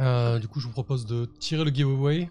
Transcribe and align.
Euh, 0.00 0.38
du 0.38 0.48
coup, 0.48 0.60
je 0.60 0.66
vous 0.66 0.72
propose 0.72 1.06
de 1.06 1.26
tirer 1.40 1.64
le 1.64 1.70
giveaway. 1.70 2.30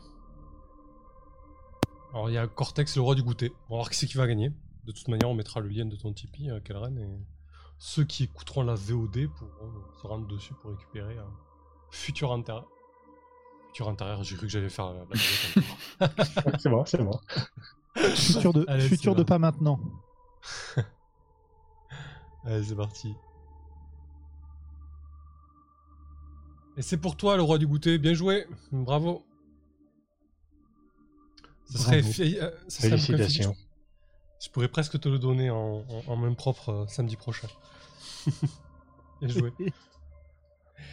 Alors, 2.13 2.29
il 2.29 2.33
y 2.33 2.37
a 2.37 2.47
Cortex, 2.47 2.95
le 2.95 3.01
roi 3.01 3.15
du 3.15 3.23
goûter. 3.23 3.51
On 3.69 3.73
va 3.73 3.77
voir 3.79 3.89
qui 3.89 3.97
c'est 3.97 4.07
qui 4.07 4.17
va 4.17 4.27
gagner. 4.27 4.51
De 4.85 4.91
toute 4.91 5.07
manière, 5.09 5.29
on 5.29 5.33
mettra 5.33 5.59
le 5.59 5.67
lien 5.67 5.85
de 5.85 5.95
ton 5.95 6.13
Tipeee, 6.13 6.49
euh, 6.49 6.61
Kelren, 6.61 6.97
et 6.97 7.19
ceux 7.77 8.05
qui 8.05 8.23
écouteront 8.23 8.63
la 8.63 8.75
VOD 8.75 9.27
pourront 9.27 9.67
euh, 9.67 10.01
se 10.01 10.07
rendre 10.07 10.27
dessus 10.27 10.53
pour 10.53 10.71
récupérer 10.71 11.17
un 11.17 11.29
futur 11.91 12.31
intérieur. 12.31 12.67
Futur 13.67 13.89
intérieur, 13.89 14.23
j'ai 14.23 14.37
cru 14.37 14.47
que 14.47 14.51
j'allais 14.51 14.69
faire 14.69 14.93
la, 14.93 14.99
la 14.99 15.05
galette 16.07 16.61
c'est 16.61 16.69
bon, 16.69 16.85
c'est 16.85 17.03
bon. 17.03 17.19
Futur 18.15 18.53
de, 18.53 18.65
Allez, 18.67 18.87
futur 18.87 19.13
de 19.13 19.23
pas 19.23 19.39
maintenant. 19.39 19.79
Allez, 22.45 22.63
c'est 22.63 22.75
parti. 22.75 23.13
Et 26.77 26.81
c'est 26.83 26.97
pour 26.97 27.17
toi, 27.17 27.35
le 27.37 27.41
roi 27.41 27.57
du 27.57 27.65
goûter. 27.67 27.97
Bien 27.97 28.13
joué. 28.13 28.45
Bravo. 28.71 29.25
Ça 31.65 31.79
serait, 31.79 31.99
Bravo. 32.01 32.13
fi- 32.13 32.37
euh, 32.39 32.51
ça 32.67 32.81
serait 32.83 32.97
Félicitations. 32.97 33.55
Je 34.41 34.49
pourrais 34.49 34.67
presque 34.67 34.99
te 34.99 35.09
le 35.09 35.17
donner 35.19 35.49
en, 35.49 35.83
en- 35.89 36.03
en 36.07 36.15
main 36.15 36.33
propre 36.33 36.69
euh, 36.69 36.87
samedi 36.87 37.15
prochain. 37.15 37.47
Bien 39.21 39.29
joué. 39.29 39.51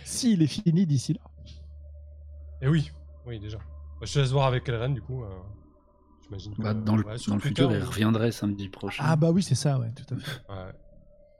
S'il 0.04 0.42
est 0.42 0.46
fini 0.46 0.86
d'ici 0.86 1.12
là. 1.14 1.20
Et 2.62 2.68
oui, 2.68 2.90
oui, 3.26 3.38
déjà. 3.38 3.58
Bah, 3.58 4.06
je 4.06 4.14
te 4.14 4.18
laisse 4.18 4.30
voir 4.30 4.46
avec 4.46 4.66
Elren, 4.68 4.94
du 4.94 5.02
coup. 5.02 5.22
euh, 5.22 5.28
J'imagine. 6.22 6.54
Bah, 6.58 6.72
dans 6.72 6.96
le, 6.96 7.04
ouais, 7.04 7.16
dans 7.28 7.34
le 7.34 7.40
futur, 7.40 7.70
il 7.70 7.82
reviendrait 7.82 8.32
samedi 8.32 8.70
prochain. 8.70 9.04
Ah 9.06 9.16
bah 9.16 9.30
oui, 9.30 9.42
c'est 9.42 9.54
ça, 9.54 9.78
ouais, 9.78 9.92
tout 9.92 10.14
à 10.14 10.18
fait. 10.18 10.40
Ouais. 10.48 10.72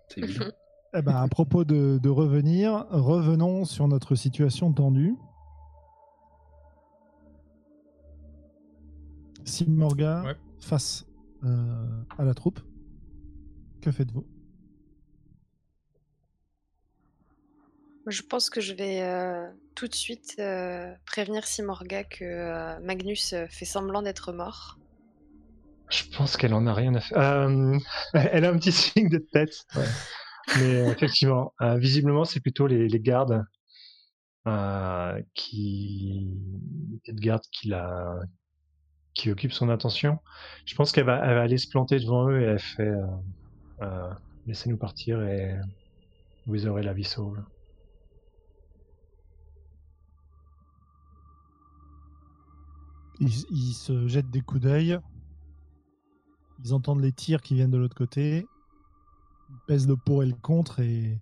C'est 0.09 0.21
évident. 0.21 0.47
Eh 0.97 1.03
ben, 1.03 1.17
à 1.17 1.29
propos 1.29 1.65
de, 1.65 1.99
de 2.01 2.09
revenir, 2.09 2.87
revenons 2.91 3.65
sur 3.65 3.89
notre 3.89 4.15
situation 4.15 4.73
tendue. 4.73 5.17
Simorga 9.45 10.23
Ouais. 10.25 10.37
face 10.61 11.05
euh, 11.45 12.03
à 12.19 12.25
la 12.25 12.35
troupe. 12.35 12.61
Que 13.83 13.91
faites-vous? 13.91 14.25
Je 18.07 18.23
pense 18.23 18.51
que 18.51 18.61
je 18.61 18.75
vais 18.75 19.03
euh, 19.03 19.49
tout 19.75 19.89
de 19.89 19.95
suite 19.95 20.37
euh, 20.39 20.93
prévenir 21.07 21.47
Simorga 21.47 22.05
que 22.05 22.25
euh, 22.25 22.79
Magnus 22.81 23.35
fait 23.49 23.65
semblant 23.65 24.03
d'être 24.03 24.33
mort. 24.33 24.79
Je 25.91 26.05
pense 26.17 26.37
qu'elle 26.37 26.55
en 26.55 26.67
a 26.67 26.75
rien 26.75 26.95
à 26.95 27.01
faire. 27.01 27.19
Euh, 27.19 27.79
elle 28.15 28.45
a 28.45 28.51
un 28.51 28.57
petit 28.59 28.73
signe 28.73 29.09
de 29.09 29.19
tête. 29.19 29.67
Mais 30.59 30.77
euh, 30.77 30.93
effectivement, 30.93 31.53
euh, 31.63 31.77
visiblement, 31.77 32.25
c'est 32.25 32.41
plutôt 32.41 32.67
les, 32.67 32.89
gardes 33.01 33.45
euh, 34.47 35.23
qui, 35.35 36.31
les 37.07 37.15
gardes 37.15 37.45
qui 37.51 37.69
la, 37.69 38.19
qui 39.15 39.31
occupent 39.31 39.53
son 39.53 39.69
attention. 39.71 40.19
Je 40.67 40.75
pense 40.75 40.93
qu'elle 40.93 41.07
va, 41.07 41.25
elle 41.25 41.39
aller 41.39 41.59
se 41.59 41.69
planter 41.69 41.99
devant 41.99 42.29
eux 42.29 42.41
et 42.41 42.45
elle 42.45 42.59
fait, 42.59 42.93
laissez-nous 44.47 44.77
partir 44.77 45.23
et 45.23 45.57
vous 46.47 46.67
aurez 46.67 46.83
la 46.83 46.93
vie 46.93 47.05
sauve. 47.05 47.39
ils 53.21 53.73
se 53.73 54.09
jettent 54.09 54.31
des 54.31 54.43
coups 54.43 54.63
d'œil. 54.63 54.99
Ils 56.65 56.75
entendent 56.75 57.01
les 57.01 57.13
tirs 57.13 57.41
qui 57.41 57.55
viennent 57.55 57.71
de 57.71 57.79
l'autre 57.79 57.95
côté. 57.95 58.47
Pèsent 59.67 59.89
le 59.89 59.97
pour 59.97 60.23
et 60.23 60.27
le 60.27 60.35
contre 60.35 60.81
et 60.81 61.21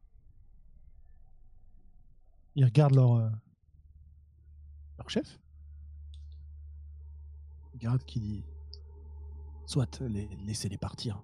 ils 2.54 2.64
regardent 2.64 2.94
leur, 2.96 3.14
euh, 3.14 3.30
leur 4.98 5.08
chef. 5.10 5.38
Garde 7.76 8.02
qui 8.04 8.20
dit 8.20 8.44
Soit, 9.66 10.00
les- 10.00 10.28
laissez-les 10.44 10.76
partir. 10.76 11.22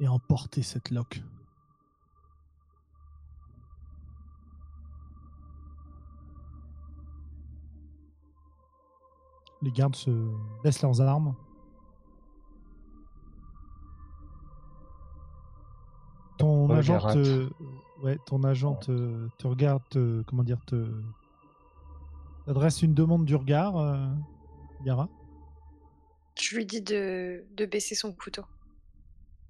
Et 0.00 0.08
emportez 0.08 0.62
cette 0.62 0.90
loque. 0.90 1.22
Les 9.62 9.70
gardes 9.72 9.96
se 9.96 10.10
baissent 10.62 10.82
leurs 10.82 11.00
armes. 11.00 11.34
Ton 16.36 16.68
Ouais, 16.68 16.78
agent 16.78 16.98
te, 16.98 17.50
ouais, 18.00 18.18
ton 18.18 18.42
agent 18.42 18.74
te, 18.76 19.28
te 19.38 19.46
regarde, 19.46 19.82
te- 19.88 20.22
comment 20.26 20.42
dire, 20.42 20.58
te 20.66 21.02
t'adresse 22.44 22.82
une 22.82 22.94
demande 22.94 23.24
du 23.24 23.36
regard, 23.36 23.76
euh, 23.76 24.08
Yara. 24.80 25.08
Je 26.40 26.56
lui 26.56 26.66
dis 26.66 26.82
de, 26.82 27.44
de 27.54 27.66
baisser 27.66 27.94
son 27.94 28.12
couteau. 28.12 28.44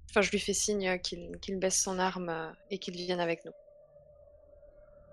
Enfin, 0.09 0.21
je 0.21 0.31
lui 0.31 0.39
fais 0.39 0.53
signe 0.53 0.99
qu'il 0.99 1.37
qu'il 1.41 1.57
baisse 1.57 1.81
son 1.81 1.97
arme 1.99 2.29
euh, 2.29 2.51
et 2.69 2.77
qu'il 2.79 2.93
vienne 2.95 3.19
avec 3.19 3.43
nous. 3.45 3.51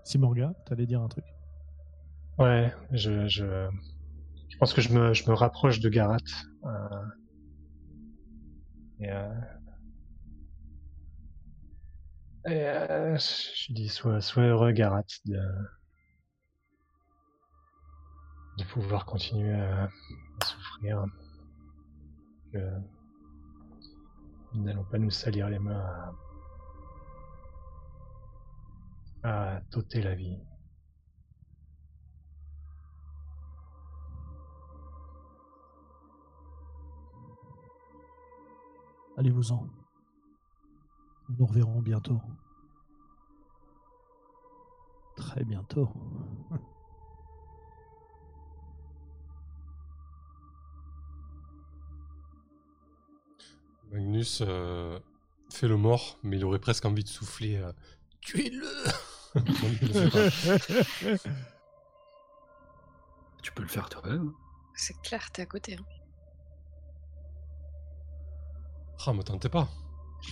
Simorga, 0.03 0.53
t'allais 0.65 0.85
dire 0.85 1.01
un 1.01 1.07
truc? 1.07 1.33
Ouais, 2.37 2.73
je, 2.91 3.27
je 3.27 3.69
pense 4.61 4.75
que 4.75 4.81
je 4.81 4.93
me, 4.93 5.11
je 5.11 5.27
me 5.27 5.33
rapproche 5.33 5.79
de 5.79 5.89
Garat. 5.89 6.17
euh, 6.65 7.05
et, 8.99 9.09
euh, 9.09 9.41
et, 12.45 12.67
euh, 12.67 13.17
je 13.17 13.73
dis, 13.73 13.89
sois, 13.89 14.21
sois 14.21 14.43
heureux, 14.43 14.71
Garat, 14.71 15.01
de, 15.25 15.41
de 18.59 18.63
pouvoir 18.65 19.07
continuer 19.07 19.51
à, 19.51 19.89
souffrir. 20.45 21.05
Que 22.53 22.59
nous 24.53 24.63
n'allons 24.63 24.83
pas 24.83 24.99
nous 24.99 25.09
salir 25.09 25.49
les 25.49 25.57
mains 25.57 26.13
à, 29.23 29.55
à 29.55 29.61
la 29.95 30.13
vie. 30.13 30.37
Allez-vous-en. 39.21 39.67
Nous 41.29 41.35
nous 41.37 41.45
reverrons 41.45 41.79
bientôt. 41.79 42.19
Très 45.15 45.43
bientôt. 45.43 45.87
Magnus 53.91 54.41
euh, 54.45 54.99
fait 55.49 55.67
le 55.67 55.77
mort, 55.77 56.17
mais 56.23 56.37
il 56.37 56.45
aurait 56.45 56.59
presque 56.59 56.85
envie 56.85 57.03
de 57.03 57.09
souffler. 57.09 57.57
euh, 57.57 57.71
Tuez-le. 58.21 58.67
Tu 63.41 63.51
peux 63.53 63.63
le 63.63 63.67
faire 63.69 63.89
toi-même. 63.89 64.33
C'est 64.75 64.95
clair, 65.01 65.31
t'es 65.31 65.41
à 65.41 65.45
côté. 65.47 65.75
hein. 65.75 65.83
Ah, 69.07 69.13
me 69.13 69.23
tentez 69.23 69.49
pas. 69.49 69.67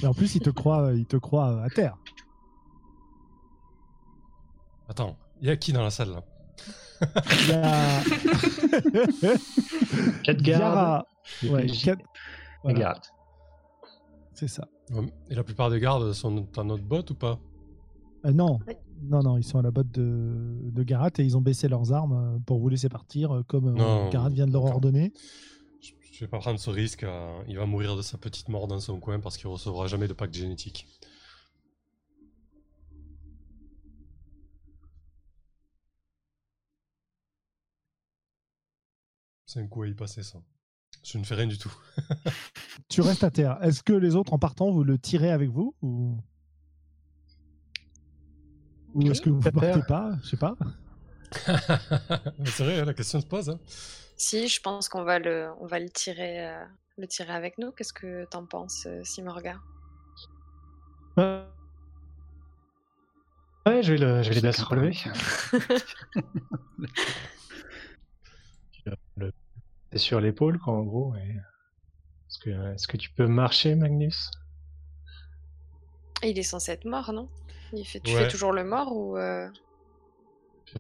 Mais 0.02 0.08
en 0.08 0.14
plus, 0.14 0.36
il 0.36 0.42
te 0.42 0.50
croit, 0.50 0.92
il 0.94 1.06
te 1.06 1.18
croit 1.18 1.62
à 1.64 1.70
terre. 1.70 1.98
Attends, 4.88 5.18
il 5.42 5.48
y 5.48 5.52
a 5.52 5.58
qui 5.58 5.74
dans 5.74 5.84
la 5.84 5.90
salle 5.92 6.12
là 6.12 6.24
Il 7.44 7.50
y 7.50 7.54
a 7.54 8.02
Quatre 10.24 10.42
gardes. 10.42 11.04
Ouais, 11.50 11.68
quatre- 11.68 12.02
voilà, 12.64 12.80
Garat. 12.80 13.02
c'est 14.34 14.48
ça. 14.48 14.68
Et 15.30 15.36
la 15.36 15.44
plupart 15.44 15.70
des 15.70 15.80
gardes 15.80 16.12
sont 16.14 16.48
dans 16.54 16.64
notre 16.64 16.84
botte 16.84 17.12
ou 17.12 17.16
pas? 17.16 17.40
Euh, 18.26 18.32
non, 18.34 18.60
non, 19.04 19.22
non, 19.22 19.38
ils 19.38 19.44
sont 19.44 19.60
à 19.60 19.62
la 19.62 19.70
botte 19.72 19.92
de, 19.92 20.58
de 20.72 20.84
Garat 20.84 21.12
et 21.20 21.24
ils 21.24 21.38
ont 21.38 21.42
baissé 21.42 21.68
leurs 21.70 21.94
armes 21.94 22.14
euh, 22.36 22.40
pour 22.46 22.60
vous 22.60 22.68
laisser 22.70 22.90
partir, 22.90 23.32
euh, 23.34 23.44
comme 23.44 23.68
euh, 23.68 23.72
Non, 23.74 24.10
Garat 24.10 24.30
vient 24.30 24.48
de 24.48 24.52
leur 24.52 24.66
ordonner. 24.66 25.14
Je, 26.12 26.20
vais 26.26 26.28
pas 26.28 26.40
prendre 26.40 26.60
ce 26.60 26.70
risque. 26.70 27.04
euh, 27.04 27.44
il 27.48 27.58
va 27.58 27.66
mourir 27.66 27.96
de 27.96 28.02
sa 28.02 28.18
petite 28.18 28.50
mort 28.50 28.68
dans 28.68 28.80
son 28.80 29.00
coin 29.00 29.20
parce 29.20 29.38
qu'il 29.38 29.48
recevra 29.48 29.88
jamais 29.88 30.08
de 30.08 30.14
pacte 30.14 30.34
génétique. 30.34 30.88
C'est 39.46 39.60
un 39.60 39.68
coup 39.68 39.82
à 39.82 39.88
y 39.88 39.94
passer 39.96 40.22
ça. 40.24 40.40
Je 41.04 41.18
ne 41.18 41.24
fais 41.24 41.36
rien 41.36 41.48
du 41.48 41.58
tout. 41.58 41.74
Tu 42.90 43.02
restes 43.02 43.24
à 43.24 43.32
terre. 43.32 43.58
Est-ce 43.64 43.84
que 43.84 43.94
les 43.94 44.16
autres, 44.16 44.34
en 44.34 44.40
partant, 44.40 44.72
vous 44.72 44.84
le 44.84 44.98
tirez 44.98 45.32
avec 45.32 45.50
vous 45.50 45.76
ou, 45.82 46.18
ou 48.94 49.12
est-ce 49.12 49.22
que 49.22 49.30
vous 49.30 49.42
ne 49.42 49.50
partez 49.50 49.82
pas? 49.88 50.18
Je 50.24 50.30
sais 50.30 50.38
pas. 50.38 50.56
C'est 52.46 52.64
vrai, 52.64 52.80
hein, 52.80 52.86
la 52.86 52.94
question 52.94 53.22
se 53.22 53.26
pose. 53.28 53.50
hein. 53.50 53.60
Si, 54.22 54.50
je 54.50 54.60
pense 54.60 54.90
qu'on 54.90 55.04
va 55.04 55.18
le, 55.18 55.50
on 55.62 55.66
va 55.66 55.80
le 55.80 55.90
tirer, 55.90 56.46
euh, 56.46 56.66
le 56.98 57.08
tirer 57.08 57.32
avec 57.34 57.58
nous. 57.58 57.72
Qu'est-ce 57.72 57.94
que 57.94 58.26
t'en 58.26 58.46
penses, 58.46 58.86
euh, 58.86 59.02
Simorga? 59.06 59.58
Ouais. 61.16 61.46
Ouais, 63.66 63.82
je 63.82 63.94
vais, 63.94 63.98
le, 63.98 64.22
je 64.22 64.28
vais 64.28 64.36
l'aider 64.36 64.50
à 64.50 64.52
se 64.52 64.58
Chacun 64.58 64.76
relever. 64.76 64.92
Tu 68.74 68.82
le- 69.16 69.32
T'es 69.90 69.98
sur 69.98 70.20
l'épaule, 70.20 70.60
quoi, 70.60 70.74
en 70.74 70.84
gros. 70.84 71.16
et- 71.16 71.20
Est-ce 72.28 72.40
que, 72.40 72.74
est-ce 72.74 72.88
que 72.90 72.98
tu 72.98 73.10
peux 73.12 73.26
marcher, 73.28 73.76
Magnus? 73.76 74.30
Il 76.24 76.38
est 76.38 76.44
censé 76.44 76.74
être 76.74 76.84
mort, 76.86 77.14
non? 77.14 77.30
Il 77.72 77.86
fait, 77.86 78.02
Tu 78.02 78.14
Ouais. 78.14 78.24
fais 78.24 78.28
toujours 78.28 78.52
le 78.52 78.66
mort 78.66 78.96
ou 78.96 79.18
euh, 79.18 79.50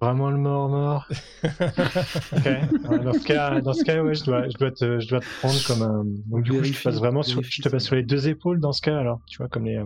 vraiment 0.01 0.29
le 0.29 0.37
mort-mort. 0.37 1.07
ok. 1.43 2.45
Ouais, 2.89 3.03
dans 3.03 3.13
ce 3.13 3.23
cas, 3.25 3.61
dans 3.61 3.73
ce 3.73 3.83
cas 3.83 4.03
ouais, 4.03 4.13
je, 4.15 4.23
dois, 4.23 4.47
je, 4.49 4.57
dois 4.57 4.71
te, 4.71 4.99
je 4.99 5.07
dois 5.07 5.19
te 5.19 5.25
prendre 5.39 5.63
comme 5.67 5.81
un. 5.81 6.03
Donc, 6.27 6.43
du 6.43 6.51
coup, 6.51 6.63
je 6.63 6.73
te 6.73 6.83
passe 6.83 6.97
vraiment 6.97 7.23
sur, 7.23 7.41
je 7.43 7.61
te 7.61 7.69
passe 7.69 7.83
sur 7.85 7.95
les 7.95 8.03
deux 8.03 8.27
épaules 8.27 8.59
dans 8.59 8.71
ce 8.71 8.81
cas, 8.81 8.97
alors. 8.97 9.21
Tu 9.27 9.37
vois, 9.37 9.47
comme 9.49 9.65
les. 9.65 9.77
euh, 9.77 9.85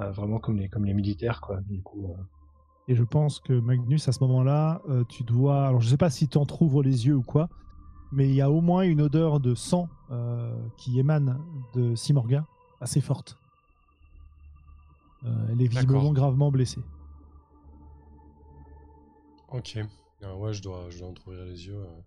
euh, 0.00 0.10
vraiment 0.12 0.38
comme 0.38 0.56
les, 0.56 0.68
comme 0.68 0.84
les 0.84 0.94
militaires, 0.94 1.40
quoi. 1.40 1.60
Du 1.68 1.82
coup. 1.82 2.06
euh, 2.16 2.22
Et 2.88 2.94
je 2.94 3.04
pense 3.04 3.40
que 3.40 3.52
Magnus, 3.52 4.08
à 4.08 4.12
ce 4.12 4.20
moment-là, 4.24 4.82
euh, 4.88 5.04
tu 5.08 5.24
dois. 5.24 5.66
Alors, 5.68 5.80
je 5.80 5.88
sais 5.88 5.96
pas 5.96 6.10
si 6.10 6.28
tu 6.28 6.38
entrouvres 6.38 6.82
les 6.82 7.06
yeux 7.06 7.14
ou 7.16 7.22
quoi, 7.22 7.48
mais 8.12 8.28
il 8.28 8.34
y 8.34 8.40
a 8.40 8.50
au 8.50 8.60
moins 8.60 8.82
une 8.82 9.00
odeur 9.02 9.40
de 9.40 9.54
sang 9.54 9.88
euh, 10.10 10.54
qui 10.76 10.98
émane 10.98 11.38
de 11.74 11.94
Simorga, 11.94 12.46
assez 12.80 13.00
forte. 13.00 13.38
Euh, 15.24 15.48
elle 15.50 15.62
est 15.62 15.66
visiblement 15.66 16.12
gravement 16.12 16.50
blessée. 16.50 16.86
Ok. 19.56 19.78
Ah 20.22 20.36
ouais, 20.36 20.52
je 20.52 20.62
dois, 20.62 20.88
je 20.90 20.98
dois 20.98 21.08
entrouvrir 21.08 21.44
les 21.44 21.66
yeux. 21.66 21.76
euh. 21.76 22.00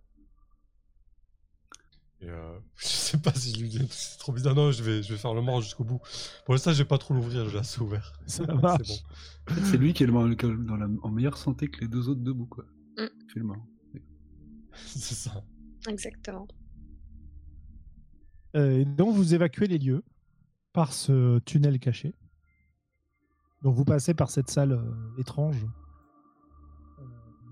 Et 2.22 2.30
euh, 2.30 2.60
je 2.78 2.86
sais 2.88 3.18
pas 3.18 3.34
si 3.34 3.54
je 3.56 3.62
lui 3.62 3.70
dis 3.70 3.88
c'est 3.90 4.18
trop 4.18 4.34
bizarre. 4.34 4.56
Non, 4.56 4.72
je 4.72 4.84
vais, 4.84 5.02
je 5.02 5.14
vais 5.14 5.18
faire 5.20 5.34
le 5.34 5.42
mort 5.42 5.62
jusqu'au 5.62 5.84
bout. 5.84 6.00
Pour 6.46 6.54
l'instant, 6.54 6.72
je 6.74 6.80
vais 6.80 6.88
pas 6.88 6.98
trop 6.98 7.14
l'ouvrir, 7.14 7.48
je 7.48 7.54
l'ai 7.54 7.60
assez 7.60 7.80
ouvert. 7.82 8.14
Ça 8.28 8.44
c'est 8.46 8.54
marche. 8.54 8.88
bon. 8.88 9.52
En 9.52 9.56
fait, 9.56 9.66
c'est 9.66 9.78
lui 9.78 9.94
qui 9.94 10.04
est 10.04 10.08
le, 10.08 10.14
dans 10.66 10.76
la, 10.76 10.88
en 11.02 11.10
meilleure 11.10 11.38
santé 11.38 11.70
que 11.70 11.82
les 11.82 11.88
deux 11.88 12.10
autres 12.10 12.22
debout, 12.22 12.46
quoi. 12.48 12.66
Mm. 12.98 13.06
Fais 13.34 13.40
le 13.40 13.46
mort. 13.46 13.66
c'est 14.74 15.16
ça. 15.16 15.44
exactement 15.88 16.48
Euh, 18.56 18.80
et 18.80 18.86
donc, 18.86 19.16
vous 19.16 19.34
évacuez 19.34 19.68
les 19.68 19.78
lieux 19.80 20.04
par 20.74 20.94
ce 20.94 21.40
tunnel 21.40 21.80
caché. 21.80 22.14
Donc, 23.64 23.76
vous 23.76 23.86
passez 23.86 24.14
par 24.14 24.30
cette 24.30 24.50
salle 24.50 24.74
euh, 24.74 25.20
étrange 25.20 25.66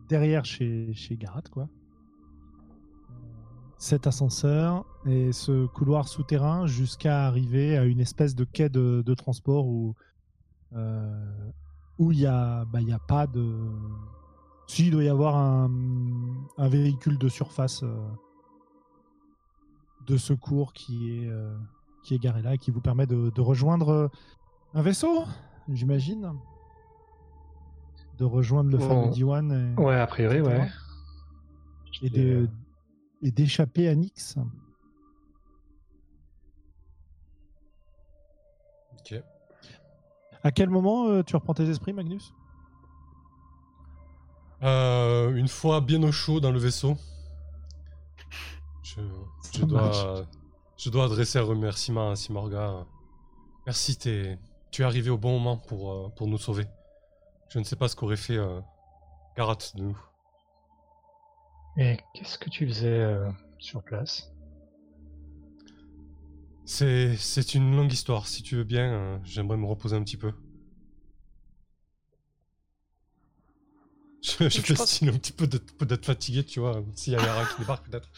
derrière 0.07 0.45
chez, 0.45 0.95
Garat, 1.11 1.43
quoi. 1.51 1.67
Cet 3.77 4.07
ascenseur 4.07 4.85
et 5.05 5.31
ce 5.31 5.67
couloir 5.67 6.07
souterrain 6.07 6.65
jusqu'à 6.65 7.27
arriver 7.27 7.77
à 7.77 7.85
une 7.85 7.99
espèce 7.99 8.33
de 8.33 8.43
quai 8.43 8.69
de, 8.69 9.13
transport 9.13 9.67
où 9.67 9.93
euh, 10.73 11.51
où 11.99 12.11
il 12.11 12.19
y 12.19 12.25
a 12.25 12.65
bah, 12.65 12.79
a 12.91 12.99
pas 12.99 13.27
de 13.27 13.55
si 14.65 14.87
il 14.87 14.91
doit 14.91 15.03
y 15.03 15.09
avoir 15.09 15.35
un, 15.37 15.69
véhicule 16.57 17.17
de 17.17 17.29
surface 17.29 17.83
euh, 17.83 17.95
de 20.07 20.17
secours 20.17 20.73
qui 20.73 21.11
est, 21.11 21.27
euh, 21.29 21.55
qui 22.03 22.15
est 22.15 22.19
garé 22.19 22.41
là 22.41 22.55
et 22.55 22.57
qui 22.57 22.71
vous 22.71 22.81
permet 22.81 23.05
de, 23.05 23.41
rejoindre 23.41 24.09
un 24.73 24.81
vaisseau, 24.81 25.23
j'imagine. 25.71 26.33
De 28.17 28.25
rejoindre 28.25 28.71
le 28.71 28.79
fameux 28.79 29.09
Diwan 29.11 29.75
et, 29.77 29.81
Ouais, 29.81 29.95
a 29.99 30.07
priori, 30.07 30.37
etc. 30.37 30.49
ouais. 30.57 30.69
et 32.01 32.09
de- 32.09 32.49
et 33.21 33.31
d'échapper 33.31 33.87
à 33.87 33.95
Nyx. 33.95 34.37
Ok. 38.99 39.21
À 40.43 40.51
quel 40.51 40.69
moment 40.69 41.07
euh, 41.09 41.23
tu 41.23 41.35
reprends 41.35 41.53
tes 41.53 41.67
esprits, 41.69 41.93
Magnus? 41.93 42.33
Euh, 44.63 45.35
une 45.35 45.47
fois 45.47 45.81
bien 45.81 46.01
au 46.03 46.11
chaud 46.11 46.39
dans 46.39 46.51
le 46.51 46.57
vaisseau, 46.59 46.97
je, 48.81 49.01
je 49.53 49.59
Ça 49.59 49.65
marche. 49.67 49.97
dois, 50.03 50.25
je 50.77 50.89
dois 50.89 51.05
adresser 51.05 51.37
un 51.37 51.43
remerciement 51.43 52.11
à 52.11 52.15
Simorga. 52.15 52.85
Merci, 53.67 53.97
t'es, 53.97 54.39
tu 54.71 54.81
es 54.81 54.85
arrivé 54.85 55.09
au 55.11 55.17
bon 55.17 55.33
moment 55.33 55.57
pour, 55.57 55.91
euh, 55.91 56.09
pour 56.15 56.27
nous 56.27 56.37
sauver. 56.39 56.65
Je 57.49 57.59
ne 57.59 57.63
sais 57.63 57.75
pas 57.75 57.87
ce 57.87 57.95
qu'aurait 57.95 58.17
fait 58.17 58.37
euh, 58.37 58.59
Garat 59.35 59.57
de 59.75 59.81
nous. 59.81 59.97
Et 61.77 61.97
qu'est-ce 62.13 62.37
que 62.37 62.49
tu 62.49 62.67
faisais 62.67 62.87
euh, 62.87 63.29
sur 63.59 63.83
place? 63.83 64.31
C'est, 66.65 67.15
c'est 67.15 67.53
une 67.55 67.75
longue 67.75 67.93
histoire. 67.93 68.27
Si 68.27 68.43
tu 68.43 68.55
veux 68.57 68.63
bien, 68.63 68.91
euh, 68.93 69.17
j'aimerais 69.23 69.57
me 69.57 69.65
reposer 69.65 69.95
un 69.95 70.03
petit 70.03 70.17
peu. 70.17 70.33
Je, 74.23 74.49
je 74.49 74.61
fais 74.61 74.73
pense- 74.73 74.91
style 74.91 75.09
un 75.09 75.13
petit 75.17 75.31
peu 75.31 75.47
d'être, 75.47 75.85
d'être 75.85 76.05
fatigué, 76.05 76.43
tu 76.43 76.59
vois. 76.59 76.83
S'il 76.95 77.13
y 77.13 77.15
a 77.15 77.21
Yara 77.21 77.45
qui 77.45 77.59
débarque, 77.61 77.89
peut-être. 77.89 78.09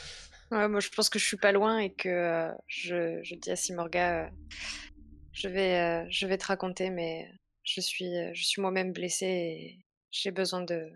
Ouais, 0.52 0.68
moi, 0.68 0.80
je 0.80 0.90
pense 0.90 1.10
que 1.10 1.20
je 1.20 1.26
suis 1.26 1.38
pas 1.38 1.52
loin 1.52 1.78
et 1.78 1.94
que 1.94 2.10
euh, 2.10 2.52
je, 2.68 3.22
je 3.24 3.36
dis 3.36 3.52
à 3.52 3.56
Simorga, 3.56 4.26
euh, 4.26 4.30
je 5.32 5.48
vais, 5.48 5.78
euh, 5.78 6.08
je 6.10 6.26
vais 6.26 6.38
te 6.38 6.46
raconter, 6.48 6.90
mais 6.90 7.30
je 7.74 7.82
suis, 7.82 8.16
euh, 8.18 8.32
je 8.34 8.44
suis 8.44 8.62
moi-même 8.62 8.92
blessée 8.94 9.26
et 9.26 9.86
j'ai 10.12 10.32
besoin 10.32 10.62
de, 10.62 10.90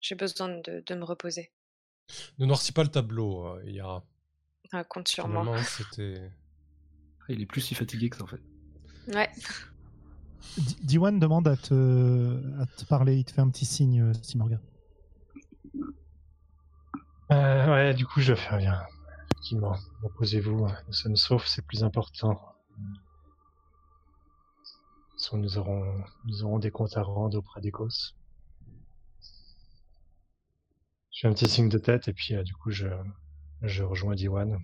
j'ai 0.00 0.14
besoin 0.16 0.48
de, 0.48 0.82
de 0.84 0.94
me 0.94 1.04
reposer. 1.04 1.52
Ne 2.38 2.46
noircis 2.46 2.72
pas 2.72 2.82
le 2.82 2.90
tableau, 2.90 3.46
euh, 3.46 3.62
Yara. 3.64 4.04
Ah, 4.72 4.82
compte 4.84 5.08
sur 5.08 5.28
moi. 5.28 5.44
Normalement, 5.44 5.62
c'était. 5.76 6.30
Ah, 7.20 7.24
il 7.28 7.40
est 7.42 7.46
plus 7.46 7.60
si 7.60 7.74
fatigué 7.74 8.10
que 8.10 8.16
ça, 8.16 8.24
en 8.24 8.26
fait. 8.26 8.40
Ouais. 9.08 9.28
Di- 10.56 10.76
Diwan 10.82 11.18
demande 11.20 11.46
à 11.46 11.56
te, 11.56 12.40
à 12.60 12.66
te 12.66 12.84
parler, 12.86 13.16
il 13.18 13.24
te 13.24 13.30
fait 13.32 13.40
un 13.42 13.50
petit 13.50 13.66
signe, 13.66 14.02
euh, 14.02 14.12
Simorga. 14.22 14.60
Euh, 17.32 17.70
ouais, 17.70 17.94
du 17.94 18.06
coup, 18.06 18.20
je 18.20 18.32
vais 18.32 18.40
faire 18.40 18.58
bien. 18.58 18.80
Effectivement, 19.32 19.76
reposez-vous. 20.02 20.66
Nous 20.88 20.92
sommes 20.92 21.16
saufs, 21.16 21.46
c'est 21.46 21.64
plus 21.64 21.84
important. 21.84 22.40
Nous 25.32 25.58
aurons, 25.58 25.84
nous 26.24 26.44
aurons 26.44 26.58
des 26.58 26.70
comptes 26.70 26.96
à 26.96 27.02
rendre 27.02 27.38
auprès 27.38 27.60
d'Ecos. 27.60 28.14
Je 31.12 31.20
fais 31.20 31.28
un 31.28 31.32
petit 31.32 31.48
signe 31.48 31.68
de 31.68 31.78
tête 31.78 32.08
et 32.08 32.12
puis, 32.12 32.34
euh, 32.34 32.42
du 32.42 32.54
coup, 32.54 32.70
je, 32.70 32.88
je 33.62 33.82
rejoins 33.82 34.14
Diwan. 34.14 34.58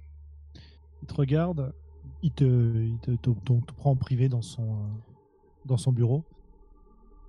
Il 1.02 1.08
te 1.08 1.14
regarde, 1.14 1.74
il 2.22 2.32
te, 2.32 3.70
prend 3.76 3.90
en 3.90 3.96
privé 3.96 4.28
dans 4.28 4.42
son, 4.42 4.88
euh, 5.70 5.92
bureau, 5.92 6.24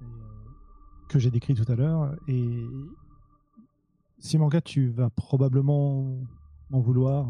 euh, 0.01 0.05
que 1.09 1.19
j'ai 1.19 1.31
décrit 1.31 1.55
tout 1.55 1.69
à 1.71 1.75
l'heure. 1.75 2.15
Et 2.27 2.63
Simanga, 4.19 4.61
tu 4.61 4.89
vas 4.89 5.09
probablement 5.09 6.17
m'en 6.69 6.79
vouloir. 6.79 7.27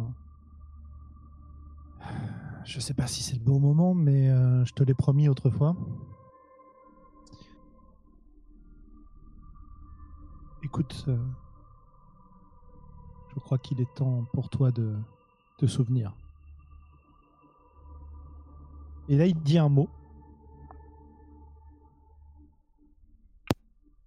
Je 2.67 2.81
sais 2.81 2.93
pas 2.93 3.07
si 3.07 3.23
c'est 3.23 3.35
le 3.35 3.43
bon 3.43 3.61
moment, 3.61 3.93
mais 3.93 4.29
euh, 4.29 4.65
je 4.65 4.73
te 4.73 4.83
l'ai 4.83 4.93
promis 4.93 5.29
autrefois. 5.29 5.73
Écoute, 10.61 11.05
euh, 11.07 11.17
je 13.33 13.39
crois 13.39 13.57
qu'il 13.57 13.79
est 13.79 13.93
temps 13.95 14.25
pour 14.33 14.49
toi 14.49 14.71
de 14.71 14.97
te 15.57 15.65
souvenir. 15.65 16.13
Et 19.07 19.15
là, 19.15 19.27
il 19.27 19.33
te 19.33 19.39
dit 19.39 19.57
un 19.57 19.69
mot 19.69 19.87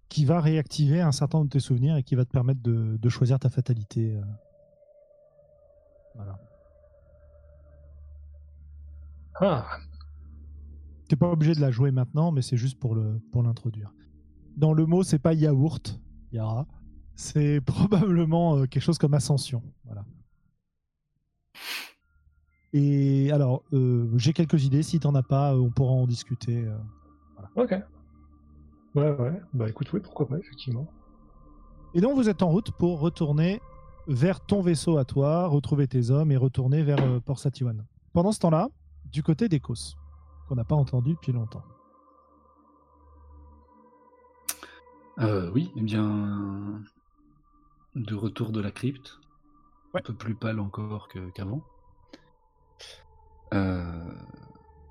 qui 0.07 0.23
va 0.23 0.39
réactiver 0.39 1.01
un 1.01 1.11
certain 1.11 1.39
nombre 1.39 1.49
de 1.49 1.53
tes 1.53 1.59
souvenirs 1.59 1.95
et 1.95 2.03
qui 2.03 2.13
va 2.13 2.25
te 2.25 2.31
permettre 2.31 2.61
de, 2.61 2.97
de 2.97 3.09
choisir 3.09 3.39
ta 3.39 3.49
fatalité. 3.49 4.17
euh. 4.17 4.21
Voilà. 6.13 6.37
Ah, 9.41 9.65
T'es 11.09 11.15
pas 11.15 11.29
obligé 11.29 11.53
de 11.53 11.59
la 11.59 11.71
jouer 11.71 11.91
maintenant, 11.91 12.31
mais 12.31 12.41
c'est 12.41 12.57
juste 12.57 12.79
pour 12.79 12.95
le 12.95 13.19
pour 13.31 13.43
l'introduire. 13.43 13.93
Dans 14.55 14.71
le 14.73 14.85
mot, 14.85 15.03
c'est 15.03 15.19
pas 15.19 15.33
yaourt, 15.33 15.99
Yara. 16.31 16.67
C'est 17.15 17.59
probablement 17.65 18.57
euh, 18.57 18.65
quelque 18.65 18.83
chose 18.83 18.97
comme 18.97 19.13
ascension. 19.13 19.61
Voilà. 19.85 20.05
Et 22.73 23.31
alors, 23.31 23.63
euh, 23.73 24.07
j'ai 24.17 24.31
quelques 24.31 24.63
idées. 24.63 24.83
Si 24.83 24.99
t'en 24.99 25.13
as 25.15 25.23
pas, 25.23 25.53
euh, 25.53 25.59
on 25.59 25.69
pourra 25.69 25.91
en 25.93 26.07
discuter. 26.07 26.65
euh. 26.65 26.77
ok. 27.55 27.75
Ouais, 28.95 29.11
ouais. 29.11 29.41
Bah 29.53 29.69
écoute, 29.69 29.91
oui, 29.93 29.99
pourquoi 30.01 30.27
pas, 30.27 30.37
effectivement. 30.37 30.87
Et 31.93 31.99
donc, 32.01 32.15
vous 32.15 32.29
êtes 32.29 32.41
en 32.41 32.49
route 32.49 32.71
pour 32.71 32.99
retourner 32.99 33.59
vers 34.07 34.39
ton 34.39 34.61
vaisseau 34.61 34.97
à 34.97 35.05
toi, 35.05 35.47
retrouver 35.47 35.87
tes 35.87 36.09
hommes 36.09 36.31
et 36.31 36.37
retourner 36.37 36.83
vers 36.83 37.21
Port 37.21 37.39
Satiwan. 37.39 37.85
Pendant 38.13 38.31
ce 38.31 38.39
temps-là, 38.39 38.69
du 39.11 39.23
côté 39.23 39.49
d'Ecos, 39.49 39.97
qu'on 40.47 40.55
n'a 40.55 40.63
pas 40.63 40.75
entendu 40.75 41.13
depuis 41.13 41.31
longtemps. 41.31 41.63
Euh, 45.19 45.51
oui, 45.51 45.71
eh 45.75 45.81
bien, 45.81 46.81
de 47.95 48.15
retour 48.15 48.51
de 48.51 48.61
la 48.61 48.71
crypte, 48.71 49.19
Ouais. 49.93 49.99
un 49.99 50.03
peu 50.03 50.13
plus 50.13 50.35
pâle 50.35 50.59
encore 50.59 51.09
qu'avant. 51.35 51.61
Euh, 53.53 54.13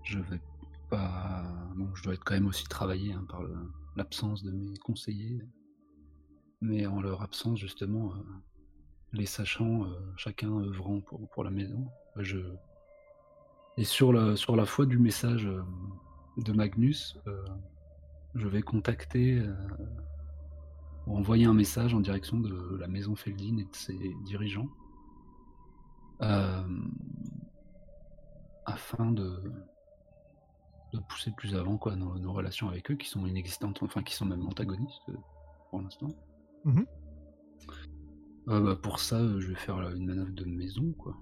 je 0.04 0.18
vais 0.18 0.40
Bah, 0.90 1.44
bon, 1.76 1.94
je 1.94 2.02
dois 2.02 2.14
être 2.14 2.24
quand 2.24 2.34
même 2.34 2.46
aussi 2.48 2.64
travaillé 2.64 3.12
hein, 3.12 3.24
par 3.28 3.42
l'absence 3.96 4.42
de 4.42 4.50
mes 4.50 4.76
conseillers. 4.78 5.40
Mais 6.60 6.84
en 6.86 7.00
leur 7.00 7.22
absence, 7.22 7.58
justement, 7.58 8.12
euh, 8.12 8.18
les 9.12 9.24
sachant, 9.24 9.84
euh, 9.84 10.12
chacun 10.16 10.50
œuvrant 10.60 11.00
pour, 11.00 11.28
pour 11.30 11.44
la 11.44 11.50
maison, 11.50 11.88
je... 12.16 12.38
Et 13.76 13.84
sur 13.84 14.12
la, 14.12 14.36
sur 14.36 14.56
la 14.56 14.66
foi 14.66 14.86
du 14.86 14.98
message 14.98 15.46
euh, 15.46 15.62
de 16.36 16.52
Magnus, 16.52 17.18
euh, 17.26 17.44
je 18.34 18.46
vais 18.48 18.62
contacter 18.62 19.38
euh, 19.38 19.54
ou 21.06 21.16
envoyer 21.16 21.46
un 21.46 21.54
message 21.54 21.94
en 21.94 22.00
direction 22.00 22.38
de 22.38 22.76
la 22.78 22.88
maison 22.88 23.16
Feldin 23.16 23.58
et 23.58 23.64
de 23.64 23.74
ses 23.74 24.14
dirigeants 24.24 24.68
euh, 26.22 26.62
afin 28.66 29.10
de, 29.12 29.42
de 30.92 30.98
pousser 31.08 31.32
plus 31.36 31.54
avant 31.54 31.78
quoi, 31.78 31.96
nos, 31.96 32.18
nos 32.18 32.32
relations 32.32 32.68
avec 32.68 32.90
eux 32.90 32.96
qui 32.96 33.08
sont 33.08 33.26
inexistantes, 33.26 33.82
enfin 33.82 34.02
qui 34.02 34.14
sont 34.14 34.26
même 34.26 34.46
antagonistes 34.46 35.10
pour 35.70 35.80
l'instant. 35.80 36.08
Mhm. 36.64 36.86
Euh, 38.48 38.60
bah, 38.60 38.76
pour 38.76 38.98
ça, 38.98 39.18
je 39.38 39.48
vais 39.48 39.54
faire 39.54 39.78
une 39.90 40.06
manœuvre 40.06 40.32
de 40.32 40.44
maison, 40.44 40.92
quoi. 40.92 41.16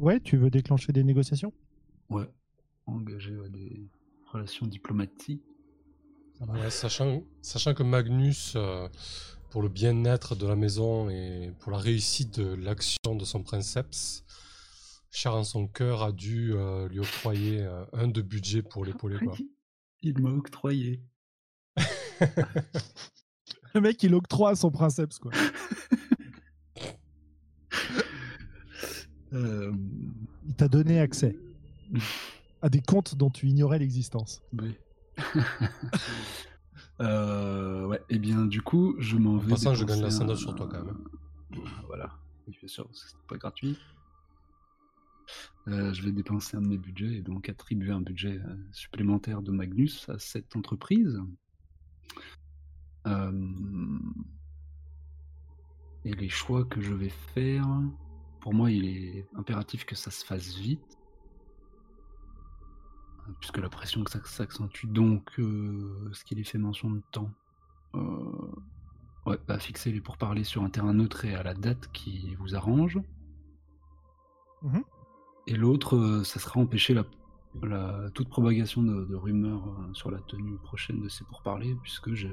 Ouais, 0.00 0.18
tu 0.18 0.38
veux 0.38 0.48
déclencher 0.48 0.92
des 0.92 1.04
négociations? 1.04 1.52
Ouais. 2.08 2.26
Engager 2.86 3.36
ouais, 3.36 3.50
des 3.50 3.86
relations 4.32 4.66
diplomatiques. 4.66 5.42
Ouais, 6.48 6.70
sachant, 6.70 7.22
sachant 7.42 7.74
que 7.74 7.82
Magnus, 7.82 8.54
euh, 8.56 8.88
pour 9.50 9.60
le 9.60 9.68
bien-être 9.68 10.34
de 10.34 10.46
la 10.46 10.56
maison 10.56 11.10
et 11.10 11.52
pour 11.60 11.70
la 11.70 11.76
réussite 11.76 12.40
de 12.40 12.54
l'action 12.54 13.14
de 13.14 13.26
son 13.26 13.42
princeps, 13.42 14.24
cher 15.10 15.34
en 15.34 15.44
son 15.44 15.66
cœur, 15.66 16.02
a 16.02 16.12
dû 16.12 16.54
euh, 16.54 16.88
lui 16.88 17.00
octroyer 17.00 17.60
euh, 17.60 17.84
un 17.92 18.08
de 18.08 18.22
budget 18.22 18.62
pour 18.62 18.86
l'épauler. 18.86 19.18
Il 20.00 20.18
m'a 20.18 20.30
octroyé. 20.30 21.02
Le 23.74 23.82
mec, 23.82 24.02
il 24.02 24.14
octroie 24.14 24.56
son 24.56 24.70
princeps, 24.70 25.18
quoi. 25.18 25.32
Euh, 29.32 29.72
Il 30.46 30.54
t'a 30.54 30.68
donné 30.68 30.98
accès 31.00 31.36
à 32.62 32.68
des 32.68 32.80
comptes 32.80 33.14
dont 33.16 33.30
tu 33.30 33.46
ignorais 33.48 33.78
l'existence. 33.78 34.42
oui. 34.58 34.74
Euh, 37.00 37.86
ouais, 37.86 38.02
et 38.10 38.18
bien 38.18 38.44
du 38.44 38.60
coup, 38.60 38.94
je 38.98 39.16
m'en 39.16 39.38
vais. 39.38 39.48
passant, 39.48 39.74
je 39.74 39.86
gagne 39.86 40.02
l'ascendant 40.02 40.34
un- 40.34 40.36
sur 40.36 40.54
toi, 40.54 40.68
quand 40.70 40.84
même. 40.84 41.02
Voilà, 41.86 42.12
oui, 42.46 42.54
bien 42.58 42.68
sûr, 42.68 42.84
parce 42.86 43.04
que 43.04 43.10
c'est 43.10 43.26
pas 43.26 43.38
gratuit. 43.38 43.78
Euh, 45.68 45.94
je 45.94 46.02
vais 46.02 46.12
dépenser 46.12 46.58
un 46.58 46.60
de 46.60 46.66
mes 46.68 46.76
budgets 46.76 47.14
et 47.16 47.22
donc 47.22 47.48
attribuer 47.48 47.92
un 47.92 48.02
budget 48.02 48.38
supplémentaire 48.72 49.40
de 49.40 49.50
Magnus 49.50 50.08
à 50.10 50.18
cette 50.18 50.54
entreprise. 50.56 51.18
Euh, 53.06 53.98
Et 56.04 56.12
les 56.12 56.28
choix 56.28 56.64
que 56.66 56.80
je 56.82 56.92
vais 56.92 57.12
faire, 57.34 57.66
pour 58.40 58.54
moi, 58.54 58.70
il 58.70 58.84
est 58.86 59.28
impératif 59.36 59.84
que 59.84 59.94
ça 59.94 60.10
se 60.10 60.24
fasse 60.24 60.56
vite. 60.56 60.98
Puisque 63.38 63.58
la 63.58 63.68
pression 63.68 64.02
que 64.02 64.10
ça 64.10 64.20
s'accentue, 64.24 64.86
donc 64.86 65.38
euh, 65.38 66.10
ce 66.12 66.24
qu'il 66.24 66.40
est 66.40 66.44
fait 66.44 66.58
mention 66.58 66.90
de 66.90 67.00
temps. 67.12 67.30
Euh, 67.94 68.50
ouais, 69.26 69.38
bah, 69.46 69.58
fixer 69.58 69.92
les 69.92 70.00
pourparlers 70.00 70.44
sur 70.44 70.62
un 70.64 70.70
terrain 70.70 70.94
neutre 70.94 71.24
et 71.24 71.34
à 71.34 71.42
la 71.42 71.54
date 71.54 71.90
qui 71.92 72.34
vous 72.36 72.56
arrange. 72.56 72.98
Mhm. 74.62 74.82
Et 75.46 75.54
l'autre, 75.54 75.96
euh, 75.96 76.24
ça 76.24 76.40
sera 76.40 76.60
empêcher 76.60 76.92
la, 76.94 77.04
la- 77.62 78.10
toute 78.14 78.28
propagation 78.28 78.82
de, 78.82 79.04
de 79.04 79.14
rumeurs 79.14 79.66
euh, 79.68 79.94
sur 79.94 80.10
la 80.10 80.18
tenue 80.20 80.58
prochaine 80.58 81.00
de 81.00 81.08
ces 81.08 81.24
pourparlers, 81.24 81.76
puisque 81.82 82.12
je, 82.14 82.28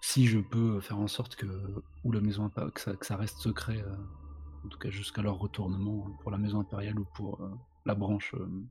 si 0.00 0.26
je 0.26 0.38
peux 0.38 0.80
faire 0.80 0.98
en 0.98 1.08
sorte 1.08 1.34
que, 1.34 1.46
ou 2.04 2.12
la 2.12 2.20
maison 2.20 2.50
que 2.50 2.80
ça, 2.80 2.94
que 2.94 3.04
ça 3.06 3.16
reste 3.16 3.38
secret, 3.38 3.84
en 4.64 4.68
tout 4.68 4.78
cas 4.78 4.90
jusqu'à 4.90 5.22
leur 5.22 5.38
retournement 5.38 6.06
pour 6.20 6.30
la 6.30 6.38
maison 6.38 6.60
impériale 6.60 6.98
ou 6.98 7.06
pour 7.14 7.40
euh, 7.42 7.50
la 7.86 7.94
branche 7.94 8.34
euh, 8.34 8.64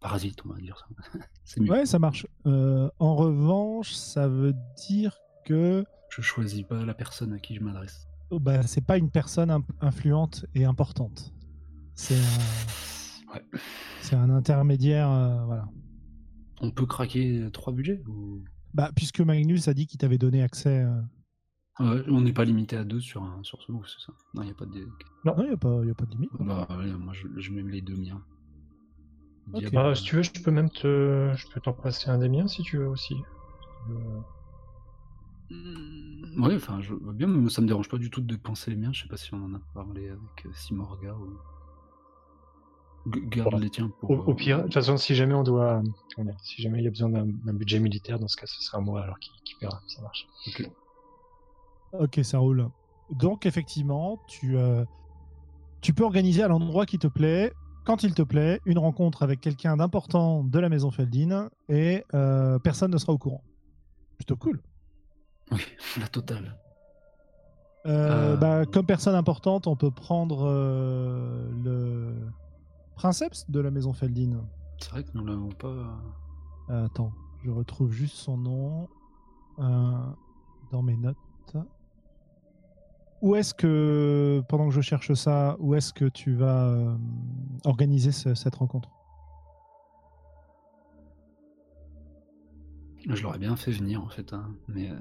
parasite, 0.00 0.38
on 0.44 0.50
va 0.50 0.60
dire 0.60 0.78
ça. 0.78 1.18
C'est 1.44 1.60
mieux. 1.60 1.70
Ouais, 1.70 1.86
ça 1.86 1.98
marche. 1.98 2.26
Euh, 2.46 2.90
en 2.98 3.14
revanche, 3.16 3.92
ça 3.92 4.28
veut 4.28 4.54
dire 4.88 5.16
que 5.44 5.84
Je 6.10 6.22
choisis 6.22 6.62
pas 6.64 6.84
la 6.84 6.94
personne 6.94 7.32
à 7.32 7.38
qui 7.38 7.54
je 7.54 7.60
m'adresse. 7.60 8.06
oh, 8.30 8.38
bah, 8.40 8.62
c'est 8.64 8.84
pas 8.84 8.98
une 8.98 9.10
personne 9.10 9.50
imp- 9.50 9.70
influente 9.80 10.44
et 10.54 10.64
importante. 10.64 11.32
C'est 11.94 12.16
un, 12.16 13.32
Ouais. 13.34 13.42
c'est 14.02 14.16
un 14.16 14.30
intermédiaire. 14.30 15.08
voilà. 15.46 15.68
On 16.60 16.70
peut 16.70 16.86
craquer 16.86 17.48
trois 17.52 17.72
budgets 17.72 18.02
ou... 18.08 18.42
Bah, 18.74 18.90
puisque 18.94 19.20
Magnus 19.20 19.68
a 19.68 19.74
dit 19.74 19.86
qu'il 19.86 19.98
t'avait 19.98 20.18
donné 20.18 20.42
accès. 20.42 20.84
Euh, 21.80 22.02
on 22.08 22.20
n'est 22.20 22.32
pas 22.32 22.44
limité 22.44 22.76
à 22.76 22.84
deux 22.84 23.00
sur, 23.00 23.22
un, 23.22 23.42
sur 23.42 23.60
ce 23.62 23.70
move, 23.72 23.86
c'est 23.86 24.04
ça 24.04 24.12
Non, 24.34 24.42
il 24.42 24.46
n'y 24.46 24.50
a 24.52 24.54
pas 24.54 24.66
de. 24.66 24.88
Non, 25.24 25.34
il 25.38 25.44
n'y 25.48 25.50
a, 25.54 25.56
pas- 25.56 25.84
y 25.84 25.90
a 25.90 25.94
pas 25.94 26.04
de 26.06 26.10
limite. 26.12 26.30
Bah, 26.40 26.66
ouais, 26.70 26.86
moi, 26.92 27.12
je, 27.12 27.26
je 27.36 27.50
mets 27.50 27.62
les 27.62 27.82
deux 27.82 27.96
miens. 27.96 28.22
Ok. 29.52 29.60
Diable. 29.60 29.74
Bah, 29.76 29.94
si 29.94 30.04
tu 30.04 30.16
veux, 30.16 30.22
je 30.22 30.32
peux 30.32 30.50
même 30.50 30.70
te, 30.70 31.32
je 31.36 31.46
peux 31.52 31.60
t'en 31.60 31.72
passer 31.72 32.08
un 32.10 32.18
des 32.18 32.28
miens 32.28 32.48
si 32.48 32.62
tu 32.62 32.78
veux 32.78 32.88
aussi. 32.88 33.14
Euh, 33.90 34.20
Ouais, 36.38 36.56
enfin, 36.56 36.80
je 36.80 36.92
bien, 37.12 37.28
mais 37.28 37.48
ça 37.50 37.62
me 37.62 37.66
dérange 37.68 37.88
pas 37.88 37.98
du 37.98 38.10
tout 38.10 38.20
de 38.20 38.36
penser 38.36 38.70
les 38.70 38.76
miens. 38.76 38.92
Je 38.92 39.02
sais 39.02 39.08
pas 39.08 39.16
si 39.16 39.32
on 39.32 39.42
en 39.44 39.54
a 39.54 39.60
parlé 39.74 40.08
avec 40.08 40.46
euh, 40.46 40.52
Simorga 40.54 41.14
ou. 41.14 41.38
Garde 43.06 43.52
Bon. 43.52 43.58
les 43.58 43.70
tiens 43.70 43.88
pour. 44.00 44.10
Au, 44.10 44.14
au 44.24 44.30
euh, 44.32 44.34
pire, 44.34 44.58
de 44.58 44.62
toute 44.64 44.74
façon, 44.74 44.96
si 44.96 45.14
jamais 45.14 45.34
on 45.34 45.44
doit, 45.44 45.80
si 46.42 46.60
jamais 46.60 46.78
il 46.80 46.84
y 46.84 46.88
a 46.88 46.90
besoin 46.90 47.08
d'un 47.08 47.26
d'un 47.26 47.52
budget 47.54 47.78
militaire, 47.78 48.18
dans 48.18 48.26
ce 48.26 48.36
cas, 48.36 48.46
ce 48.46 48.60
sera 48.62 48.80
moi 48.80 49.02
alors 49.02 49.18
qui, 49.20 49.30
qui 49.44 49.54
paiera. 49.60 49.80
Ça 49.86 50.02
marche. 50.02 50.26
ok. 50.48 50.68
Ok, 51.92 52.20
ça 52.22 52.38
roule. 52.38 52.68
Donc, 53.10 53.46
effectivement, 53.46 54.20
tu, 54.26 54.56
euh, 54.56 54.84
tu 55.80 55.92
peux 55.92 56.04
organiser 56.04 56.42
à 56.42 56.48
l'endroit 56.48 56.86
qui 56.86 56.98
te 56.98 57.06
plaît, 57.06 57.52
quand 57.84 58.02
il 58.02 58.14
te 58.14 58.22
plaît, 58.22 58.60
une 58.66 58.78
rencontre 58.78 59.22
avec 59.22 59.40
quelqu'un 59.40 59.76
d'important 59.76 60.42
de 60.42 60.58
la 60.58 60.68
maison 60.68 60.90
Feldin 60.90 61.50
et 61.68 62.04
euh, 62.14 62.58
personne 62.58 62.90
ne 62.90 62.98
sera 62.98 63.12
au 63.12 63.18
courant. 63.18 63.44
Plutôt 64.16 64.36
cool. 64.36 64.60
Oui, 65.52 65.60
la 66.00 66.08
totale. 66.08 66.58
Euh, 67.86 68.36
bah, 68.36 68.66
comme 68.66 68.84
personne 68.84 69.14
importante, 69.14 69.68
on 69.68 69.76
peut 69.76 69.92
prendre 69.92 70.46
le 71.62 72.12
princeps 72.96 73.48
de 73.48 73.60
la 73.60 73.70
maison 73.70 73.92
Feldin. 73.92 74.44
C'est 74.80 74.90
vrai 74.90 75.04
que 75.04 75.10
nous 75.14 75.24
l'avons 75.24 75.50
pas. 75.50 76.02
Attends, 76.68 77.12
je 77.44 77.50
retrouve 77.52 77.92
juste 77.92 78.16
son 78.16 78.36
nom 78.36 78.88
dans 79.58 80.82
mes 80.82 80.96
notes. 80.96 81.16
Où 83.22 83.34
est-ce 83.34 83.54
que, 83.54 84.42
pendant 84.48 84.68
que 84.68 84.74
je 84.74 84.80
cherche 84.80 85.12
ça, 85.14 85.56
où 85.58 85.74
est-ce 85.74 85.92
que 85.92 86.04
tu 86.06 86.34
vas 86.34 86.68
euh, 86.68 86.96
organiser 87.64 88.12
ce- 88.12 88.34
cette 88.34 88.54
rencontre? 88.56 88.90
Je 93.08 93.22
l'aurais 93.22 93.38
bien 93.38 93.56
fait 93.56 93.70
venir 93.72 94.02
en 94.02 94.08
fait, 94.08 94.32
hein, 94.32 94.54
mais. 94.68 94.90
euh, 94.90 94.96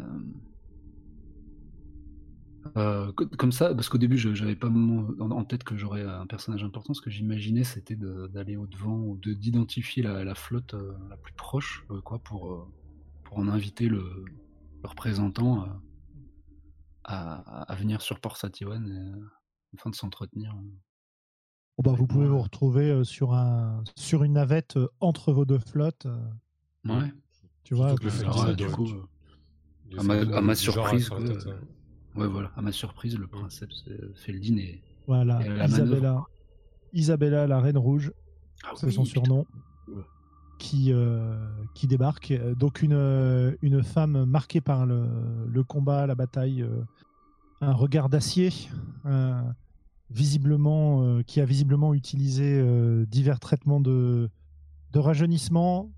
euh, 2.78 3.12
co- 3.14 3.28
comme 3.38 3.52
ça, 3.52 3.74
parce 3.76 3.90
qu'au 3.90 3.98
début, 3.98 4.18
j'avais 4.18 4.56
pas 4.56 4.70
en, 4.70 5.46
tête 5.46 5.64
que 5.64 5.78
j'aurais 5.78 6.04
un 6.04 6.26
personnage 6.26 6.64
important. 6.64 6.94
Ce 6.94 7.02
que 7.02 7.10
j'imaginais, 7.10 7.64
c'était 7.64 7.96
d'aller 7.96 8.58
au 8.58 8.68
devant 8.68 8.98
ou 8.98 9.18
de 9.18 9.34
d'identifier 9.34 10.04
la, 10.04 10.36
flotte 10.36 10.74
la 11.10 11.18
plus 11.18 11.34
proche, 11.36 11.86
quoi, 12.04 12.20
pour 12.20 12.72
pour 13.24 13.38
en 13.40 13.48
inviter 13.48 13.88
le, 13.88 14.04
représentant 14.84 15.66
à, 17.06 17.62
à 17.72 17.76
venir 17.76 18.02
sur 18.02 18.20
Port 18.20 18.38
Satiwan 18.38 18.86
euh, 18.90 19.26
afin 19.78 19.90
de 19.90 19.96
s'entretenir. 19.96 20.54
Bon, 21.78 21.92
bah, 21.92 21.94
Vous 21.98 22.08
pouvez 22.08 22.26
Ouais. 22.26 22.32
vous 22.32 22.42
retrouver 22.42 22.90
euh, 22.90 23.04
sur, 23.04 23.34
un, 23.34 23.84
sur 23.98 24.24
une 24.24 24.34
navette 24.34 24.78
entre 25.00 25.32
vos 25.34 25.46
deux 25.46 25.60
flottes. 25.60 26.08
Ouais. 26.86 27.12
tu 27.64 27.74
vois, 27.76 27.96
que 27.96 28.04
le 28.04 28.10
fait 28.10 28.24
Alors, 28.24 28.56
du 28.56 28.66
coup, 28.68 28.88
à 29.98 30.04
ma- 30.04 30.14
à 30.38 30.42
ma 30.42 30.56
surprise, 30.56 31.10
quoi, 31.10 31.24
tête, 31.24 31.48
euh, 31.48 31.54
hein. 32.16 32.20
ouais, 32.20 32.28
voilà. 32.28 32.52
À 32.56 32.62
ma 32.62 32.72
surprise, 32.72 33.18
le 33.18 33.28
princeps 33.28 33.86
Feldin. 34.16 34.78
Voilà, 35.08 35.42
Et 35.46 35.50
la 35.50 35.66
Isabella, 35.66 36.02
manœuvre. 36.02 36.30
Isabella, 36.94 37.48
la 37.48 37.60
reine 37.60 37.78
rouge, 37.78 38.12
Ah 38.64 38.72
c'est 38.76 38.88
oui, 38.88 38.94
son 38.94 39.06
surnom. 39.06 39.46
Qui, 40.58 40.92
euh, 40.92 41.36
qui 41.74 41.88
débarque. 41.88 42.34
Donc 42.58 42.82
une, 42.82 42.94
euh, 42.94 43.56
une 43.62 43.84
femme 43.84 44.26
marquée 44.26 44.62
par 44.62 44.86
le, 44.86 45.64
combat, 45.64 46.08
la 46.08 46.16
bataille, 46.16 46.62
euh, 46.62 46.82
un 47.62 47.74
regard 47.74 48.10
d'acier, 48.10 48.52
visiblement, 50.12 51.22
qui 51.24 51.42
a 51.42 51.46
visiblement 51.46 51.94
utilisé 51.94 52.62
divers 53.08 53.40
traitements 53.40 53.80
de, 53.80 54.30
de 54.92 55.00
rajeunissement 55.00 55.90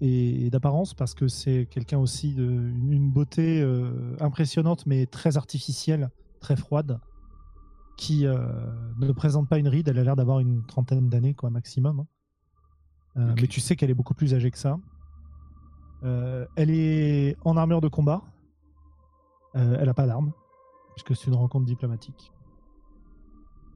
et, 0.00 0.50
d'apparence, 0.50 0.92
parce 0.94 1.14
que 1.14 1.28
c'est 1.28 1.66
quelqu'un 1.70 1.98
aussi 1.98 2.34
de 2.34 2.44
une, 2.44 2.92
une 2.92 3.10
beauté 3.10 3.64
impressionnante, 4.20 4.84
mais 4.86 5.06
très 5.06 5.36
artificielle, 5.36 6.10
très 6.40 6.56
froide 6.56 6.98
qui 7.96 8.24
ne 8.24 9.12
présente 9.12 9.48
pas 9.48 9.58
une 9.58 9.68
ride. 9.68 9.88
Elle 9.88 9.98
a 9.98 10.04
l'air 10.04 10.16
d'avoir 10.16 10.40
une 10.40 10.66
trentaine 10.66 11.08
d'années, 11.08 11.34
quoi, 11.34 11.50
maximum. 11.50 12.00
hein. 12.00 12.06
Euh. 13.16 13.34
Mais 13.40 13.46
tu 13.46 13.60
sais 13.60 13.76
qu'elle 13.76 13.90
est 13.90 13.94
beaucoup 13.94 14.14
plus 14.14 14.34
âgée 14.34 14.50
que 14.50 14.58
ça. 14.58 14.78
Euh, 16.04 16.46
elle 16.56 16.70
est 16.70 17.36
en 17.44 17.56
armure 17.56 17.80
de 17.80 17.88
combat. 17.88 18.22
Euh, 19.54 19.76
elle 19.78 19.86
n'a 19.86 19.94
pas 19.94 20.06
d'arme, 20.06 20.32
puisque 20.94 21.14
c'est 21.14 21.28
une 21.28 21.36
rencontre 21.36 21.66
diplomatique. 21.66 22.32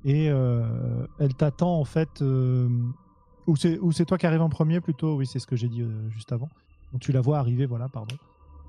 Et 0.05 0.27
elle 0.27 1.35
t'attend 1.37 1.81
en 1.81 1.85
fait. 1.85 2.23
ou 2.23 3.57
c'est 3.57 4.05
toi 4.07 4.19
qui 4.19 4.27
arrives 4.27 4.43
en 4.43 4.49
premier 4.49 4.81
plutôt 4.81 5.17
Oui, 5.17 5.27
c'est 5.27 5.41
ce 5.41 5.47
que 5.49 5.57
j'ai 5.57 5.69
dit 5.69 5.85
juste 6.11 6.33
avant. 6.33 6.49
Donc 6.93 7.01
tu 7.01 7.11
la 7.11 7.21
vois 7.21 7.39
arriver, 7.39 7.67
voilà, 7.67 7.89
pardon. 7.89 8.15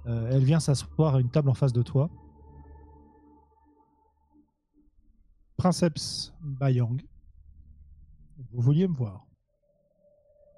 Euh, 0.08 0.30
elle 0.32 0.44
vient 0.44 0.60
s'asseoir 0.60 1.16
à 1.16 1.20
une 1.20 1.30
table 1.30 1.50
en 1.50 1.54
face 1.54 1.74
de 1.74 1.82
toi. 1.82 2.10
Princeps 5.58 6.34
Bayang. 6.42 7.02
Vous 8.54 8.62
vouliez 8.62 8.88
me 8.88 8.96
voir 8.96 9.27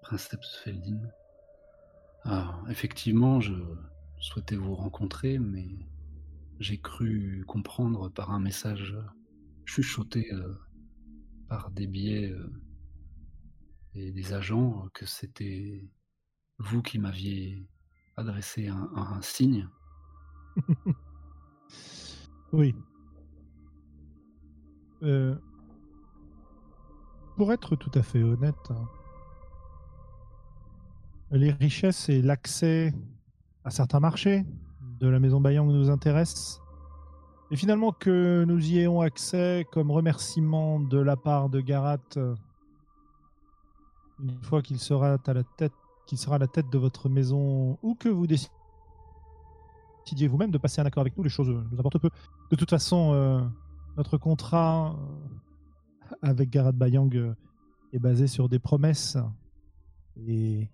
Princeps 0.09 0.55
Feldin. 0.63 1.01
Ah, 2.23 2.63
effectivement, 2.67 3.39
je 3.39 3.53
souhaitais 4.19 4.55
vous 4.55 4.73
rencontrer, 4.73 5.37
mais 5.37 5.67
j'ai 6.59 6.79
cru 6.79 7.43
comprendre 7.47 8.09
par 8.09 8.31
un 8.31 8.39
message 8.39 8.97
chuchoté 9.65 10.33
euh, 10.33 10.55
par 11.47 11.69
des 11.69 11.85
biais 11.85 12.31
euh, 12.31 12.51
et 13.93 14.11
des 14.11 14.33
agents 14.33 14.87
que 14.95 15.05
c'était 15.05 15.87
vous 16.57 16.81
qui 16.81 16.97
m'aviez 16.97 17.69
adressé 18.17 18.67
un, 18.67 19.21
signe. 19.21 19.69
Oui. 22.51 22.73
Euh, 25.03 25.35
pour 27.37 27.53
être 27.53 27.75
tout 27.75 27.91
à 27.93 28.01
fait 28.01 28.23
honnête, 28.23 28.71
les 31.31 31.51
richesses 31.51 32.09
et 32.09 32.21
l'accès 32.21 32.93
à 33.63 33.69
certains 33.69 33.99
marchés 33.99 34.45
de 34.99 35.07
la 35.07 35.19
maison 35.19 35.39
Bayang 35.39 35.67
nous 35.67 35.89
intéressent. 35.89 36.61
Et 37.51 37.55
finalement 37.55 37.91
que 37.91 38.43
nous 38.47 38.71
y 38.71 38.79
ayons 38.79 39.01
accès 39.01 39.65
comme 39.71 39.91
remerciement 39.91 40.79
de 40.79 40.99
la 40.99 41.15
part 41.15 41.49
de 41.49 41.61
Garat, 41.61 41.97
euh, 42.17 42.35
une 44.19 44.41
fois 44.43 44.61
qu'il 44.61 44.79
sera 44.79 45.17
à 45.25 45.33
la 45.33 45.43
tête, 45.43 45.73
qu'il 46.05 46.17
sera 46.17 46.37
la 46.37 46.47
tête 46.47 46.69
de 46.69 46.77
votre 46.77 47.09
maison, 47.09 47.77
ou 47.81 47.95
que 47.95 48.09
vous 48.09 48.27
décidiez 48.27 48.49
vous-même 50.27 50.51
de 50.51 50.57
passer 50.57 50.81
un 50.81 50.85
accord 50.85 51.01
avec 51.01 51.17
nous, 51.17 51.23
les 51.23 51.29
choses 51.29 51.49
nous 51.49 51.79
importent 51.79 51.99
peu. 51.99 52.09
De 52.51 52.55
toute 52.55 52.69
façon, 52.69 53.13
euh, 53.13 53.41
notre 53.97 54.17
contrat 54.17 54.95
euh, 54.95 56.15
avec 56.21 56.49
Garat 56.49 56.71
Bayang 56.71 57.33
est 57.93 57.99
basé 57.99 58.27
sur 58.27 58.49
des 58.49 58.59
promesses 58.59 59.17
et 60.27 60.67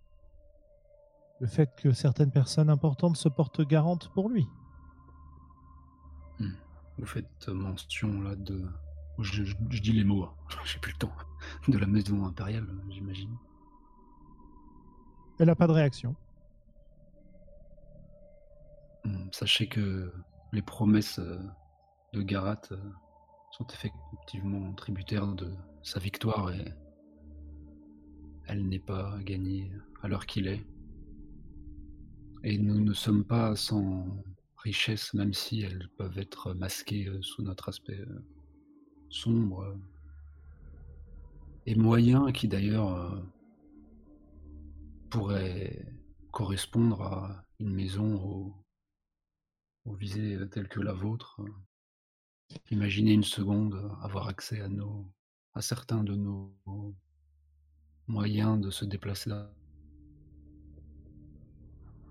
le 1.41 1.47
fait 1.47 1.69
que 1.75 1.91
certaines 1.91 2.31
personnes 2.31 2.69
importantes 2.69 3.17
se 3.17 3.29
portent 3.29 3.61
garantes 3.61 4.09
pour 4.13 4.29
lui. 4.29 4.47
Vous 6.97 7.05
faites 7.05 7.49
mention 7.49 8.21
là 8.21 8.35
de. 8.37 8.65
Je, 9.19 9.43
je- 9.43 9.55
je 9.69 9.81
dis 9.81 9.91
les 9.91 10.05
mots, 10.05 10.23
hein. 10.23 10.33
j'ai 10.63 10.79
plus 10.79 10.93
le 10.93 10.97
temps. 10.97 11.11
De 11.67 11.77
la 11.77 11.87
maison 11.87 12.23
impériale, 12.25 12.65
j'imagine. 12.89 13.35
Elle 15.37 15.47
n'a 15.47 15.55
pas 15.55 15.67
de 15.67 15.73
réaction. 15.73 16.15
Hmm, 19.03 19.27
Sachez 19.33 19.67
que 19.67 20.09
les 20.53 20.61
promesses 20.61 21.19
euh, 21.19 21.37
de 22.13 22.21
Garat 22.21 22.61
euh, 22.71 22.77
sont 23.51 23.67
effectivement 23.67 24.71
tributaires 24.73 25.27
de 25.27 25.53
sa 25.83 25.99
victoire 25.99 26.49
et 26.51 26.73
elle 28.47 28.65
n'est 28.69 28.79
pas 28.79 29.17
gagnée 29.23 29.69
à 30.01 30.07
l'heure 30.07 30.25
qu'il 30.25 30.47
est. 30.47 30.65
Et 32.47 32.59
nous 32.59 32.79
ne 32.79 32.93
sommes 32.93 33.25
pas 33.25 33.55
sans 33.55 34.05
richesse, 34.57 35.15
même 35.15 35.33
si 35.33 35.61
elles 35.61 35.89
peuvent 35.97 36.19
être 36.19 36.53
masquées 36.53 37.07
euh, 37.07 37.19
sous 37.23 37.41
notre 37.41 37.69
aspect 37.69 37.99
euh, 37.99 38.23
sombre 39.09 39.75
et 41.65 41.73
moyen, 41.73 42.31
qui 42.31 42.47
d'ailleurs 42.47 42.95
euh, 42.95 43.19
pourrait 45.09 45.91
correspondre 46.29 47.01
à 47.01 47.45
une 47.57 47.73
maison 47.73 48.23
au, 48.23 48.53
aux 49.85 49.95
visées 49.95 50.37
telles 50.51 50.67
que 50.67 50.81
la 50.81 50.93
vôtre. 50.93 51.41
Imaginez 52.69 53.13
une 53.13 53.23
seconde 53.23 53.91
avoir 54.03 54.27
accès 54.27 54.61
à 54.61 54.69
à 55.55 55.61
certains 55.63 56.03
de 56.03 56.13
nos 56.13 56.53
moyens 58.05 58.61
de 58.61 58.69
se 58.69 58.85
déplacer 58.85 59.31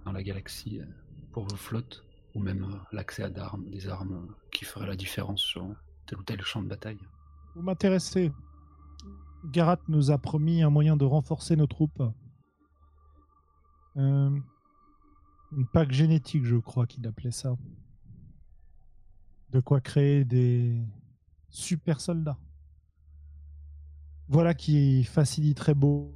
dans, 0.04 0.12
la 0.12 0.22
galaxie 0.22 0.80
euh, 0.80 0.86
pour 1.32 1.44
vos 1.46 1.56
flottes, 1.56 2.04
ou 2.34 2.40
même 2.40 2.64
euh, 2.64 2.76
l'accès 2.92 3.22
à 3.22 3.30
d'armes, 3.30 3.68
des 3.70 3.88
armes 3.88 4.12
euh, 4.12 4.34
qui 4.50 4.64
feraient 4.64 4.86
la 4.86 4.96
différence 4.96 5.40
sur 5.40 5.66
tel 6.06 6.18
ou 6.18 6.22
tel 6.22 6.40
champ 6.42 6.62
de 6.62 6.68
bataille. 6.68 7.00
Vous 7.54 7.62
m'intéressez. 7.62 8.32
Garat 9.46 9.78
nous 9.88 10.10
a 10.10 10.18
promis 10.18 10.62
un 10.62 10.70
moyen 10.70 10.96
de 10.96 11.04
renforcer 11.04 11.56
nos 11.56 11.66
troupes. 11.66 12.02
Une 13.96 14.42
pack 15.72 15.92
génétique, 15.92 16.44
je 16.44 16.56
crois 16.56 16.86
qu'il 16.86 17.06
appelait 17.06 17.30
ça. 17.30 17.56
De 19.50 19.60
quoi 19.60 19.80
créer 19.80 20.24
des 20.24 20.82
super 21.50 22.00
soldats. 22.00 22.38
Voilà 24.28 24.54
qui 24.54 25.04
faciliterait 25.04 25.74
beau- 25.74 26.12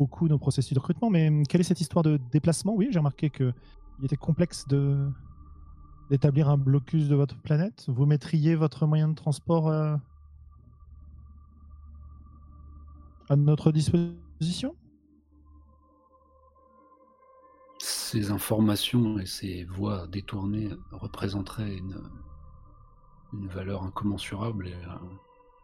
beaucoup 0.00 0.28
nos 0.28 0.38
processus 0.38 0.72
de 0.72 0.78
recrutement. 0.78 1.10
Mais 1.10 1.28
hum, 1.28 1.46
quelle 1.46 1.60
est 1.60 1.64
cette 1.64 1.82
histoire 1.82 2.02
de 2.02 2.18
déplacement? 2.32 2.74
Oui, 2.74 2.88
j'ai 2.90 2.98
remarqué 2.98 3.28
que 3.28 3.52
il 3.98 4.06
était 4.06 4.16
complexe 4.16 4.66
d'établir 6.08 6.48
un 6.48 6.56
blocus 6.56 7.06
de 7.08 7.14
votre 7.14 7.38
planète. 7.42 7.84
Vous 7.86 8.06
mettriez 8.06 8.54
votre 8.56 8.86
moyen 8.86 9.08
de 9.08 9.14
transport 9.14 9.68
euh, 9.68 9.94
à 13.28 13.36
notre 13.36 13.72
disposition? 13.72 14.74
Ces 17.82 18.30
informations 18.30 19.18
et 19.18 19.26
ces 19.26 19.64
voies 19.64 20.06
détournées 20.06 20.70
représenteraient 20.92 21.76
une, 21.76 22.00
valeur 23.32 23.84
incommensurable 23.84 24.66
et 24.66 24.74
euh, 24.74 24.96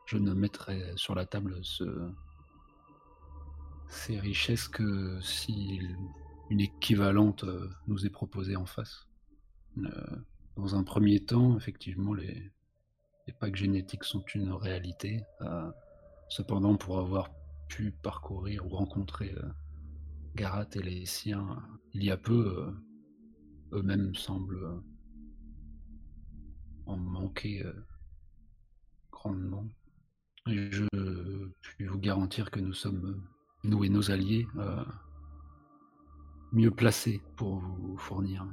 je 0.05 0.19
ne 0.19 0.33
mettrais 0.35 0.93
sur 0.97 1.15
la 1.15 1.25
table 1.25 1.59
ce- 1.63 2.13
ces 3.89 4.19
richesses 4.19 4.69
que 4.69 5.21
si 5.21 5.81
une 6.51 6.61
équivalente 6.61 7.45
euh, 7.45 7.71
nous 7.87 8.07
est 8.07 8.11
proposée 8.11 8.57
en 8.57 8.67
face. 8.67 9.07
Euh, 9.79 10.17
dans 10.57 10.75
un 10.75 10.85
premier 10.85 11.21
temps, 11.21 11.57
effectivement, 11.57 12.15
les, 12.15 12.53
packs 13.41 13.57
génétiques 13.57 14.05
sont 14.05 14.25
une 14.35 14.53
réalité. 14.53 15.25
Euh, 15.41 15.71
cependant, 16.29 16.77
pour 16.77 16.99
avoir 16.99 17.31
pu 17.69 17.91
parcourir 17.91 18.65
ou 18.67 18.69
rencontrer 18.69 19.35
Garat 20.37 20.69
et 20.75 20.83
les 20.83 21.05
siens 21.05 21.61
il 21.93 22.05
y 22.05 22.11
a 22.13 22.17
peu, 22.17 22.73
eux-mêmes 23.73 24.15
semblent 24.15 24.81
en 26.87 26.97
manquer 26.97 27.65
grandement. 29.11 29.67
Je 30.47 30.87
puis 31.61 31.87
vous 31.87 31.99
garantir 31.99 32.53
que 32.53 32.61
nous 32.61 32.75
sommes, 32.75 33.27
nous 33.67 33.85
et 33.85 33.89
nos 33.89 34.11
alliés, 34.11 34.47
euh, 34.57 34.85
mieux 36.53 36.71
placés 36.71 37.21
pour 37.37 37.59
vous 37.59 37.97
fournir. 37.97 38.47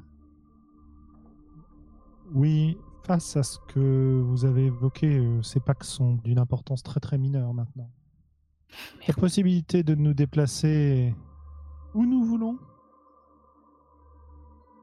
Oui, 2.34 2.78
face 3.04 3.38
à 3.38 3.43
ce 3.43 3.60
que 3.67 4.21
vous 4.26 4.45
avez 4.45 4.65
évoqué, 4.65 5.17
euh, 5.17 5.41
ces 5.41 5.60
packs 5.60 5.84
sont 5.84 6.15
d'une 6.15 6.39
importance 6.39 6.84
très 6.84 6.99
très 6.99 7.17
mineure 7.17 7.54
maintenant. 7.54 7.89
La 9.08 9.13
possibilité 9.13 9.84
de 9.84 9.93
nous 9.93 10.13
déplacer 10.13 11.13
où 11.93 12.06
nous 12.06 12.23
voulons, 12.23 12.58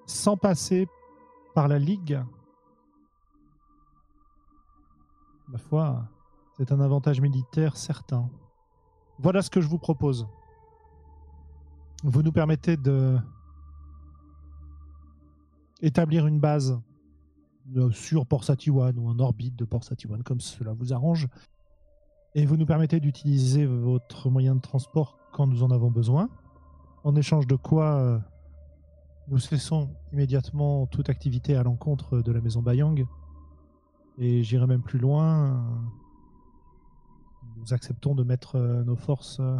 sans 0.06 0.36
passer 0.36 0.86
par 1.54 1.66
la 1.66 1.78
Ligue, 1.78 2.22
ma 5.48 5.58
foi, 5.58 6.04
c'est 6.56 6.70
un 6.72 6.80
avantage 6.80 7.20
militaire 7.20 7.76
certain. 7.76 8.30
Voilà 9.22 9.42
ce 9.42 9.50
que 9.50 9.60
je 9.60 9.68
vous 9.68 9.78
propose. 9.78 10.26
Vous 12.04 12.22
nous 12.22 12.32
permettez 12.32 12.78
de 12.78 13.18
établir 15.82 16.26
une 16.26 16.40
base 16.40 16.80
euh, 17.76 17.90
sur 17.90 18.24
Port 18.24 18.44
Satiwan 18.44 18.98
ou 18.98 19.08
en 19.08 19.18
orbite 19.18 19.56
de 19.56 19.66
Port 19.66 19.84
Satiwan, 19.84 20.22
comme 20.22 20.40
cela 20.40 20.72
vous 20.72 20.94
arrange. 20.94 21.28
Et 22.34 22.46
vous 22.46 22.56
nous 22.56 22.64
permettez 22.64 22.98
d'utiliser 22.98 23.66
votre 23.66 24.30
moyen 24.30 24.54
de 24.54 24.60
transport 24.60 25.18
quand 25.32 25.46
nous 25.46 25.62
en 25.62 25.70
avons 25.70 25.90
besoin. 25.90 26.30
En 27.04 27.14
échange 27.14 27.46
de 27.46 27.56
quoi, 27.56 27.96
euh, 27.96 28.18
nous 29.28 29.38
cessons 29.38 29.90
immédiatement 30.14 30.86
toute 30.86 31.10
activité 31.10 31.56
à 31.56 31.62
l'encontre 31.62 32.22
de 32.22 32.32
la 32.32 32.40
maison 32.40 32.62
Bayang. 32.62 33.06
Et 34.16 34.42
j'irai 34.42 34.66
même 34.66 34.82
plus 34.82 34.98
loin 34.98 35.62
nous 37.60 37.74
acceptons 37.74 38.14
de 38.14 38.24
mettre 38.24 38.56
euh, 38.56 38.82
nos 38.84 38.96
forces 38.96 39.38
euh, 39.40 39.56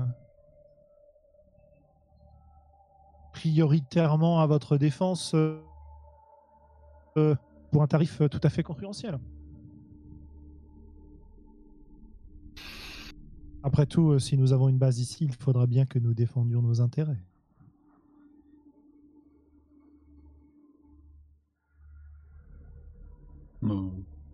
prioritairement 3.33 4.41
à 4.41 4.47
votre 4.47 4.77
défense 4.77 5.35
euh, 5.35 5.61
pour 7.71 7.83
un 7.83 7.87
tarif 7.87 8.23
tout 8.31 8.41
à 8.43 8.49
fait 8.49 8.63
concurrentiel. 8.63 9.19
Après 13.63 13.85
tout, 13.85 14.19
si 14.19 14.39
nous 14.39 14.53
avons 14.53 14.69
une 14.69 14.79
base 14.79 14.99
ici, 15.01 15.25
il 15.25 15.35
faudra 15.35 15.67
bien 15.67 15.85
que 15.85 15.99
nous 15.99 16.15
défendions 16.15 16.63
nos 16.63 16.81
intérêts. 16.81 17.23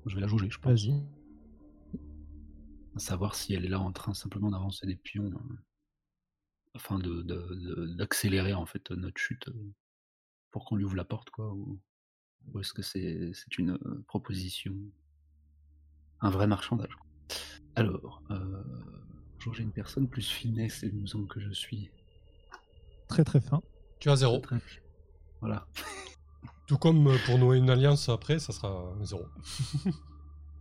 Je 0.07 0.15
vais 0.15 0.21
la 0.21 0.29
juger, 0.29 0.49
je 0.49 0.59
pense. 0.59 0.71
Vas-y. 0.71 1.16
À 2.97 2.99
savoir 2.99 3.35
si 3.35 3.53
elle 3.55 3.65
est 3.65 3.69
là 3.69 3.79
en 3.81 3.93
train 3.93 4.15
simplement 4.15 4.51
d'avancer 4.51 4.87
des 4.87 4.97
pions 4.97 5.31
euh, 5.31 5.55
afin 6.75 6.99
de, 6.99 7.23
de- 7.23 7.55
de- 7.55 7.87
d'accélérer 7.95 8.55
en 8.55 8.67
fait 8.67 8.91
notre 8.91 9.19
chute 9.21 9.49
euh, 9.49 9.73
pour 10.51 10.65
qu'on 10.65 10.77
lui 10.77 10.85
ouvre 10.85 10.97
la 10.97 11.05
porte, 11.05 11.31
quoi. 11.31 11.53
Ou, 11.53 11.79
ou 12.53 12.61
est-ce 12.61 12.73
que 12.73 12.83
c'est, 12.83 13.33
c'est 13.35 13.59
une 13.59 13.73
euh, 13.73 14.05
proposition, 14.09 14.75
un 16.21 16.31
vrai 16.31 16.47
marchandage 16.47 16.95
quoi. 16.97 17.07
Alors, 17.75 18.23
euh, 18.31 18.63
jauger 19.39 19.63
une 19.63 19.73
personne 19.73 20.09
plus 20.09 20.27
finesse 20.31 20.83
et 20.83 20.91
nous 20.91 21.27
que 21.27 21.41
je 21.41 21.51
suis. 21.53 21.91
Très 23.09 23.25
très 23.25 23.41
fin. 23.41 23.61
Tu 24.01 24.09
as 24.09 24.17
zéro. 24.17 24.39
Très- 24.39 24.61
Voilà. 25.41 25.67
Tout 26.67 26.79
comme 26.79 27.15
pour 27.27 27.39
nouer 27.39 27.59
une 27.59 27.69
alliance 27.71 28.09
après, 28.09 28.39
ça 28.39 28.53
sera 28.53 28.95
zéro. 29.03 29.27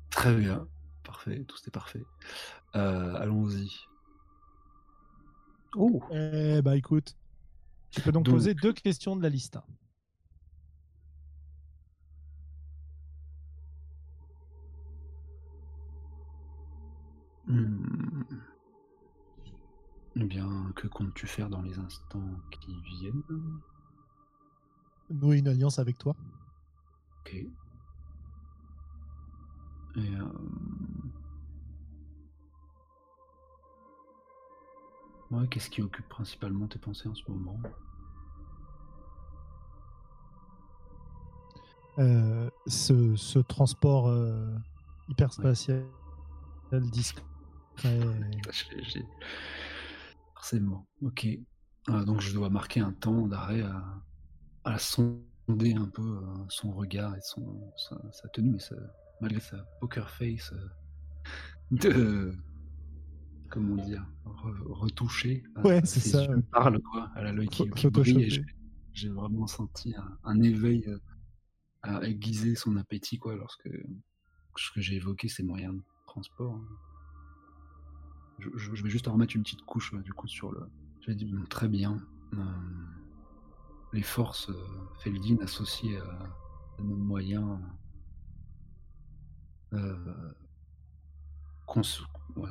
Très 0.10 0.36
bien. 0.36 0.67
Parfait. 1.06 1.46
Tout 1.48 1.58
est 1.68 1.72
parfait. 1.72 2.04
Euh, 2.76 3.15
allons-y. 3.15 3.72
Oh 5.76 6.02
Eh 6.12 6.62
bah 6.62 6.76
écoute, 6.76 7.15
tu 7.91 8.02
peux 8.02 8.12
donc, 8.12 8.26
Donc- 8.26 8.36
poser 8.36 8.54
deux 8.54 8.74
questions 8.74 9.15
de 9.15 9.22
la 9.22 9.30
liste. 9.30 9.58
Hmm. 17.48 18.24
Eh 20.15 20.24
bien, 20.24 20.72
que 20.76 20.88
comptes-tu 20.88 21.28
faire 21.28 21.50
dans 21.50 21.62
les 21.62 21.78
instants 21.78 22.30
qui 22.50 22.74
viennent? 22.82 23.22
Nouer 25.10 25.38
une 25.39 25.48
alliance 25.50 25.78
avec 25.78 25.98
toi. 25.98 26.15
Ok. 27.22 27.34
Et 27.34 27.50
euh... 29.98 30.26
Ouais, 35.31 35.47
qu'est-ce 35.49 35.69
qui 35.69 35.81
occupe 35.81 36.07
principalement 36.07 36.67
tes 36.67 36.79
pensées 36.79 37.07
en 37.09 37.15
ce 37.15 37.23
moment? 37.29 37.59
Euh, 41.97 42.49
ce, 42.67 43.15
ce 43.15 43.39
transport 43.39 44.07
euh, 44.09 44.53
hyperspatial 45.09 45.85
discret. 46.73 47.23
J'ai- 47.83 48.83
j'ai- 48.83 49.05
Forcément. 50.35 50.85
Ok. 51.01 51.27
Euh, 51.89 52.03
donc 52.03 52.21
je 52.21 52.33
dois 52.33 52.49
marquer 52.49 52.79
un 52.81 52.91
temps 52.93 53.27
d'arrêt 53.27 53.61
à, 53.61 53.83
à 54.63 54.79
sonder 54.79 55.73
un 55.75 55.88
peu 55.88 56.01
euh, 56.01 56.45
son 56.49 56.71
regard 56.73 57.15
et 57.15 57.21
son, 57.21 57.73
sa, 57.77 57.97
sa 58.11 58.27
tenue, 58.29 58.51
mais 58.51 58.59
ça- 58.59 58.75
malgré 59.21 59.39
sa 59.39 59.57
poker 59.79 60.09
face 60.09 60.53
de 61.71 62.33
comment 63.49 63.75
dire 63.75 64.05
re- 64.25 64.63
retouché. 64.73 65.43
Ouais, 65.63 65.81
c'est 65.86 65.99
ça. 65.99 66.25
yeux 66.25 66.41
parlent 66.51 66.81
quoi. 66.81 67.10
Elle 67.15 67.27
a 67.27 67.31
l'œil 67.31 67.47
qui, 67.47 67.69
qui 67.69 67.88
brille 67.89 68.29
j'ai- 68.93 69.10
vraiment 69.10 69.45
senti 69.47 69.93
un, 69.95 70.17
un 70.23 70.41
éveil 70.41 70.84
euh, 70.88 70.97
à 71.84 72.03
aiguiser 72.08 72.55
son 72.55 72.77
appétit 72.77 73.17
quoi 73.19 73.36
lorsque 73.36 73.69
ce 74.58 74.71
que 74.71 74.79
j'ai 74.81 74.95
évoqué 74.95 75.27
ces 75.27 75.43
moyens 75.43 75.75
de 75.75 75.84
transport. 76.08 76.55
hein. 76.55 76.65
Je, 78.39 78.49
je- 78.55 78.75
je 78.75 78.84
vais 78.84 78.89
juste 78.89 79.08
en 79.08 79.13
remettre 79.13 79.36
une 79.36 79.43
petite 79.43 79.63
couche 79.63 79.93
euh, 79.93 80.01
du 80.01 80.13
coup 80.13 80.27
sur 80.27 80.51
le. 80.51 80.69
J'ai 81.01 81.13
dit 81.15 81.25
bon, 81.25 81.43
très 81.45 81.67
bien. 81.67 81.97
euh, 82.34 82.38
les 83.93 84.01
forces 84.01 84.49
euh, 84.49 84.53
Feldin 84.99 85.38
associées 85.41 85.97
à, 85.97 86.03
à 86.79 86.81
nos 86.84 86.97
moyens 86.97 87.60
euh, 89.73 90.34
cons- 91.65 91.81
ouais, 92.36 92.49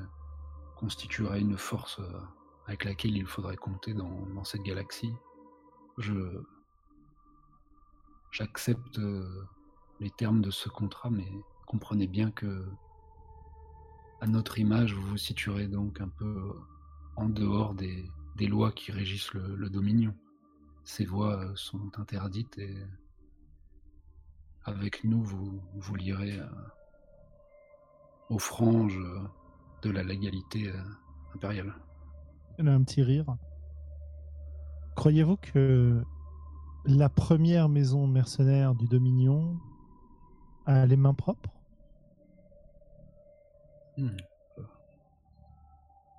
constitueraient 0.84 1.40
une 1.40 1.56
force 1.56 1.98
euh, 1.98 2.20
avec 2.66 2.84
laquelle 2.84 3.16
il 3.16 3.24
faudrait 3.24 3.56
compter 3.56 3.94
dans, 3.94 4.44
cette 4.44 4.62
galaxie. 4.62 5.14
Je 5.96 6.42
j'accepte 8.30 8.98
euh, 8.98 9.46
les 10.00 10.10
termes 10.10 10.42
de 10.42 10.50
ce 10.50 10.68
contrat, 10.68 11.08
mais 11.08 11.26
comprenez 11.66 12.06
bien 12.06 12.30
que 12.30 12.66
à 14.20 14.26
notre 14.26 14.58
image, 14.58 14.92
vous 14.92 15.06
vous 15.12 15.16
situerez 15.16 15.68
donc 15.68 16.02
un 16.02 16.08
peu 16.08 16.26
euh, 16.26 16.52
en 17.16 17.30
dehors 17.30 17.74
des, 17.74 18.10
lois 18.46 18.70
qui 18.70 18.92
régissent 18.92 19.32
le, 19.32 19.70
Dominion. 19.70 20.14
Ces 20.84 21.06
voies 21.06 21.50
sont 21.54 21.98
interdites 21.98 22.58
et 22.58 22.76
avec 24.64 25.02
nous, 25.04 25.22
vous, 25.22 25.62
vous 25.76 25.94
lirez 25.94 26.38
aux 28.28 28.38
franges 28.38 29.00
de 29.84 29.90
la 29.90 30.02
légalité 30.02 30.68
euh, 30.68 30.82
impériale. 31.34 31.74
Elle 32.58 32.68
a 32.68 32.74
un 32.74 32.82
petit 32.82 33.02
rire. 33.02 33.36
Croyez-vous 34.96 35.36
que 35.36 36.02
la 36.86 37.08
première 37.08 37.68
maison 37.68 38.06
mercenaire 38.06 38.74
du 38.74 38.86
Dominion 38.86 39.58
a 40.66 40.86
les 40.86 40.96
mains 40.96 41.14
propres? 41.14 41.50
Hmm. 43.96 44.16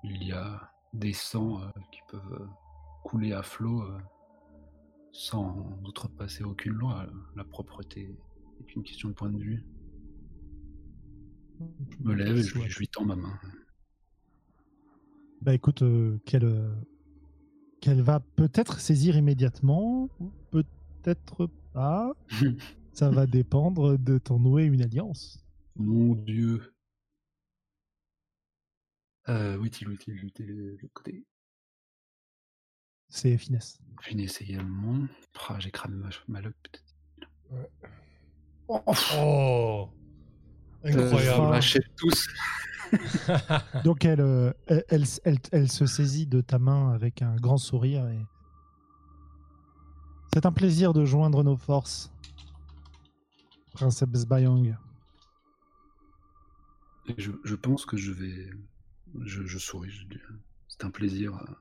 Il 0.04 0.22
y 0.22 0.32
a 0.32 0.72
des 0.92 1.12
sangs 1.12 1.60
euh, 1.60 1.68
qui 1.90 2.00
peuvent 2.08 2.40
euh, 2.40 2.46
couler 3.04 3.32
à 3.32 3.42
flot 3.42 3.82
euh, 3.82 3.98
sans 5.12 5.66
outrepasser 5.84 6.44
aucune 6.44 6.74
loi. 6.74 7.06
La 7.34 7.44
propreté 7.44 8.16
est 8.60 8.74
une 8.74 8.82
question 8.82 9.08
de 9.08 9.14
point 9.14 9.30
de 9.30 9.38
vue. 9.38 9.64
Je 11.90 12.04
me 12.08 12.14
lève 12.14 12.36
et 12.36 12.42
je, 12.42 12.54
lui- 12.58 12.68
je 12.70 12.78
lui 12.78 12.88
tends 12.88 13.04
ma 13.04 13.16
main. 13.16 13.38
Bah 15.42 15.54
écoute, 15.54 15.82
euh, 15.82 16.18
qu'elle 16.24 16.44
euh, 16.44 16.74
qu'elle 17.80 18.02
va 18.02 18.20
peut-être 18.20 18.80
saisir 18.80 19.16
immédiatement, 19.16 20.08
ou 20.20 20.30
peut-être 20.50 21.46
pas. 21.72 22.12
Ça 22.92 23.10
va 23.10 23.26
dépendre 23.26 23.98
de 23.98 24.16
ton 24.18 24.38
nouer 24.40 24.64
une 24.64 24.80
alliance. 24.82 25.44
Mon 25.76 26.14
Dieu. 26.14 26.72
Euh, 29.28 29.58
où 29.58 29.66
est-il, 29.66 29.88
où 29.88 29.92
est-il, 29.92 30.14
où 30.24 30.26
est-il, 30.28 30.46
de 30.46 30.78
l'autre 30.80 30.94
côté 30.94 31.26
C'est 33.08 33.36
finesse. 33.36 33.78
Finesse 34.00 34.40
également. 34.40 35.06
J'ai 35.58 35.70
cramé 35.70 35.96
ma, 35.96 36.08
ma 36.28 36.40
lock 36.40 36.54
peut-être. 36.62 36.94
Oh 38.68 38.82
Euh, 38.88 38.92
je 38.94 39.14
vous 39.16 40.05
Incroyable. 40.86 41.60
tous. 41.96 42.28
Donc 43.84 44.04
elle, 44.04 44.20
euh, 44.20 44.52
elle, 44.68 44.84
elle, 44.88 45.04
elle- 45.24 45.38
elle 45.52 45.70
se 45.70 45.86
saisit 45.86 46.26
de 46.26 46.40
ta 46.40 46.58
main 46.58 46.92
avec 46.92 47.20
un 47.22 47.34
grand 47.36 47.56
sourire 47.58 48.06
et 48.08 48.24
c'est 50.32 50.46
un 50.46 50.52
plaisir 50.52 50.92
de 50.92 51.04
joindre 51.04 51.42
nos 51.42 51.56
forces, 51.56 52.12
Princesse 53.72 54.26
Bayang. 54.26 54.76
Je, 57.18 57.32
je 57.44 57.54
pense 57.54 57.86
que 57.86 57.96
je 57.96 58.12
vais. 58.12 58.50
Je, 59.22 59.44
je 59.46 59.58
souris. 59.58 59.90
je 59.90 60.04
C'est 60.68 60.84
un 60.84 60.90
plaisir 60.90 61.34
euh, 61.36 61.54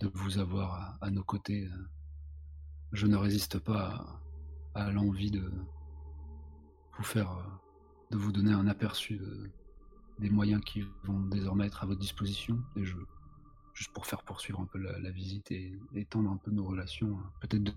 de 0.00 0.10
vous 0.14 0.38
avoir 0.38 0.74
à, 0.74 0.98
à 1.06 1.10
nos 1.10 1.24
côtés. 1.24 1.66
euh. 1.66 1.88
Je 2.92 3.06
ne 3.06 3.16
résiste 3.16 3.58
pas 3.58 4.20
à, 4.74 4.82
à 4.86 4.90
l'envie 4.92 5.30
de 5.30 5.50
vous 6.96 7.04
faire. 7.04 7.59
Euh, 8.10 8.14
de 8.14 8.16
vous 8.16 8.32
donner 8.32 8.52
un 8.52 8.66
aperçu 8.66 9.16
de- 9.16 9.50
des 10.18 10.30
moyens 10.30 10.62
qui 10.64 10.84
vont 11.04 11.20
désormais 11.20 11.66
être 11.66 11.82
à 11.82 11.86
votre 11.86 12.00
disposition. 12.00 12.58
Et 12.76 12.84
je. 12.84 12.96
Juste 13.72 13.92
pour 13.94 14.04
faire 14.04 14.22
poursuivre 14.24 14.60
un 14.60 14.66
peu 14.66 14.78
la, 14.78 14.98
la 14.98 15.10
visite 15.10 15.50
et 15.52 15.78
étendre 15.94 16.30
un 16.30 16.36
peu 16.36 16.50
nos 16.50 16.64
relations, 16.64 17.12
euh, 17.18 17.22
peut-être 17.40 17.62
de, 17.62 17.72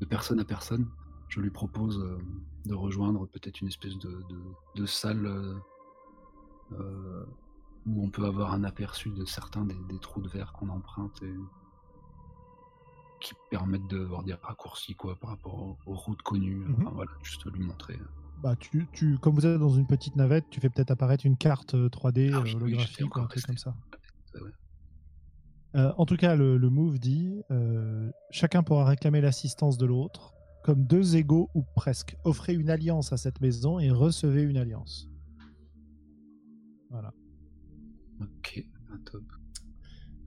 de 0.00 0.06
personne 0.06 0.40
à 0.40 0.44
personne, 0.44 0.88
je 1.28 1.40
lui 1.40 1.50
propose 1.50 1.98
euh, 1.98 2.16
de 2.64 2.74
rejoindre 2.74 3.26
peut-être 3.26 3.60
une 3.60 3.68
espèce 3.68 3.98
de, 3.98 4.22
de, 4.76 4.86
salle 4.86 5.26
euh, 5.26 5.54
euh, 6.72 7.26
où 7.86 8.02
on 8.02 8.08
peut 8.08 8.24
avoir 8.24 8.52
un 8.52 8.64
aperçu 8.64 9.10
de 9.10 9.24
certains 9.26 9.66
des, 9.66 9.74
des 9.88 9.98
trous 9.98 10.22
de 10.22 10.28
verre 10.28 10.52
qu'on 10.52 10.68
emprunte 10.70 11.22
et 11.22 11.34
qui 13.20 13.34
permettent 13.50 13.88
de 13.88 13.98
voir 13.98 14.22
des 14.22 14.34
raccourcis 14.34 14.94
quoi 14.94 15.16
par 15.16 15.30
rapport 15.30 15.54
aux, 15.60 15.76
aux 15.86 15.96
routes 15.96 16.22
connues. 16.22 16.64
Mhm. 16.64 16.76
Enfin 16.80 16.90
voilà, 16.94 17.10
juste 17.22 17.44
lui 17.52 17.64
montrer. 17.64 17.98
Bah 18.42 18.54
tu, 18.56 18.86
tu, 18.92 19.18
comme 19.18 19.34
vous 19.34 19.46
êtes 19.46 19.58
dans 19.58 19.70
une 19.70 19.86
petite 19.86 20.16
navette, 20.16 20.44
tu 20.50 20.60
fais 20.60 20.68
peut-être 20.68 20.90
apparaître 20.90 21.24
une 21.24 21.36
carte 21.36 21.74
euh, 21.74 21.88
3D 21.88 22.30
Ah 22.32 22.36
euh, 22.36 22.40
oui, 22.42 22.48
j'étais 22.50 22.62
holographique 22.62 23.16
ou 23.16 23.20
un 23.20 23.26
truc 23.26 23.46
comme 23.46 23.58
ça. 23.58 23.74
Ouais, 24.34 24.40
ouais. 24.42 24.50
Euh, 25.76 25.92
en 25.96 26.06
tout 26.06 26.16
cas, 26.16 26.36
le, 26.36 26.56
le 26.56 26.70
move 26.70 26.98
dit 26.98 27.42
euh, 27.50 28.10
chacun 28.30 28.62
pourra 28.62 28.84
réclamer 28.84 29.20
l'assistance 29.20 29.78
de 29.78 29.86
l'autre 29.86 30.34
comme 30.64 30.84
deux 30.84 31.16
égaux 31.16 31.50
ou 31.54 31.62
presque. 31.76 32.16
Offrez 32.24 32.54
une 32.54 32.70
alliance 32.70 33.12
à 33.12 33.16
cette 33.16 33.40
maison 33.40 33.78
et 33.78 33.90
recevez 33.90 34.42
une 34.42 34.56
alliance. 34.56 35.08
Voilà. 36.90 37.12
Ok, 38.20 38.64
un 38.92 38.98
top. 38.98 39.22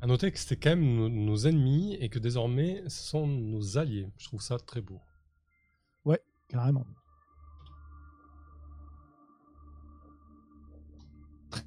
À 0.01 0.07
noter 0.07 0.31
que 0.31 0.39
c'était 0.39 0.55
quand 0.55 0.69
même 0.69 0.95
nos, 0.95 1.09
nos 1.09 1.35
ennemis 1.35 1.95
et 1.95 2.09
que 2.09 2.19
désormais 2.19 2.83
ce 2.87 3.03
sont 3.03 3.27
nos 3.27 3.77
alliés. 3.77 4.07
Je 4.17 4.27
trouve 4.27 4.41
ça 4.41 4.57
très 4.57 4.81
beau. 4.81 5.01
Carrément. 6.49 6.83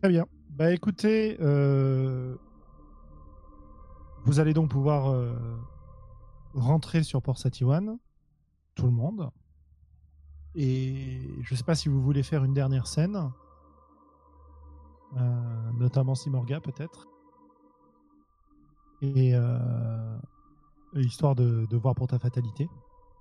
Très 0.03 0.09
bien. 0.09 0.27
Bah 0.51 0.73
écoutez, 0.73 1.37
euh, 1.41 2.35
vous 4.25 4.41
allez 4.41 4.53
donc 4.53 4.69
pouvoir 4.69 5.12
euh, 5.12 5.33
rentrer 6.55 7.05
sur 7.05 7.23
Port 7.23 7.38
Satiwan, 7.38 7.99
tout 8.75 8.87
le 8.87 8.91
monde. 8.91 9.31
Et 10.57 11.31
je 11.43 11.55
sais 11.55 11.62
pas 11.62 11.77
si 11.77 11.88
vous 11.88 12.03
voulez 12.03 12.25
faire 12.25 12.43
une 12.43 12.53
dernière 12.53 12.88
scène, 12.88 13.31
euh, 15.17 15.71
notamment 15.79 16.17
Simorga 16.17 16.59
peut-être. 16.59 17.07
Et 19.03 19.37
euh, 19.37 20.19
histoire 20.97 21.37
de, 21.37 21.65
de 21.71 21.77
voir 21.77 21.95
pour 21.95 22.09
ta 22.09 22.19
fatalité. 22.19 22.69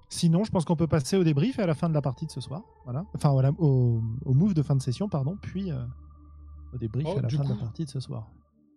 Sinon, 0.10 0.44
je 0.46 0.50
pense 0.50 0.66
qu'on 0.66 0.76
peut 0.76 0.88
passer 0.88 1.16
au 1.16 1.24
débrief 1.24 1.60
et 1.60 1.62
à 1.62 1.68
la 1.68 1.76
fin 1.76 1.90
de 1.90 1.94
la 1.94 2.02
partie 2.02 2.26
de 2.26 2.32
ce 2.32 2.42
soir. 2.42 2.64
Voilà. 2.86 3.06
Enfin, 3.14 3.30
voilà, 3.30 3.52
au, 3.60 4.02
au 4.26 4.34
move 4.34 4.56
de 4.56 4.64
fin 4.64 4.76
de 4.76 4.82
session, 4.82 5.08
pardon, 5.08 5.38
puis 5.44 5.72
euh, 5.72 5.86
au 6.74 6.78
débrief 6.78 7.08
Oh, 7.10 7.18
à 7.18 7.22
la 7.22 7.28
du 7.28 7.38
fin 7.38 7.44
de 7.44 7.50
la 7.50 7.56
coup- 7.56 7.62
partie 7.62 7.86
de 7.86 7.90
ce 7.90 8.00
soir. 8.00 8.28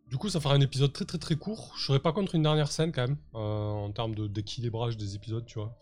Du 0.09 0.16
coup, 0.18 0.28
ça 0.28 0.38
fera 0.40 0.54
un 0.54 0.61
épisode 0.61 0.92
très 0.92 1.04
très 1.07 1.18
très 1.18 1.37
court. 1.37 1.72
Je 1.78 1.87
serais 1.87 1.98
pas 1.98 2.12
contre 2.12 2.35
une 2.35 2.42
dernière 2.42 2.70
scène 2.70 2.92
quand 2.92 3.07
même, 3.09 3.16
euh, 3.35 3.38
en 3.70 3.90
termes 3.90 4.14
de- 4.14 4.26
d'équilibrage 4.26 4.96
des 4.96 5.14
épisodes, 5.16 5.44
tu 5.46 5.59
vois. 5.59 5.74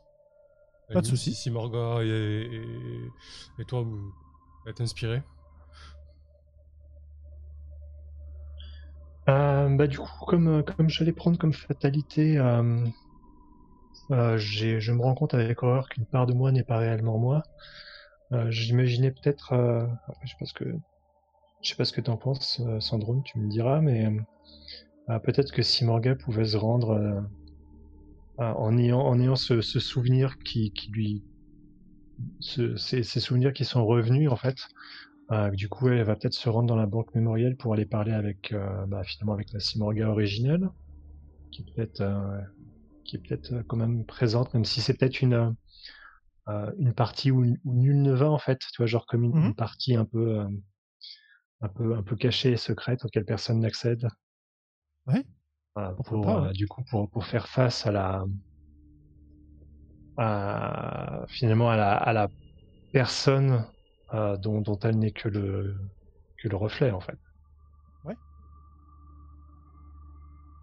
Pas 0.89 0.95
de 0.95 1.01
limite, 1.01 1.11
souci. 1.11 1.35
Si, 1.35 1.51
Morga 1.51 2.03
et, 2.03 2.07
et, 2.09 3.11
et 3.59 3.65
toi, 3.65 3.83
vous 3.83 4.13
êtes 4.67 4.81
inspirés. 4.81 5.23
Euh, 9.29 9.69
bah, 9.77 9.87
du 9.87 9.99
coup, 9.99 10.25
comme, 10.27 10.49
euh, 10.49 10.63
comme 10.63 10.89
j'allais 10.89 11.13
prendre 11.13 11.39
comme 11.39 11.53
fatalité, 11.53 12.39
euh, 12.39 12.85
euh, 14.11 14.37
j'ai- 14.37 14.81
je 14.81 14.93
me 14.93 15.01
rends 15.03 15.15
compte 15.15 15.35
avec 15.35 15.63
horreur 15.63 15.89
qu'une 15.89 16.07
part 16.07 16.27
de 16.27 16.33
moi 16.33 16.51
n'est 16.53 16.65
pas 16.65 16.79
réellement 16.79 17.19
moi. 17.19 17.43
Euh, 18.33 18.51
J'imaginais 18.51 19.11
peut-être, 19.13 19.53
euh, 19.53 19.87
je 20.23 20.31
sais 20.31 20.37
pas 20.39 20.47
ce 20.47 20.55
que, 20.55 20.77
je 21.63 21.71
sais 21.71 21.77
pas 21.77 21.85
ce 21.85 21.93
que 21.93 22.01
t'en 22.03 22.17
penses, 22.19 22.61
euh, 22.61 22.81
Sandrone, 22.81 23.23
tu 23.23 23.39
me 23.39 23.49
diras, 23.49 23.81
mais 23.81 24.07
euh, 25.11 25.19
peut-être 25.21 25.53
que 25.53 25.63
si 25.63 25.85
Morga 25.85 26.15
pouvait 26.17 26.45
se 26.45 26.57
rendre 26.57 26.91
euh, 26.93 27.21
euh, 28.41 28.45
en 28.55 28.77
ayant, 28.79 29.01
en 29.01 29.19
ayant 29.21 29.37
ce, 29.37 29.61
ce 29.63 29.81
souvenir 29.81 30.37
qui, 30.45 30.73
qui 30.73 30.91
lui, 30.91 31.25
ce- 32.41 32.77
ces, 32.77 33.03
ces 33.03 33.21
souvenirs 33.21 33.53
qui 33.53 33.65
sont 33.65 33.85
revenus 33.87 34.31
en 34.31 34.37
fait. 34.37 34.57
Euh, 35.33 35.51
du 35.51 35.69
coup, 35.69 35.89
elle 35.89 36.05
va 36.05 36.17
peut-être 36.17 36.35
se 36.35 36.49
rendre 36.49 36.69
dans 36.69 36.77
la 36.77 36.87
banque 36.87 37.15
mémorielle 37.15 37.57
pour 37.57 37.75
aller 37.75 37.87
parler 37.87 38.13
avec, 38.13 38.53
euh, 38.53 38.87
bah, 38.87 39.05
finalement, 39.05 39.35
avec 39.35 39.53
la 39.53 39.61
Simorga 39.61 40.09
originelle, 40.09 40.69
qui 41.53 41.63
est 41.63 41.67
peut-être, 41.75 42.01
euh, 42.03 42.41
qui 43.05 43.17
est 43.17 43.21
peut-être 43.21 43.53
euh, 43.55 43.63
quand 43.69 43.77
même 43.77 44.05
présente, 44.07 44.55
même 44.55 44.65
si 44.65 44.81
c'est 44.83 44.95
peut-être 44.95 45.23
une, 45.23 45.35
euh, 45.35 45.51
euh, 46.49 46.73
une 46.79 46.95
partie 46.95 47.31
où, 47.31 47.45
où 47.65 47.75
nul 47.75 48.03
ne 48.03 48.13
va 48.13 48.31
en 48.31 48.39
fait, 48.39 48.59
tu 48.61 48.79
vois, 48.79 48.87
genre 48.87 49.07
comme 49.07 49.25
une, 49.25 49.37
une 49.43 49.55
partie 49.55 49.95
un 49.97 50.05
peu, 50.05 50.41
euh, 50.41 50.49
un 51.63 51.69
peu, 51.69 51.95
un 51.97 52.03
peu 52.03 52.17
cachée 52.17 52.53
et 52.53 52.57
secrète 52.57 53.05
auquel 53.05 53.25
personne 53.25 53.61
n'accède. 53.61 54.09
Ouais, 55.07 55.25
Voilà, 55.75 55.93
pour, 55.93 56.21
pas, 56.23 56.39
euh, 56.39 56.47
ouais. 56.49 56.53
du 56.53 56.67
coup, 56.69 56.83
pour, 56.91 57.09
pour 57.09 57.25
faire 57.25 57.49
face 57.49 57.87
à 57.87 57.93
la, 57.93 58.25
à, 60.17 61.25
finalement 61.29 61.71
à 61.71 61.77
la, 61.77 61.97
à 61.97 62.13
la 62.13 62.29
personne 62.93 63.65
euh, 64.15 64.37
dont, 64.37 64.61
dont 64.61 64.79
elle 64.81 64.99
n'est 64.99 65.13
que 65.13 65.29
le, 65.29 65.77
que 66.39 66.49
le 66.49 66.57
reflet 66.57 66.91
en 66.91 67.01
fait. 67.01 67.19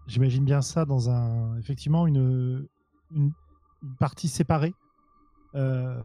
J'imagine 0.06 0.44
bien 0.44 0.60
ça 0.60 0.84
dans 0.84 1.08
un, 1.08 1.56
effectivement, 1.58 2.04
une, 2.04 2.66
une, 3.14 3.30
une 3.80 3.94
partie 4.00 4.26
séparée 4.26 4.74
euh, 5.54 6.02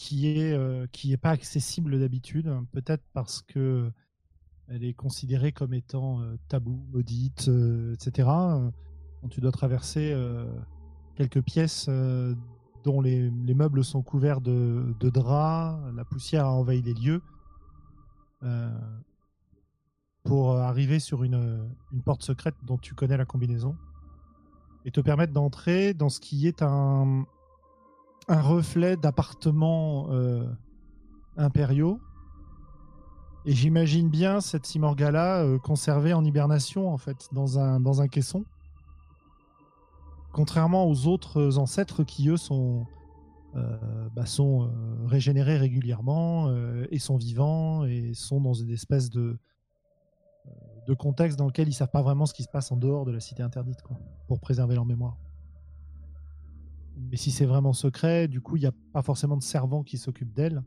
qui 0.00 0.28
est 0.28 0.54
euh, 0.54 0.86
qui 0.92 1.12
est 1.12 1.18
pas 1.18 1.28
accessible 1.28 2.00
d'habitude, 2.00 2.50
peut-être 2.72 3.04
parce 3.12 3.42
que 3.42 3.92
elle 4.68 4.82
est 4.82 4.94
considérée 4.94 5.52
comme 5.52 5.74
étant 5.74 6.22
euh, 6.22 6.38
tabou, 6.48 6.86
maudite, 6.90 7.48
euh, 7.48 7.92
etc. 7.92 8.30
tu 9.28 9.42
dois 9.42 9.52
traverser 9.52 10.16
quelques 11.16 11.42
pièces 11.42 11.90
dont 12.82 13.02
les, 13.02 13.30
les 13.30 13.52
meubles 13.52 13.84
sont 13.84 14.00
couverts 14.00 14.40
de, 14.40 14.94
draps, 15.02 15.94
la 15.94 16.06
poussière 16.06 16.46
a 16.46 16.52
envahi 16.52 16.80
les 16.80 16.94
lieux. 16.94 17.20
Pour 20.24 20.56
arriver 20.56 20.98
sur 20.98 21.24
une 21.24 21.68
porte 22.06 22.22
secrète 22.22 22.54
dont 22.62 22.78
tu 22.78 22.94
connais 22.94 23.18
la 23.18 23.26
combinaison 23.26 23.76
et 24.86 24.90
te 24.90 25.02
permettre 25.02 25.34
d'entrer 25.34 25.92
dans 25.92 26.08
ce 26.08 26.20
qui 26.20 26.46
est 26.46 26.62
un, 26.62 27.26
un 28.30 28.40
reflet 28.40 28.96
d'appartements 28.96 30.06
euh, 30.10 30.46
impériaux. 31.36 32.00
Et 33.44 33.52
j'imagine 33.52 34.08
bien 34.08 34.40
cette 34.40 34.66
Simorgala 34.66 35.42
euh, 35.42 35.58
conservée 35.58 36.12
en 36.12 36.24
hibernation, 36.24 36.92
en 36.92 36.96
fait, 36.96 37.28
dans 37.32 37.58
un, 37.58 38.08
caisson. 38.08 38.44
Contrairement 40.32 40.86
aux 40.86 41.08
autres 41.08 41.58
ancêtres 41.58 42.04
qui, 42.04 42.28
eux, 42.28 42.36
sont, 42.36 42.86
euh, 43.56 44.08
bah, 44.14 44.24
régénérés 45.06 45.56
régulièrement 45.56 46.52
et 46.90 47.00
sont 47.00 47.16
vivants 47.16 47.84
et 47.84 48.12
sont 48.14 48.40
dans 48.40 48.54
une 48.54 48.70
espèce 48.70 49.10
de, 49.10 49.40
de 50.86 50.94
contexte 50.94 51.36
dans 51.36 51.46
lequel 51.46 51.66
ils 51.66 51.74
savent 51.74 51.90
pas 51.90 52.02
vraiment 52.02 52.26
ce 52.26 52.34
qui 52.34 52.44
se 52.44 52.48
passe 52.48 52.70
en 52.70 52.76
dehors 52.76 53.04
de 53.04 53.10
la 53.10 53.18
cité 53.18 53.42
interdite, 53.42 53.82
quoi, 53.82 53.98
pour 54.28 54.38
préserver 54.38 54.76
leur 54.76 54.86
mémoire. 54.86 55.16
Mais 57.10 57.16
si 57.16 57.30
c'est 57.30 57.46
vraiment 57.46 57.72
secret, 57.72 58.28
du 58.28 58.40
coup, 58.40 58.56
il 58.56 58.60
n'y 58.60 58.66
a 58.66 58.72
pas 58.92 59.02
forcément 59.02 59.36
de 59.36 59.42
servant 59.42 59.82
qui 59.82 59.98
s'occupe 59.98 60.32
d'elle. 60.32 60.62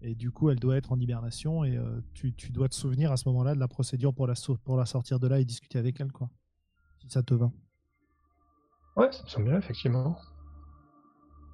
Et 0.00 0.14
du 0.14 0.30
coup, 0.32 0.50
elle 0.50 0.58
doit 0.58 0.76
être 0.76 0.92
en 0.92 0.98
hibernation 0.98 1.64
et 1.64 1.76
euh, 1.76 2.00
tu, 2.14 2.32
tu 2.34 2.50
dois 2.50 2.68
te 2.68 2.74
souvenir 2.74 3.12
à 3.12 3.16
ce 3.16 3.28
moment-là 3.28 3.54
de 3.54 3.60
la 3.60 3.68
procédure 3.68 4.12
pour 4.12 4.26
la, 4.26 4.34
pour 4.64 4.76
la 4.76 4.86
sortir 4.86 5.20
de 5.20 5.28
là 5.28 5.38
et 5.38 5.44
discuter 5.44 5.78
avec 5.78 6.00
elle, 6.00 6.10
quoi. 6.10 6.28
Si 7.00 7.08
ça 7.08 7.22
te 7.22 7.34
va. 7.34 7.52
Ouais, 8.96 9.10
ça 9.12 9.22
me 9.22 9.28
semble 9.28 9.48
bien, 9.50 9.58
effectivement. 9.58 10.18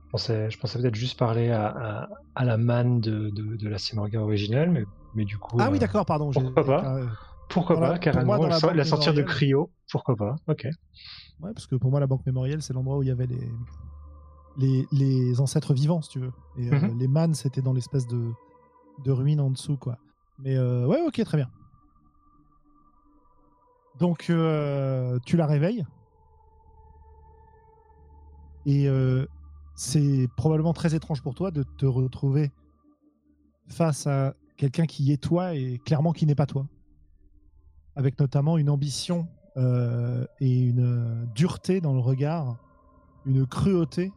Je 0.06 0.10
pensais, 0.10 0.48
peut-être 0.80 0.94
juste 0.94 1.18
parler 1.18 1.50
à, 1.50 1.66
à, 1.66 2.08
à 2.34 2.44
la 2.44 2.56
manne 2.56 3.00
de, 3.00 3.28
de, 3.28 3.56
de 3.56 3.68
la 3.68 3.76
Simorga 3.76 4.22
originelle, 4.22 4.70
mais, 4.70 4.84
mais 5.14 5.26
du 5.26 5.36
coup. 5.36 5.58
Ah 5.60 5.68
oui, 5.70 5.76
euh, 5.76 5.80
d'accord, 5.80 6.06
pardon. 6.06 6.30
pourquoi 6.32 6.64
pas? 6.64 6.96
euh, 6.96 7.06
Pourquoi 7.48 7.76
la- 7.76 7.80
pas, 7.80 7.92
pour 7.94 8.00
carrément. 8.00 8.38
moi, 8.38 8.48
la 8.48 8.58
la, 8.58 8.74
la 8.74 8.84
sortir 8.86 9.12
de 9.12 9.22
cryo, 9.22 9.70
pourquoi 9.90 10.16
pas? 10.16 10.36
Ok. 10.46 10.66
Ouais, 11.40 11.52
parce 11.52 11.66
que 11.66 11.76
pour 11.76 11.90
moi, 11.90 12.00
la 12.00 12.06
banque 12.06 12.24
mémorielle, 12.26 12.62
c'est 12.62 12.72
l'endroit 12.72 12.96
où 12.98 13.02
il 13.02 13.08
y 13.08 13.12
avait 13.12 13.26
les, 13.26 13.52
les, 14.58 14.86
les 14.92 15.40
ancêtres 15.40 15.72
vivants, 15.72 16.02
si 16.02 16.10
tu 16.10 16.18
veux. 16.20 16.32
Et 16.56 16.70
euh, 16.70 16.78
Mhm. 16.80 16.98
les 16.98 17.08
mannes, 17.08 17.34
c'était 17.34 17.62
dans 17.62 17.72
l'espèce 17.72 18.06
de, 18.06 18.32
de 19.04 19.10
ruine 19.10 19.40
en 19.40 19.50
dessous, 19.50 19.76
quoi. 19.76 19.98
Mais 20.38 20.56
euh, 20.56 20.86
ouais, 20.86 21.00
ok, 21.06 21.22
très 21.24 21.36
bien. 21.38 21.48
Donc, 23.98 24.26
euh, 24.30 25.18
tu 25.24 25.36
la 25.36 25.46
réveilles. 25.46 25.84
Et 28.66 28.86
c'est 29.74 30.28
probablement 30.36 30.74
très 30.74 30.94
étrange 30.94 31.22
pour 31.22 31.34
toi 31.34 31.50
de 31.50 31.62
te 31.62 31.86
retrouver 31.86 32.50
face 33.68 34.06
à 34.06 34.34
quelqu'un 34.56 34.84
qui 34.86 35.10
est 35.12 35.16
toi 35.22 35.54
et 35.54 35.78
clairement 35.78 36.12
qui 36.12 36.26
n'est 36.26 36.34
pas 36.34 36.46
toi. 36.46 36.66
Avec 37.96 38.18
notamment 38.20 38.58
une 38.58 38.68
ambition 38.68 39.26
euh, 39.56 40.26
et 40.40 40.60
une 40.60 41.26
dureté 41.34 41.80
dans 41.80 41.94
le 41.94 42.00
regard, 42.00 42.56
une 43.24 43.46
cruauté 43.46 44.12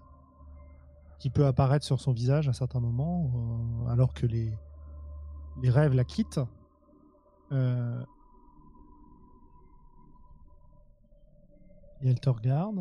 qui 1.21 1.29
peut 1.29 1.45
apparaître 1.45 1.85
sur 1.85 2.01
son 2.01 2.13
visage 2.13 2.49
à 2.49 2.53
certains 2.53 2.79
moments, 2.79 3.31
euh, 3.85 3.91
alors 3.91 4.15
que 4.15 4.25
les, 4.25 4.51
les 5.61 5.69
rêves 5.69 5.93
la 5.93 6.03
quittent. 6.03 6.39
Euh, 7.51 8.03
et 12.01 12.09
elle 12.09 12.19
te 12.19 12.29
regarde. 12.29 12.77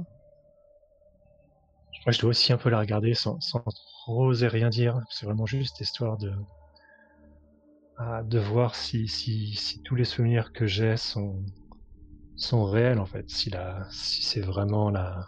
Moi, 2.07 2.13
je 2.13 2.19
dois 2.19 2.31
aussi 2.31 2.51
un 2.55 2.57
peu 2.57 2.71
la 2.71 2.79
regarder 2.79 3.13
sans, 3.13 3.39
sans 3.41 3.63
oser 4.07 4.49
rien 4.49 4.71
dire. 4.71 4.99
C'est 5.11 5.27
vraiment 5.27 5.45
juste 5.45 5.79
histoire 5.81 6.17
de, 6.17 6.33
de 8.25 8.39
voir 8.39 8.75
si, 8.75 9.07
si, 9.07 9.53
si 9.55 9.83
tous 9.83 9.97
les 9.97 10.07
souvenirs 10.07 10.55
que 10.55 10.67
j'ai 10.67 10.97
sont, 10.97 11.45
sont 12.37 12.65
réels, 12.65 13.01
en 13.01 13.05
fait. 13.05 13.29
Si, 13.29 13.51
la, 13.51 13.87
si 13.91 14.23
c'est 14.23 14.41
vraiment 14.41 14.89
la. 14.89 15.27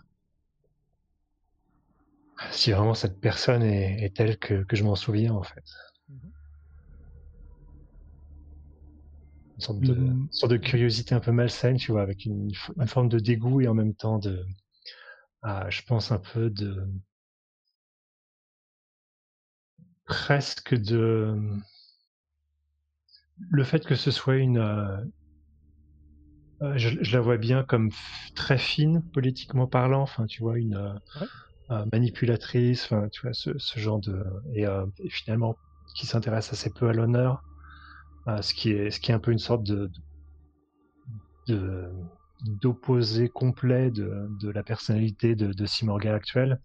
Si 2.51 2.73
vraiment 2.73 2.95
cette 2.95 3.21
personne 3.21 3.63
est, 3.63 4.03
est 4.05 4.15
telle 4.17 4.39
que, 4.39 4.65
que 4.65 4.77
je 4.77 4.85
m'en 4.85 4.95
souviens, 4.97 5.33
en 5.35 5.43
fait. 5.43 5.63
Une 9.57 9.63
sorte, 9.65 9.81
de, 9.81 9.95
Le- 9.95 9.97
une 9.97 10.29
sorte 10.31 10.53
de 10.53 10.57
curiosité 10.59 11.15
un 11.15 11.21
peu 11.21 11.33
malsaine, 11.33 11.79
tu 11.79 11.91
vois, 11.93 12.03
avec 12.03 12.27
une, 12.27 12.51
une 12.79 12.87
forme 12.87 13.09
de 13.09 13.19
dégoût 13.19 13.63
et 13.63 13.69
en 13.69 13.73
même 13.75 13.95
temps 13.95 14.19
de, 14.19 14.45
ah, 15.43 15.69
je 15.71 15.83
pense 15.83 16.13
un 16.13 16.19
peu 16.19 16.51
de, 16.51 16.89
presque 20.05 20.75
de, 20.75 21.35
le 23.51 23.63
fait 23.65 23.85
que 23.87 23.95
ce 23.95 24.11
soit 24.11 24.37
une, 24.37 24.59
euh, 24.59 24.97
euh, 26.63 26.77
je, 26.77 26.91
je 27.03 27.13
la 27.17 27.21
vois 27.21 27.37
bien 27.39 27.65
comme 27.65 27.91
très 28.35 28.59
fine 28.59 29.03
politiquement 29.13 29.67
parlant, 29.67 30.03
enfin, 30.03 30.27
tu 30.27 30.43
vois, 30.43 30.59
une 30.59 30.75
euh, 30.77 30.95
Ouais. 31.15 31.29
Manipulatrice, 31.93 32.91
et, 34.55 34.67
finalement 35.09 35.57
qui 35.95 36.07
s'intéresse 36.07 36.53
assez 36.53 36.71
peu 36.71 36.89
à 36.89 36.93
l'honneur, 36.93 37.43
euh, 38.29 38.41
ce 38.43 38.55
qui 38.55 38.71
est, 38.71 39.11
un 39.11 39.19
peu 39.19 39.33
une 39.33 39.39
sorte 39.39 39.69
d'opposé 42.47 43.29
complet 43.29 43.91
de, 43.91 44.51
la 44.51 44.63
personnalité 44.63 45.35
de, 45.35 45.53
de 45.53 45.67
Simorga 45.67 46.15
actuelle. 46.15 46.61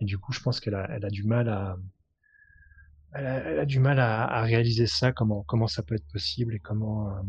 Et 0.00 0.04
du 0.04 0.18
coup, 0.18 0.32
je 0.32 0.40
pense 0.40 0.58
qu'elle 0.60 0.74
a, 0.74 1.10
du 1.10 1.22
mal 1.24 1.48
à, 1.48 1.76
réaliser 4.42 4.86
ça, 4.86 5.12
comment, 5.12 5.42
comment 5.42 5.66
ça 5.66 5.82
peut 5.82 5.94
être 5.94 6.08
possible 6.12 6.54
et 6.54 6.58
comment, 6.58 7.10
euh, 7.10 7.20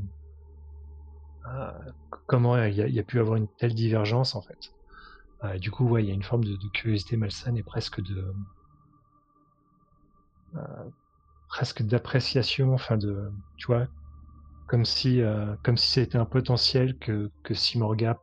euh, 1.48 2.70
il 2.70 2.94
y 2.94 3.00
a 3.00 3.04
pu 3.04 3.20
avoir 3.20 3.36
une 3.36 3.48
telle 3.60 3.74
divergence 3.74 4.36
en 4.36 4.42
fait. 4.42 4.74
Euh, 5.44 5.58
du 5.58 5.72
coup, 5.72 5.98
il 5.98 6.06
y 6.06 6.12
a 6.12 6.14
une 6.14 6.24
forme 6.24 6.44
de, 6.44 6.58
curiosité 6.70 7.18
malsaine 7.18 7.58
et 7.58 7.64
presque 7.64 8.02
de, 8.02 8.34
euh, 10.56 10.60
presque 11.50 11.82
d'appréciation, 11.84 12.74
enfin 12.74 12.98
de, 12.98 13.32
tu 13.58 13.68
vois, 13.68 13.88
comme 14.68 14.86
si, 14.86 15.22
euh, 15.22 15.56
si 15.76 15.92
c'était 15.92 16.18
un 16.18 16.26
potentiel 16.26 16.98
que, 16.98 17.30
que 17.44 17.54
Simorga, 17.54 18.18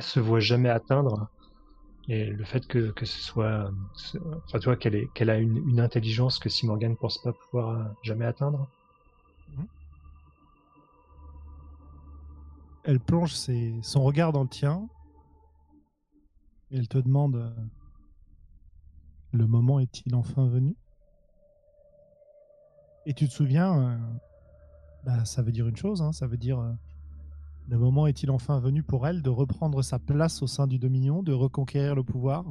se 0.00 0.20
voit 0.20 0.40
jamais 0.40 0.70
atteindre. 0.70 1.28
Et 2.08 2.26
le 2.26 2.44
fait 2.44 2.66
que, 2.66 2.90
que 2.90 3.06
ce 3.06 3.20
soit, 3.22 3.70
enfin, 4.46 4.58
tu 4.58 4.64
vois, 4.64 4.76
qu'elle 4.76 5.30
a 5.30 5.38
une, 5.38 5.56
une 5.68 5.80
intelligence 5.80 6.38
que 6.38 6.48
Simorga 6.48 6.88
ne 6.88 6.94
pense 6.94 7.18
pas 7.18 7.32
pouvoir 7.32 7.90
jamais 8.02 8.26
atteindre. 8.26 8.68
Elle 12.82 13.00
plonge 13.00 13.32
ses- 13.32 13.80
son 13.82 14.02
regard 14.02 14.32
dans 14.32 14.42
le 14.42 14.48
tien 14.48 14.86
elle 16.76 16.88
te 16.88 16.98
demande 16.98 17.36
euh, 17.36 17.50
Le 19.32 19.46
moment 19.46 19.78
est-il 19.78 20.14
enfin 20.14 20.46
venu? 20.46 20.76
Et 23.06 23.14
tu 23.14 23.28
te 23.28 23.32
souviens, 23.32 23.78
euh, 23.78 23.98
bah, 25.04 25.24
ça 25.24 25.42
veut 25.42 25.52
dire 25.52 25.68
une 25.68 25.76
chose, 25.76 26.02
hein, 26.02 26.12
ça 26.12 26.26
veut 26.26 26.36
dire 26.36 26.58
euh, 26.58 26.72
le 27.68 27.78
moment 27.78 28.06
est-il 28.06 28.30
enfin 28.30 28.58
venu 28.58 28.82
pour 28.82 29.06
elle 29.06 29.22
de 29.22 29.30
reprendre 29.30 29.82
sa 29.82 29.98
place 29.98 30.42
au 30.42 30.46
sein 30.46 30.66
du 30.66 30.78
Dominion, 30.78 31.22
de 31.22 31.32
reconquérir 31.32 31.94
le 31.94 32.02
pouvoir, 32.02 32.44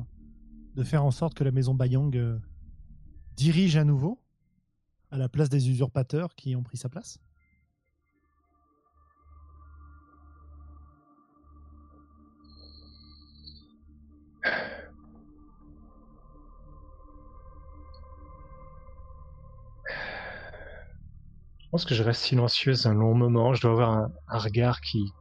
de 0.75 0.83
faire 0.83 1.03
en 1.03 1.11
sorte 1.11 1.33
que 1.33 1.43
la 1.43 1.51
maison 1.51 1.75
Bayang 1.75 2.39
dirige 3.35 3.75
à 3.77 3.83
nouveau 3.83 4.19
à 5.11 5.17
la 5.17 5.29
place 5.29 5.49
des 5.49 5.69
usurpateurs 5.69 6.33
qui 6.35 6.55
ont 6.55 6.63
pris 6.63 6.77
sa 6.77 6.89
place? 6.89 7.19
Pense 21.73 21.85
que 21.85 21.95
je 21.95 22.03
reste 22.03 22.21
silencieuse 22.21 22.85
un 22.85 22.93
long 22.93 23.15
moment. 23.15 23.55
Je 23.55 23.61
dois 23.61 23.71
avoir 23.71 24.07
un, 24.27 24.37
regard 24.37 24.79
qui, 24.79 25.11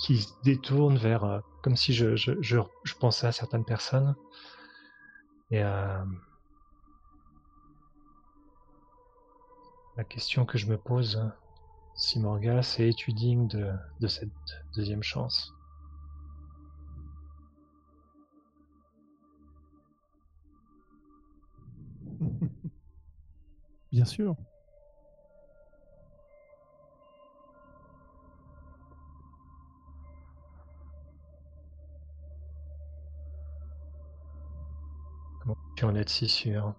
qui 0.00 0.22
se 0.22 0.32
détourne 0.42 0.96
vers, 0.96 1.24
euh, 1.24 1.40
comme 1.62 1.76
si 1.76 1.92
je, 1.92 2.16
je, 2.16 2.32
je, 2.40 2.56
je 2.84 2.94
pensais 2.94 3.26
à 3.26 3.32
certaines 3.32 3.66
personnes. 3.66 4.14
Et 5.50 5.62
euh, 5.62 6.02
la 9.98 10.04
question 10.04 10.46
que 10.46 10.56
je 10.56 10.68
me 10.68 10.78
pose, 10.78 11.22
Simorga, 11.96 12.62
c'est 12.62 12.88
es-tu 12.88 13.12
de, 13.12 13.74
de 14.00 14.08
cette 14.08 14.30
deuxième 14.74 15.02
chance? 15.02 15.52
Bien 23.92 24.06
sûr. 24.06 24.34
En 35.86 35.94
être 35.94 36.10
si 36.10 36.28
sûr 36.28 36.74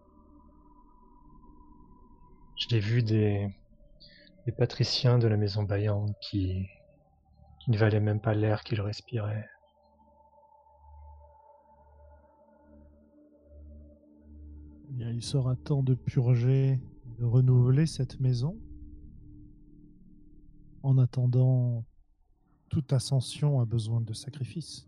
Je 2.58 2.68
l'ai 2.72 2.82
vu 2.82 3.04
des, 3.04 3.48
patriciens 4.58 5.18
de 5.18 5.28
la 5.28 5.38
maison 5.38 5.64
Bayang 5.64 6.12
qui, 6.20 6.68
ne 7.70 7.78
valaient 7.78 8.02
même 8.02 8.20
pas 8.20 8.34
l'air 8.34 8.66
qu'ils 8.66 8.82
respiraient. 8.82 9.48
Eh 15.00 15.04
il 15.14 15.24
sera 15.24 15.56
temps 15.56 15.84
de 15.84 15.94
purger, 15.94 16.82
de 17.18 17.24
renouveler 17.24 17.86
cette 17.86 18.20
maison. 18.20 18.58
En 20.84 20.98
attendant, 20.98 21.86
toute 22.68 22.92
ascension 22.92 23.62
a 23.62 23.66
besoin 23.66 24.02
de 24.02 24.12
sacrifices. 24.12 24.86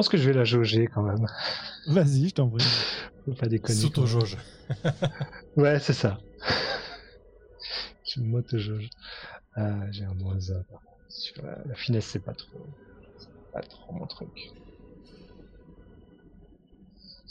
Pense 0.00 0.08
que 0.08 0.16
je 0.16 0.30
vais 0.30 0.32
la 0.32 0.44
jauger 0.44 0.86
quand 0.86 1.02
même. 1.02 1.26
Vas-y, 1.88 2.30
je 2.30 2.34
t'en 2.34 2.48
prie. 2.48 2.64
Faut 3.26 3.34
pas 3.34 3.48
déconner. 3.48 3.78
S'auto-jauge. 3.78 4.38
Ouais, 5.56 5.78
c'est 5.78 5.92
ça. 5.92 6.16
je 8.06 8.22
m'auto-jauge. 8.22 8.88
Ah, 9.56 9.90
j'ai 9.90 10.04
un 10.04 10.14
moins 10.14 10.38
un. 10.52 10.64
Sur 11.10 11.44
la, 11.44 11.58
la 11.66 11.74
finesse, 11.74 12.06
c'est 12.06 12.24
pas 12.24 12.32
trop. 12.32 12.66
c'est 13.18 13.28
Pas 13.52 13.60
trop 13.60 13.92
mon 13.92 14.06
truc. 14.06 14.30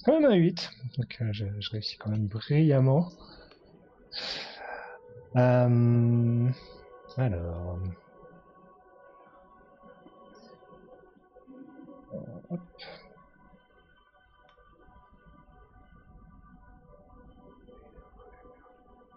Quand 0.05 0.21
même 0.21 0.31
un 0.31 0.35
8. 0.35 0.69
Donc 0.99 1.17
euh, 1.21 1.29
je, 1.31 1.45
je 1.59 1.69
réussis 1.71 1.97
quand 1.97 2.11
même 2.11 2.27
brillamment. 2.27 3.11
Euh, 5.37 6.49
alors. 7.17 7.79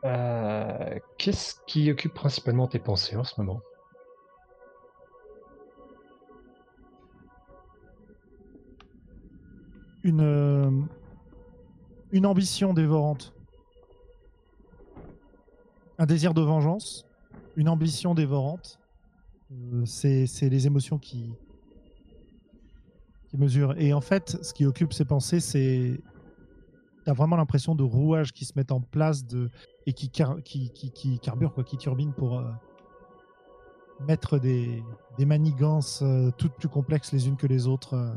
Euh, 0.04 0.98
Qu'est-ce 1.18 1.54
qui 1.66 1.90
occupe 1.90 2.14
principalement 2.14 2.66
tes 2.66 2.78
pensées 2.78 3.16
en 3.16 3.24
ce 3.24 3.40
moment? 3.40 3.60
Une, 10.02 10.20
euh, 10.20 10.70
une 12.10 12.26
ambition 12.26 12.74
dévorante. 12.74 13.32
Un 15.98 16.06
désir 16.06 16.34
de 16.34 16.42
vengeance. 16.42 17.06
Une 17.56 17.68
ambition 17.68 18.14
dévorante. 18.14 18.80
Euh, 19.52 19.84
c'est 19.86 20.48
les 20.48 20.66
émotions 20.66 20.98
qui, 20.98 21.32
qui 23.32 23.38
mesurent. 23.38 23.74
Et 23.78 23.92
en 23.92 24.00
fait, 24.00 24.38
ce 24.42 24.52
qui 24.52 24.66
occupe 24.66 24.92
ses 24.92 25.04
pensées, 25.04 25.40
c'est. 25.40 26.00
T'as 27.04 27.14
vraiment 27.14 27.34
l'impression 27.34 27.74
de 27.74 27.82
rouages 27.82 28.32
qui 28.32 28.44
se 28.44 28.52
mettent 28.54 28.70
en 28.70 28.80
place 28.80 29.26
de, 29.26 29.50
et 29.86 29.92
qui, 29.92 30.08
qui, 30.08 30.70
qui, 30.70 30.92
qui 30.92 31.18
carburent, 31.18 31.52
quoi, 31.52 31.64
qui 31.64 31.76
turbinent 31.76 32.12
pour 32.12 32.38
euh, 32.38 32.44
mettre 34.06 34.38
des, 34.38 34.84
des 35.18 35.24
manigances 35.24 36.02
euh, 36.04 36.30
toutes 36.38 36.52
plus 36.52 36.68
complexes 36.68 37.10
les 37.12 37.26
unes 37.26 37.36
que 37.36 37.48
les 37.48 37.66
autres. 37.66 37.94
euh, 37.94 38.14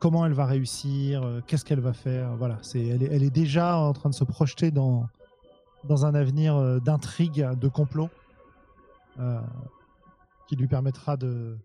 comment 0.00 0.26
elle 0.26 0.32
va 0.32 0.46
réussir, 0.46 1.42
qu'est-ce 1.46 1.64
qu'elle 1.64 1.80
va 1.80 1.92
faire. 1.92 2.36
Voilà, 2.36 2.58
c'est, 2.62 2.84
elle, 2.84 3.02
est, 3.02 3.12
elle 3.12 3.22
est 3.22 3.30
déjà 3.30 3.76
en 3.78 3.92
train 3.92 4.08
de 4.08 4.14
se 4.14 4.24
projeter 4.24 4.70
dans, 4.70 5.06
dans 5.84 6.06
un 6.06 6.14
avenir 6.14 6.80
d'intrigue, 6.80 7.48
de 7.60 7.68
complot, 7.68 8.08
qui 10.46 10.56
lui 10.56 10.68
permettra 10.68 11.16
de, 11.16 11.58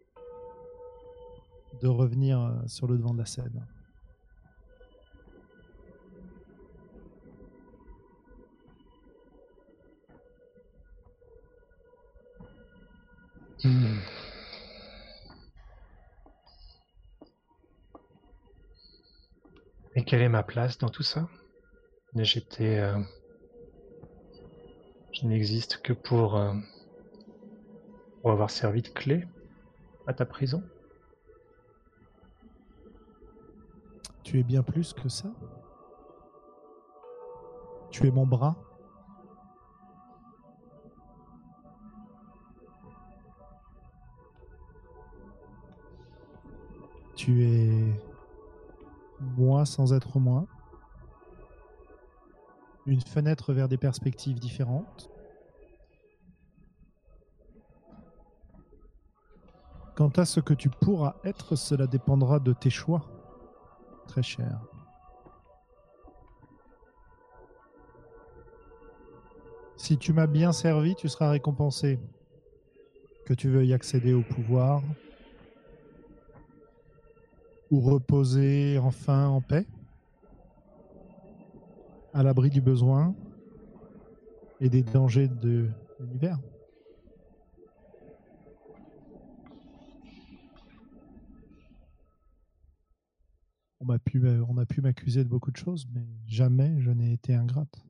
de 1.81 1.87
revenir 1.87 2.39
euh, 2.39 2.67
sur 2.67 2.87
le 2.87 2.97
devant 2.97 3.13
de 3.13 3.19
la 3.19 3.25
scène. 3.25 3.65
Et 19.95 20.03
quelle 20.03 20.21
est 20.21 20.29
ma 20.29 20.43
place 20.43 20.77
dans 20.77 20.89
tout 20.89 21.03
ça? 21.03 21.29
J'étais... 22.15 22.79
Euh... 22.79 22.99
Je 25.13 25.25
n'existe 25.27 25.77
que 25.81 25.93
pour, 25.93 26.35
euh, 26.35 26.53
pour 28.21 28.31
avoir 28.31 28.49
servi 28.49 28.81
de 28.81 28.89
clé 28.89 29.25
à 30.07 30.13
ta 30.13 30.25
prison 30.25 30.63
Tu 34.23 34.39
es 34.39 34.43
bien 34.43 34.63
plus 34.63 34.93
que 34.93 35.09
ça? 35.09 35.29
Tu 37.91 38.07
es 38.07 38.11
mon 38.11 38.25
bras? 38.25 38.55
Tu 47.15 47.43
es 47.43 48.01
moi 49.19 49.65
sans 49.65 49.93
être 49.93 50.19
moi? 50.19 50.45
Une 52.85 53.01
fenêtre 53.01 53.53
vers 53.53 53.67
des 53.67 53.77
perspectives 53.77 54.39
différentes? 54.39 55.09
Quant 59.95 60.09
à 60.17 60.25
ce 60.25 60.39
que 60.39 60.53
tu 60.53 60.69
pourras 60.69 61.15
être, 61.23 61.55
cela 61.55 61.87
dépendra 61.87 62.39
de 62.39 62.51
tes 62.51 62.71
choix, 62.71 63.05
très 64.07 64.23
cher. 64.23 64.59
Si 69.75 69.97
tu 69.97 70.13
m'as 70.13 70.27
bien 70.27 70.51
servi, 70.53 70.95
tu 70.95 71.09
seras 71.09 71.29
récompensé. 71.29 71.99
Que 73.25 73.33
tu 73.33 73.49
veuilles 73.49 73.73
accéder 73.73 74.13
au 74.13 74.21
pouvoir 74.21 74.81
ou 77.71 77.79
reposer 77.79 78.77
enfin 78.77 79.27
en 79.27 79.41
paix, 79.41 79.65
à 82.13 82.21
l'abri 82.21 82.51
du 82.51 82.61
besoin 82.61 83.15
et 84.61 84.69
des 84.69 84.83
dangers 84.83 85.27
de 85.27 85.67
l'univers. 85.99 86.37
On 93.83 93.85
m'a 93.85 93.99
pu, 93.99 94.19
on 94.49 94.57
a 94.57 94.65
pu 94.65 94.81
m'accuser 94.81 95.23
de 95.23 95.29
beaucoup 95.29 95.51
de 95.51 95.57
choses, 95.57 95.85
mais 95.93 96.07
jamais 96.25 96.81
je 96.81 96.89
n'ai 96.89 97.13
été 97.13 97.35
ingrate. 97.35 97.83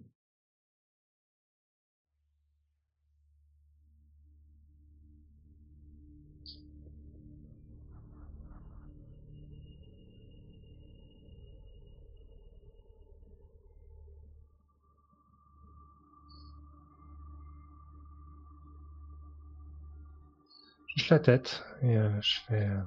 Je 20.96 21.14
la 21.14 21.20
tête 21.20 21.64
et 21.82 21.98
euh, 21.98 22.10
je 22.22 22.40
fais. 22.48 22.66
euh, 22.68 22.82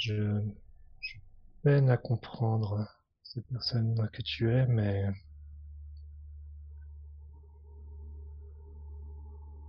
Je, 0.00 0.40
peine 1.62 1.90
à 1.90 1.98
comprendre 1.98 2.88
cette 3.22 3.46
personne 3.48 4.08
que 4.14 4.22
tu 4.22 4.50
es, 4.50 4.66
mais. 4.66 5.04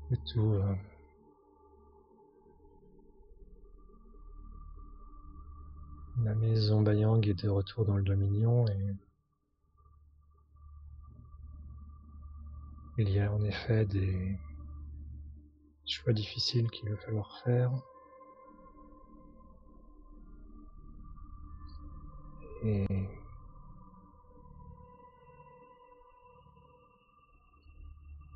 Et 0.09 0.17
tout. 0.31 0.53
euh, 0.53 0.73
La 6.23 6.33
maison 6.35 6.81
Bayang 6.81 7.21
est 7.27 7.43
de 7.43 7.49
retour 7.49 7.83
dans 7.85 7.97
le 7.97 8.03
Dominion 8.03 8.65
et. 8.69 8.95
Il 12.97 13.09
y 13.09 13.19
a 13.19 13.33
en 13.33 13.43
effet 13.43 13.85
des 13.85 14.39
choix 15.85 16.13
difficiles 16.13 16.69
qu'il 16.71 16.89
va 16.89 16.95
falloir 16.95 17.41
faire. 17.43 17.73
Et 22.63 22.85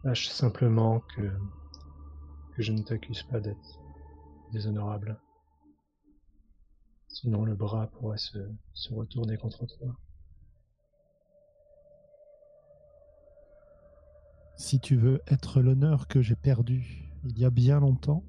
sache 0.03 0.29
simplement 0.29 0.99
que, 1.15 1.31
que 2.55 2.61
je 2.61 2.71
ne 2.71 2.81
t'accuse 2.81 3.23
pas 3.23 3.39
d'être 3.39 3.79
déshonorable. 4.51 5.19
Sinon 7.07 7.45
le 7.45 7.55
bras 7.55 7.87
pourrait 7.87 8.17
se, 8.17 8.37
se 8.73 8.93
retourner 8.93 9.37
contre 9.37 9.65
toi. 9.65 9.95
Si 14.57 14.79
tu 14.79 14.95
veux 14.95 15.21
être 15.27 15.61
l'honneur 15.61 16.07
que 16.07 16.21
j'ai 16.21 16.35
perdu 16.35 17.11
il 17.23 17.39
y 17.39 17.45
a 17.45 17.49
bien 17.49 17.79
longtemps, 17.79 18.23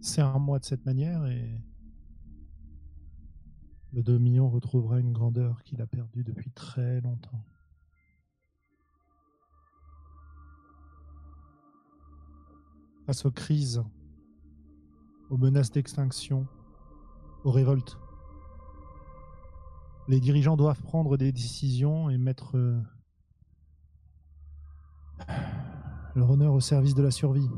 serre-moi 0.00 0.58
de 0.58 0.64
cette 0.64 0.84
manière 0.84 1.24
et 1.26 1.62
le 3.92 4.02
Dominion 4.02 4.48
retrouvera 4.48 5.00
une 5.00 5.12
grandeur 5.12 5.62
qu'il 5.62 5.80
a 5.80 5.86
perdue 5.86 6.22
depuis 6.22 6.50
très 6.50 7.00
longtemps. 7.00 7.44
Face 13.06 13.24
aux 13.24 13.30
crises, 13.30 13.82
aux 15.30 15.38
menaces 15.38 15.70
d'extinction, 15.70 16.46
aux 17.44 17.50
révoltes, 17.50 17.98
les 20.08 20.20
dirigeants 20.20 20.56
doivent 20.56 20.82
prendre 20.82 21.16
des 21.16 21.32
décisions 21.32 22.10
et 22.10 22.18
mettre 22.18 22.56
euh, 22.56 22.80
leur 26.14 26.30
honneur 26.30 26.52
au 26.52 26.60
service 26.60 26.94
de 26.94 27.02
la 27.02 27.10
survie. 27.10 27.48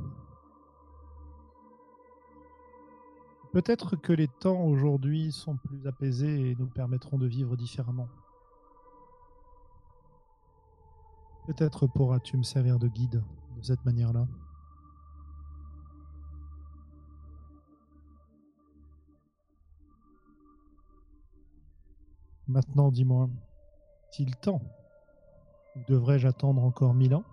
Peut-être 3.53 3.97
que 3.97 4.13
les 4.13 4.29
temps 4.29 4.63
aujourd'hui 4.63 5.33
sont 5.33 5.57
plus 5.57 5.87
apaisés 5.87 6.51
et 6.51 6.57
nous 6.57 6.69
permettront 6.69 7.19
de 7.19 7.27
vivre 7.27 7.57
différemment. 7.57 8.09
Peut-être 11.47 11.89
pourras-tu 11.89 12.37
me 12.37 12.45
servir 12.45 12.79
de 12.79 12.87
guide 12.87 13.25
de 13.57 13.63
cette 13.63 13.85
manière-là. 13.85 14.29
Maintenant, 22.47 22.91
dis-moi, 22.91 23.29
est-il 24.11 24.37
temps 24.37 24.63
devrais-je 25.89 26.27
attendre 26.27 26.63
encore 26.65 26.95
mille 26.95 27.15
ans? 27.15 27.25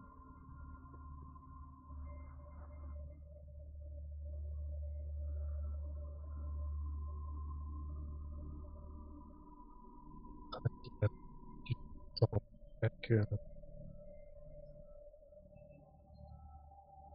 Que 13.07 13.21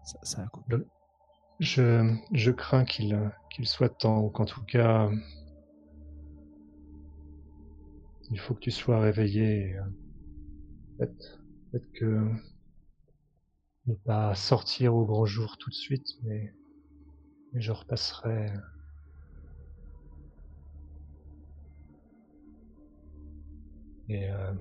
ça, 0.05 0.19
ça 0.23 0.43
a 0.43 0.47
coupé. 0.47 0.77
je, 1.61 2.15
je 2.33 2.51
crains 2.51 2.85
qu'il 2.85 3.19
qu'il 3.51 3.67
soit 3.67 3.91
temps, 3.91 4.21
ou 4.23 4.31
qu'en 4.31 4.45
tout 4.47 4.65
cas, 4.65 5.11
il 8.31 8.41
faut 8.41 8.55
que 8.55 8.61
tu 8.61 8.71
sois 8.71 9.01
réveillé. 9.01 9.71
et, 9.71 9.77
euh, 9.77 11.07
Peut-être 11.71 11.93
que 11.93 12.29
ne 13.87 13.95
pas 13.95 14.35
sortir 14.35 14.95
au 14.95 15.05
grand 15.05 15.27
jour 15.27 15.57
tout 15.59 15.71
de 15.71 15.75
suite, 15.75 16.07
mais, 16.23 16.53
mais 17.53 17.61
je 17.61 17.73
repasserai. 17.73 18.53
Et 24.09 24.31
euh, 24.31 24.53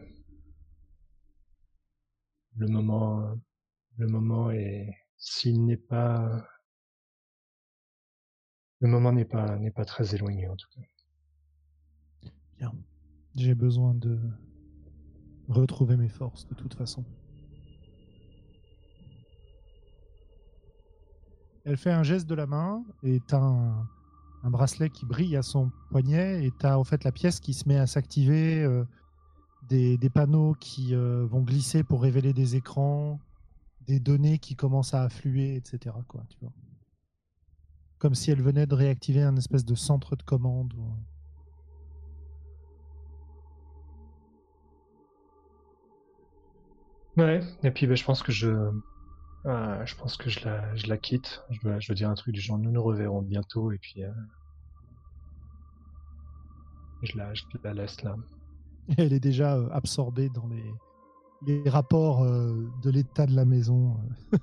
le 2.57 2.67
moment, 2.67 3.37
le 3.97 4.07
moment 4.07 4.51
est, 4.51 4.93
s'il 5.17 5.65
n'est 5.65 5.77
pas, 5.77 6.47
le 8.79 8.87
moment 8.87 9.11
n'est 9.11 9.25
pas, 9.25 9.57
n'est 9.57 9.71
pas 9.71 9.85
très 9.85 10.15
éloigné 10.15 10.47
en 10.47 10.55
tout 10.55 10.67
cas. 10.75 12.29
Bien. 12.57 12.73
J'ai 13.35 13.55
besoin 13.55 13.93
de 13.93 14.19
retrouver 15.47 15.97
mes 15.97 16.09
forces 16.09 16.47
de 16.47 16.55
toute 16.55 16.73
façon. 16.73 17.05
Elle 21.63 21.77
fait 21.77 21.91
un 21.91 22.03
geste 22.03 22.27
de 22.27 22.35
la 22.35 22.47
main 22.47 22.83
et 23.03 23.19
t'as 23.27 23.39
un, 23.39 23.87
un 24.43 24.49
bracelet 24.49 24.89
qui 24.89 25.05
brille 25.05 25.35
à 25.35 25.43
son 25.43 25.71
poignet 25.89 26.45
et 26.45 26.51
t'as 26.51 26.77
en 26.77 26.83
fait 26.83 27.03
la 27.03 27.11
pièce 27.11 27.39
qui 27.39 27.53
se 27.53 27.67
met 27.67 27.77
à 27.77 27.87
s'activer 27.87 28.63
euh, 28.63 28.83
des, 29.71 30.09
panneaux 30.09 30.53
qui 30.59 30.93
euh, 30.93 31.25
vont 31.25 31.41
glisser 31.41 31.83
pour 31.83 32.01
révéler 32.01 32.33
des 32.33 32.55
écrans, 32.55 33.19
des 33.81 33.99
données 33.99 34.37
qui 34.39 34.55
commencent 34.55 34.93
à 34.93 35.03
affluer, 35.03 35.55
etc. 35.55 35.95
Comme 37.97 38.15
si 38.15 38.31
elle 38.31 38.41
venait 38.41 38.65
de 38.65 38.75
réactiver 38.75 39.21
un 39.21 39.37
espèce 39.37 39.63
de 39.65 39.75
centre 39.75 40.15
de 40.15 40.23
commande. 40.23 40.73
ou- 40.73 40.95
Ouais, 47.17 47.41
et 47.63 47.71
puis 47.71 47.87
bah, 47.87 47.95
je 47.95 48.03
pense 48.05 48.23
que 48.23 48.31
je, 48.31 48.47
euh, 49.45 49.85
je 49.85 49.95
pense 49.95 50.17
que 50.17 50.29
je 50.29 50.39
la, 50.45 50.97
quitte. 50.97 51.41
Je 51.49 51.59
veux, 51.67 51.79
je 51.79 51.91
veux 51.91 51.95
dire 51.95 52.09
un 52.09 52.15
truc 52.15 52.33
du 52.33 52.41
genre 52.41 52.57
nous 52.57 52.71
nous 52.71 52.83
reverrons 52.83 53.21
bientôt 53.21 53.71
et 53.71 53.77
puis 53.77 54.03
euh, 54.03 54.11
je 57.03 57.17
la, 57.17 57.33
je 57.33 57.43
la 57.63 57.73
laisse 57.73 58.01
là. 58.01 58.15
Elle 58.97 59.13
est 59.13 59.19
déjà 59.19 59.55
euh, 59.55 59.69
absorbée 59.71 60.29
dans 60.29 60.47
les, 60.47 60.73
les 61.45 61.69
rapports 61.69 62.23
euh, 62.23 62.53
de 62.81 62.89
l'état 62.89 63.25
de 63.25 63.35
la 63.35 63.45
maison. 63.45 63.97
euh. 64.33 64.37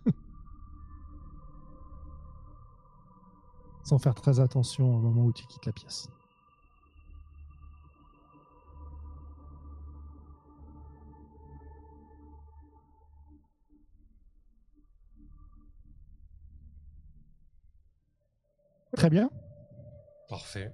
Sans 3.84 3.98
faire 3.98 4.14
très 4.14 4.40
attention 4.40 4.96
au 4.96 4.98
moment 5.00 5.24
où 5.24 5.32
tu 5.32 5.46
quittes 5.46 5.66
la 5.66 5.72
pièce. 5.72 6.08
Très 18.96 19.10
bien. 19.10 19.30
Parfait. 20.28 20.72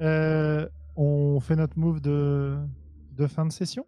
Euh, 0.00 0.68
on 1.00 1.38
fait 1.40 1.54
notre 1.56 1.78
move 1.78 2.00
de, 2.00 2.56
de 3.12 3.26
fin 3.26 3.46
de 3.46 3.52
session 3.52 3.86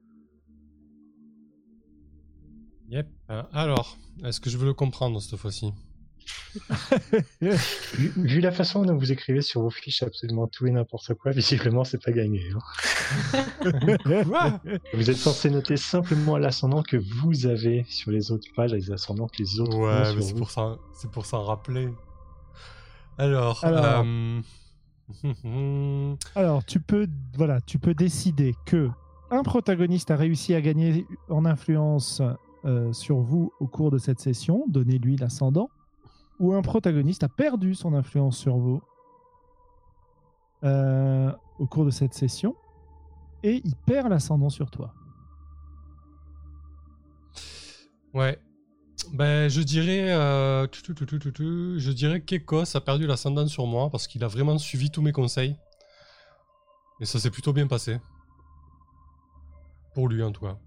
Yep. 2.88 3.06
Euh, 3.30 3.42
alors, 3.52 3.96
est-ce 4.24 4.40
que 4.40 4.50
je 4.50 4.56
veux 4.58 4.66
le 4.66 4.74
comprendre 4.74 5.20
cette 5.20 5.38
fois-ci? 5.38 5.72
Vu, 7.40 8.12
vu 8.16 8.40
la 8.40 8.50
façon 8.52 8.82
dont 8.84 8.96
vous 8.96 9.10
écrivez 9.12 9.40
sur 9.42 9.62
vos 9.62 9.70
fiches 9.70 10.02
absolument 10.02 10.46
tout 10.48 10.66
et 10.66 10.70
n'importe 10.70 11.14
quoi, 11.14 11.30
visiblement 11.32 11.84
c'est 11.84 12.02
pas 12.02 12.10
gagné. 12.12 12.42
hein. 12.52 13.44
Quoi? 14.24 14.60
Vous 14.94 15.08
êtes 15.10 15.16
censé 15.16 15.50
noter 15.50 15.76
simplement 15.76 16.36
l'ascendant 16.36 16.82
que 16.82 16.96
vous 16.96 17.46
avez 17.46 17.84
sur 17.88 18.10
les 18.10 18.30
autres 18.32 18.48
pages, 18.54 18.72
les 18.72 18.90
ascendants 18.92 19.28
que 19.28 19.38
les 19.38 19.60
autres 19.60 19.76
ont 19.76 19.84
Ouais, 19.84 20.14
mais 20.14 20.22
c'est 20.22 20.32
vous. 20.32 20.38
pour 20.38 20.50
ça, 20.50 20.76
c'est 20.92 21.10
pour 21.10 21.26
s'en 21.26 21.42
rappeler. 21.44 21.88
Alors, 23.18 23.64
Alors. 23.64 24.04
euh, 24.04 24.40
Alors, 26.34 26.64
tu 26.64 26.80
peux, 26.80 27.08
voilà, 27.34 27.60
tu 27.60 27.78
peux 27.78 27.94
décider 27.94 28.54
que 28.66 28.90
un 29.30 29.42
protagoniste 29.42 30.10
a 30.10 30.16
réussi 30.16 30.54
à 30.54 30.60
gagner 30.60 31.06
en 31.28 31.44
influence 31.44 32.20
euh, 32.64 32.92
sur 32.92 33.18
vous 33.18 33.52
au 33.60 33.66
cours 33.66 33.90
de 33.90 33.98
cette 33.98 34.20
session, 34.20 34.64
donnez-lui 34.68 35.16
l'ascendant, 35.16 35.70
ou 36.38 36.52
un 36.52 36.62
protagoniste 36.62 37.22
a 37.22 37.28
perdu 37.28 37.74
son 37.74 37.94
influence 37.94 38.36
sur 38.36 38.56
vous 38.56 38.82
euh, 40.64 41.32
au 41.58 41.66
cours 41.66 41.84
de 41.84 41.90
cette 41.90 42.14
session, 42.14 42.54
et 43.42 43.62
il 43.64 43.76
perd 43.76 44.10
l'ascendant 44.10 44.50
sur 44.50 44.70
toi. 44.70 44.92
ouais. 48.14 48.38
Ben, 49.12 49.48
je 49.48 49.60
dirais, 49.62 50.10
euh, 50.10 50.66
je 50.70 51.90
dirais 51.92 52.20
qu'Ekos 52.20 52.76
a 52.76 52.80
perdu 52.80 53.06
l'ascendant 53.06 53.46
sur 53.46 53.66
moi 53.66 53.90
parce 53.90 54.06
qu'il 54.06 54.22
a 54.24 54.28
vraiment 54.28 54.58
suivi 54.58 54.90
tous 54.90 55.02
mes 55.02 55.12
conseils. 55.12 55.56
Et 57.00 57.06
ça 57.06 57.18
s'est 57.18 57.30
plutôt 57.30 57.52
bien 57.52 57.66
passé. 57.66 57.98
Pour 59.94 60.08
lui 60.08 60.22
en 60.22 60.32
tout 60.32 60.44
cas. 60.44 60.58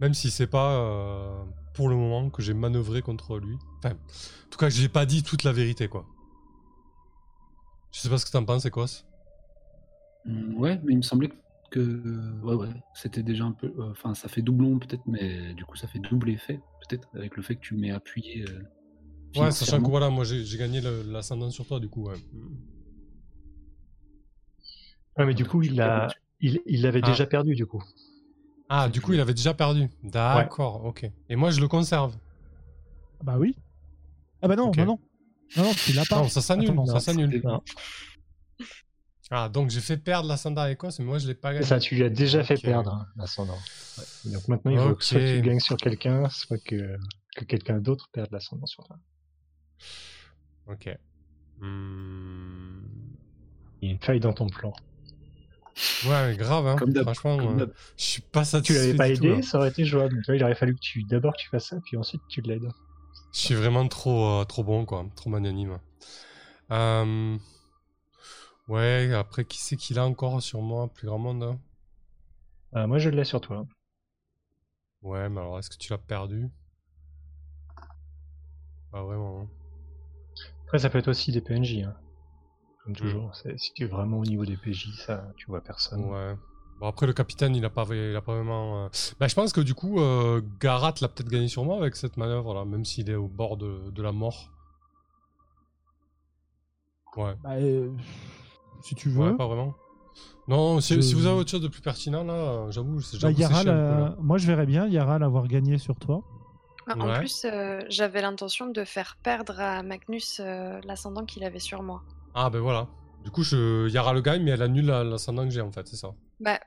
Même 0.00 0.14
si 0.14 0.30
c'est 0.30 0.46
pas 0.46 0.72
euh, 0.78 1.42
pour 1.74 1.88
le 1.88 1.96
moment 1.96 2.30
que 2.30 2.42
j'ai 2.42 2.54
manœuvré 2.54 3.02
contre 3.02 3.38
lui. 3.38 3.56
Enfin, 3.78 3.94
en 3.94 4.50
tout 4.50 4.58
cas, 4.58 4.68
j'ai 4.68 4.88
pas 4.88 5.06
dit 5.06 5.22
toute 5.22 5.42
la 5.42 5.52
vérité 5.52 5.88
quoi. 5.88 6.06
Je 7.92 8.00
sais 8.00 8.08
pas 8.08 8.18
ce 8.18 8.26
que 8.26 8.30
t'en 8.30 8.44
penses, 8.44 8.64
Ekos. 8.66 9.04
Mm, 10.24 10.54
Ouais, 10.56 10.80
mais 10.84 10.92
il 10.92 10.98
me 10.98 11.02
semblait 11.02 11.28
que 11.28 11.34
ouais, 11.76 12.54
ouais, 12.54 12.68
c'était 12.94 13.22
déjà 13.22 13.44
un 13.44 13.52
peu. 13.52 13.66
euh, 13.78 13.90
Enfin, 13.90 14.14
ça 14.14 14.28
fait 14.28 14.42
doublon 14.42 14.78
peut-être, 14.78 15.06
mais 15.06 15.52
du 15.54 15.64
coup, 15.64 15.76
ça 15.76 15.86
fait 15.86 15.98
double 15.98 16.30
effet 16.30 16.60
peut-être 16.88 17.08
avec 17.14 17.36
le 17.36 17.42
fait 17.42 17.56
que 17.56 17.60
tu 17.60 17.74
m'aies 17.76 17.90
appuyé. 17.90 18.44
euh, 18.48 18.62
Ouais, 19.36 19.50
sachant 19.50 19.80
que 19.82 19.88
voilà, 19.90 20.08
moi 20.10 20.24
j'ai 20.24 20.56
gagné 20.58 20.80
l'ascendant 20.80 21.50
sur 21.50 21.66
toi 21.66 21.78
du 21.80 21.88
coup, 21.88 22.04
ouais. 22.08 22.16
Ouais, 25.18 25.26
mais 25.26 25.34
du 25.34 25.44
coup, 25.44 25.62
il 25.62 25.80
a, 25.80 26.08
il, 26.40 26.60
il 26.66 26.82
l'avait 26.82 27.00
Ah. 27.02 27.10
déjà 27.10 27.26
perdu 27.26 27.54
du 27.54 27.66
coup. 27.66 27.82
Ah, 28.68 28.88
du 28.88 29.00
coup, 29.00 29.12
il 29.14 29.20
avait 29.20 29.34
déjà 29.34 29.54
perdu. 29.54 29.88
D'accord, 30.02 30.84
ok. 30.84 31.10
Et 31.28 31.36
moi, 31.36 31.50
je 31.50 31.60
le 31.60 31.68
conserve. 31.68 32.16
Ah 33.20 33.24
Bah 33.24 33.38
oui. 33.38 33.56
Ah 34.42 34.48
bah 34.48 34.56
non, 34.56 34.70
non, 34.76 34.84
non. 34.84 34.98
Non, 35.56 35.62
non, 35.64 35.72
tu 35.74 35.92
l'as 35.92 36.04
pas. 36.04 36.16
Non, 36.22 36.28
ça 36.28 36.40
s'annule, 36.42 36.76
ça 36.86 37.00
s'annule. 37.00 37.42
Ah, 39.30 39.48
donc 39.50 39.68
j'ai 39.70 39.80
fait 39.80 39.98
perdre 39.98 40.26
l'ascendant 40.28 40.62
à 40.62 40.70
Écosse, 40.70 40.98
mais 41.00 41.04
moi, 41.04 41.18
je 41.18 41.26
l'ai 41.26 41.34
pas 41.34 41.52
gagné. 41.52 41.64
ça, 41.66 41.78
tu 41.78 41.94
lui 41.96 42.04
as 42.04 42.08
déjà 42.08 42.42
fait 42.44 42.56
perdre 42.56 42.92
hein, 42.94 43.06
l'ascendant. 43.16 43.58
Ouais. 43.98 44.32
Donc 44.32 44.48
maintenant, 44.48 44.70
il 44.70 44.78
faut 44.78 44.88
Ok. 44.90 44.98
que 44.98 45.04
soit 45.04 45.20
tu 45.20 45.40
gagnes 45.42 45.60
sur 45.60 45.76
quelqu'un, 45.76 46.28
soit 46.30 46.58
que, 46.58 46.96
que 47.36 47.44
quelqu'un 47.44 47.78
d'autre 47.78 48.08
perde 48.12 48.30
l'ascendant 48.32 48.66
sur 48.66 48.84
toi. 48.84 48.96
Ok. 50.66 50.88
Hmm. 51.60 52.80
Il 53.80 53.88
y 53.88 53.90
a 53.90 53.94
une 53.94 54.00
faille 54.00 54.20
dans 54.20 54.32
ton 54.32 54.46
plan. 54.46 54.72
Ouais, 56.06 56.34
grave, 56.36 56.66
hein. 56.66 56.76
Comme 56.76 56.92
Franchement, 56.94 57.36
comme 57.36 57.60
euh, 57.60 57.66
je 57.96 58.02
suis 58.04 58.22
pas 58.22 58.42
Tu 58.42 58.48
satisfait. 58.48 58.78
l'avais 58.80 58.94
pas 58.96 59.08
du 59.08 59.14
tout, 59.18 59.24
aidé, 59.26 59.36
là. 59.36 59.42
ça 59.42 59.58
aurait 59.58 59.68
été 59.68 59.84
jouable. 59.84 60.14
Donc, 60.14 60.24
tu 60.24 60.34
il 60.34 60.42
aurait 60.42 60.54
fallu 60.56 60.74
que 60.74 60.80
tu 60.80 61.04
d'abord 61.04 61.34
tu 61.36 61.48
fasses 61.48 61.68
ça, 61.68 61.76
puis 61.84 61.96
ensuite 61.96 62.22
tu 62.28 62.40
l'aides. 62.40 62.68
Je 63.32 63.38
suis 63.38 63.54
vraiment 63.54 63.86
trop, 63.86 64.40
euh, 64.40 64.44
trop 64.44 64.64
bon, 64.64 64.84
quoi. 64.86 65.06
Trop 65.14 65.30
magnanime. 65.30 65.78
Euh, 66.72 67.36
Ouais, 68.68 69.12
après, 69.14 69.44
qui 69.44 69.58
c'est 69.58 69.76
qu'il 69.76 69.98
a 69.98 70.06
encore 70.06 70.40
sur 70.42 70.60
moi, 70.62 70.86
plus 70.88 71.06
grand 71.08 71.18
monde 71.18 71.42
hein 71.42 71.58
Euh, 72.76 72.86
moi, 72.86 72.98
je 72.98 73.10
l'ai 73.10 73.24
sur 73.24 73.40
toi. 73.40 73.66
Ouais, 75.02 75.28
mais 75.28 75.40
alors, 75.40 75.58
est-ce 75.58 75.70
que 75.70 75.76
tu 75.76 75.90
l'as 75.92 75.98
perdu? 75.98 76.48
Pas 78.90 79.02
vraiment. 79.02 79.40
hein. 79.42 79.48
Après, 80.64 80.78
ça 80.78 80.90
peut 80.90 80.98
être 80.98 81.08
aussi 81.08 81.32
des 81.32 81.40
PNJ. 81.40 81.82
hein. 81.82 81.94
Comme 82.84 82.92
Mm. 82.92 82.96
toujours. 82.96 83.34
C'est- 83.36 83.58
Si 83.58 83.72
tu 83.74 83.84
es 83.84 83.86
vraiment 83.86 84.18
au 84.18 84.24
niveau 84.24 84.44
des 84.44 84.56
PJ, 84.56 84.94
ça, 84.96 85.26
tu 85.36 85.46
vois 85.46 85.62
personne. 85.62 86.04
Ouais. 86.04 86.36
Bon, 86.80 86.86
après, 86.86 87.06
le 87.06 87.12
capitaine, 87.12 87.56
il 87.56 87.64
a 87.64 87.70
pas, 87.70 87.86
il 87.90 88.14
a 88.14 88.20
pas 88.22 88.34
vraiment. 88.34 88.84
euh, 88.84 88.88
Bah, 89.18 89.26
je 89.28 89.34
pense 89.34 89.52
que 89.52 89.60
du 89.60 89.74
coup, 89.74 90.00
euh, 90.00 90.40
Garat 90.60 90.94
l'a 91.00 91.08
peut-être 91.08 91.28
gagné 91.28 91.48
sur 91.48 91.64
moi 91.64 91.76
avec 91.78 91.96
cette 91.96 92.16
manœuvre-là, 92.16 92.64
même 92.64 92.84
s'il 92.84 93.10
est 93.10 93.14
au 93.16 93.28
bord 93.28 93.56
de, 93.56 93.90
de 93.90 94.02
la 94.02 94.12
mort. 94.12 94.48
Ouais. 97.16 97.34
Bah, 97.42 97.56
euh, 97.56 97.90
si 98.80 98.94
tu 98.94 99.08
veux. 99.10 99.30
Ouais, 99.32 99.36
pas 99.36 99.46
vraiment. 99.46 99.74
Non, 100.48 100.80
si, 100.80 100.94
Je- 100.94 101.00
si 101.00 101.14
vous 101.14 101.26
avez 101.26 101.36
autre 101.38 101.50
chose 101.50 101.60
de 101.60 101.68
plus 101.68 101.82
pertinent, 101.82 102.24
là, 102.24 102.70
j'avoue, 102.70 103.00
c'est 103.00 103.20
Bah, 103.20 103.30
la- 103.64 104.16
moi 104.20 104.38
je 104.38 104.46
verrais 104.46 104.66
bien 104.66 104.86
Yara 104.88 105.18
l'avoir 105.18 105.46
gagné 105.46 105.78
sur 105.78 105.96
toi. 105.96 106.22
Ah, 106.86 106.94
En 106.98 107.18
plus, 107.18 107.44
euh, 107.44 107.82
j'avais 107.90 108.22
l'intention 108.22 108.66
de 108.66 108.82
faire 108.84 109.18
perdre 109.22 109.60
à 109.60 109.82
Magnus 109.82 110.40
euh, 110.40 110.80
l'ascendant 110.84 111.26
qu'il 111.26 111.44
avait 111.44 111.58
sur 111.58 111.82
moi. 111.82 112.02
Ah, 112.34 112.48
ben 112.48 112.60
voilà. 112.60 112.88
Du 113.24 113.30
coup, 113.30 113.42
je... 113.42 113.88
Yara 113.90 114.14
le 114.14 114.22
gagne, 114.22 114.42
mais 114.42 114.52
elle 114.52 114.62
annule 114.62 114.86
la- 114.86 115.04
l'ascendant 115.04 115.44
que 115.44 115.50
j'ai, 115.50 115.60
en 115.60 115.70
fait, 115.70 115.86
c'est 115.86 115.96
ça. 115.96 116.14
Bah, 116.40 116.58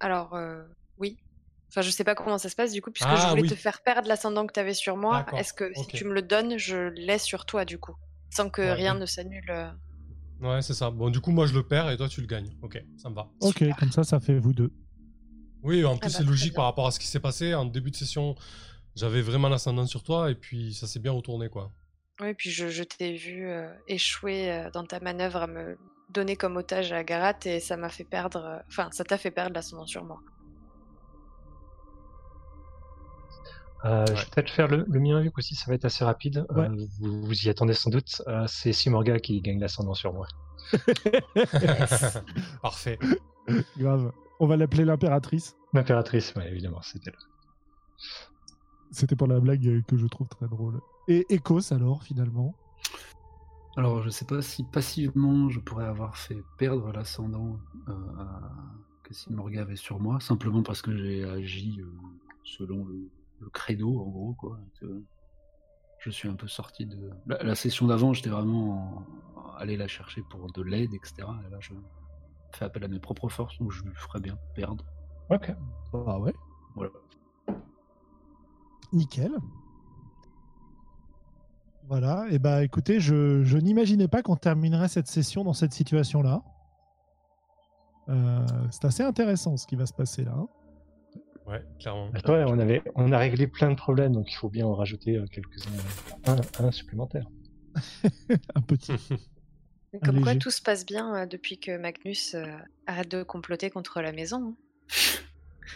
alors, 0.00 0.34
euh, 0.34 0.64
oui. 0.98 1.16
Enfin, 1.70 1.82
je 1.82 1.90
sais 1.90 2.02
pas 2.02 2.14
comment 2.16 2.38
ça 2.38 2.48
se 2.48 2.56
passe 2.56 2.72
du 2.72 2.82
coup, 2.82 2.90
puisque 2.90 3.08
Ah, 3.08 3.16
je 3.16 3.28
voulais 3.28 3.42
oui. 3.42 3.48
te 3.48 3.54
faire 3.54 3.82
perdre 3.82 4.08
l'ascendant 4.08 4.46
que 4.46 4.52
tu 4.52 4.58
avais 4.60 4.74
sur 4.74 4.96
moi. 4.96 5.24
Est-ce 5.36 5.52
que 5.52 5.72
si 5.74 5.86
tu 5.88 6.04
me 6.06 6.12
le 6.12 6.22
donnes, 6.22 6.58
je 6.58 6.88
l'ai 6.88 7.18
sur 7.18 7.44
toi 7.46 7.64
du 7.64 7.78
coup 7.78 7.94
Sans 8.30 8.50
que 8.50 8.62
Ouais, 8.62 8.72
rien 8.72 8.94
oui. 8.94 9.00
ne 9.00 9.06
s'annule. 9.06 9.74
Ouais, 10.40 10.60
c'est 10.62 10.74
ça. 10.74 10.90
Bon, 10.90 11.08
du 11.10 11.20
coup, 11.20 11.30
moi, 11.30 11.46
je 11.46 11.54
le 11.54 11.62
perds 11.62 11.90
et 11.90 11.96
toi, 11.96 12.08
tu 12.08 12.20
le 12.20 12.26
gagnes. 12.26 12.50
Ok, 12.62 12.82
ça 12.96 13.08
me 13.08 13.14
va. 13.14 13.28
Ok, 13.40 13.64
comme 13.78 13.90
ça, 13.90 14.04
ça 14.04 14.20
fait 14.20 14.38
vous 14.38 14.52
deux. 14.52 14.70
Oui, 15.62 15.84
en 15.84 15.96
plus, 15.96 16.08
bah, 16.12 16.18
c'est 16.18 16.24
logique 16.24 16.54
par 16.54 16.64
rapport 16.66 16.86
à 16.86 16.90
ce 16.90 17.00
qui 17.00 17.06
s'est 17.06 17.20
passé. 17.20 17.54
En 17.54 17.64
début 17.64 17.90
de 17.90 17.96
session, 17.96 18.34
j'avais 18.94 19.22
vraiment 19.22 19.48
l'ascendant 19.48 19.86
sur 19.86 20.02
toi 20.02 20.30
et 20.30 20.34
puis 20.34 20.74
ça 20.74 20.86
s'est 20.86 21.00
bien 21.00 21.12
retourné, 21.12 21.48
quoi. 21.48 21.72
Oui, 22.20 22.32
puis 22.34 22.50
je, 22.50 22.68
je 22.68 22.82
t'ai 22.82 23.14
vu 23.14 23.46
euh, 23.46 23.68
échouer 23.88 24.50
euh, 24.50 24.70
dans 24.70 24.84
ta 24.84 25.00
manœuvre 25.00 25.36
à 25.42 25.46
me 25.46 25.76
donner 26.10 26.36
comme 26.36 26.56
otage 26.56 26.92
à 26.92 27.02
Garat 27.04 27.34
et 27.44 27.60
ça 27.60 27.76
m'a 27.76 27.88
fait 27.88 28.04
perdre. 28.04 28.42
euh, 28.44 28.58
Enfin, 28.68 28.88
ça 28.92 29.04
t'a 29.04 29.18
fait 29.18 29.30
perdre 29.30 29.54
l'ascendant 29.54 29.86
sur 29.86 30.04
moi. 30.04 30.20
Euh, 33.86 34.04
Je 34.06 34.12
vais 34.12 34.26
peut-être 34.34 34.50
faire 34.50 34.68
le, 34.68 34.84
le 34.88 35.00
mien 35.00 35.20
vu 35.20 35.30
qu'aussi 35.30 35.54
ça 35.54 35.66
va 35.68 35.74
être 35.74 35.84
assez 35.84 36.04
rapide. 36.04 36.44
Euh, 36.50 36.68
vous, 36.98 37.22
vous 37.22 37.46
y 37.46 37.48
attendez 37.48 37.74
sans 37.74 37.90
doute. 37.90 38.22
Euh, 38.26 38.44
c'est 38.46 38.72
Simorga 38.72 39.18
qui 39.18 39.40
gagne 39.40 39.60
l'ascendant 39.60 39.94
sur 39.94 40.12
moi. 40.12 40.26
Parfait. 42.62 42.98
Grave. 43.78 44.12
On 44.40 44.46
va 44.46 44.56
l'appeler 44.56 44.84
l'impératrice. 44.84 45.56
L'impératrice, 45.72 46.34
ouais, 46.34 46.50
évidemment, 46.50 46.82
c'était 46.82 47.10
là. 47.10 47.18
C'était 48.90 49.16
pour 49.16 49.28
la 49.28 49.40
blague 49.40 49.84
que 49.86 49.96
je 49.96 50.06
trouve 50.06 50.28
très 50.28 50.48
drôle. 50.48 50.80
Et 51.08 51.26
Ecos 51.30 51.72
alors, 51.72 52.02
finalement? 52.02 52.54
Alors, 53.76 54.02
je 54.02 54.10
sais 54.10 54.24
pas 54.24 54.42
si 54.42 54.64
passivement 54.64 55.48
je 55.50 55.60
pourrais 55.60 55.86
avoir 55.86 56.16
fait 56.16 56.42
perdre 56.58 56.92
l'ascendant 56.92 57.58
euh, 57.88 57.92
que 59.02 59.14
Simorga 59.14 59.62
avait 59.62 59.76
sur 59.76 60.00
moi, 60.00 60.18
simplement 60.20 60.62
parce 60.62 60.82
que 60.82 60.96
j'ai 60.96 61.24
agi 61.24 61.80
euh, 61.80 61.86
selon 62.42 62.84
le, 62.86 63.10
le 63.40 63.48
credo, 63.50 64.00
en 64.00 64.08
gros, 64.08 64.34
quoi. 64.34 64.58
que 64.80 65.02
je 65.98 66.10
suis 66.10 66.28
un 66.28 66.34
peu 66.36 66.48
sorti 66.48 66.86
de. 66.86 67.10
La, 67.26 67.42
la 67.42 67.54
session 67.54 67.86
d'avant, 67.86 68.12
j'étais 68.12 68.30
vraiment 68.30 69.06
en- 69.36 69.50
allé 69.56 69.76
la 69.76 69.88
chercher 69.88 70.22
pour 70.30 70.52
de 70.52 70.62
l'aide, 70.62 70.92
etc. 70.94 71.14
Et 71.46 71.50
là, 71.50 71.56
je 71.60 71.72
fais 72.52 72.64
appel 72.66 72.84
à 72.84 72.88
mes 72.88 73.00
propres 73.00 73.28
forces, 73.28 73.58
donc 73.58 73.70
je 73.72 73.82
lui 73.84 73.94
ferais 73.94 74.20
bien 74.20 74.36
perdre. 74.54 74.84
Ok. 75.30 75.52
Bah 75.92 76.18
ouais, 76.18 76.34
Voilà. 76.74 76.90
nickel. 78.92 79.32
Voilà, 81.88 82.26
et 82.30 82.38
bah 82.40 82.64
écoutez, 82.64 82.98
je, 82.98 83.44
je 83.44 83.58
n'imaginais 83.58 84.08
pas 84.08 84.22
qu'on 84.22 84.34
terminerait 84.36 84.88
cette 84.88 85.06
session 85.06 85.44
dans 85.44 85.52
cette 85.52 85.72
situation-là. 85.72 86.42
Euh, 88.08 88.44
c'est 88.70 88.84
assez 88.86 89.02
intéressant 89.04 89.56
ce 89.56 89.66
qui 89.66 89.76
va 89.76 89.86
se 89.86 89.92
passer 89.92 90.24
là. 90.24 90.36
Ouais, 91.46 91.64
clairement. 91.78 92.10
Bah, 92.10 92.20
ouais, 92.32 92.44
on, 92.48 92.58
avait, 92.58 92.82
on 92.96 93.12
a 93.12 93.18
réglé 93.18 93.46
plein 93.46 93.70
de 93.70 93.76
problèmes, 93.76 94.12
donc 94.12 94.30
il 94.30 94.34
faut 94.34 94.48
bien 94.48 94.66
en 94.66 94.74
rajouter 94.74 95.16
euh, 95.16 95.26
quelques-uns. 95.26 95.70
Un, 96.26 96.64
un 96.64 96.72
supplémentaire. 96.72 97.26
Un 98.54 98.60
petit. 98.62 98.92
Comme 100.04 100.20
quoi 100.20 100.32
léger. 100.32 100.38
tout 100.40 100.50
se 100.50 100.60
passe 100.60 100.84
bien 100.84 101.14
euh, 101.14 101.26
depuis 101.26 101.58
que 101.58 101.76
Magnus 101.78 102.34
euh, 102.34 102.44
arrête 102.86 103.10
de 103.10 103.22
comploter 103.22 103.70
contre 103.70 104.00
la 104.00 104.12
maison. 104.12 104.56
hein. 104.56 104.56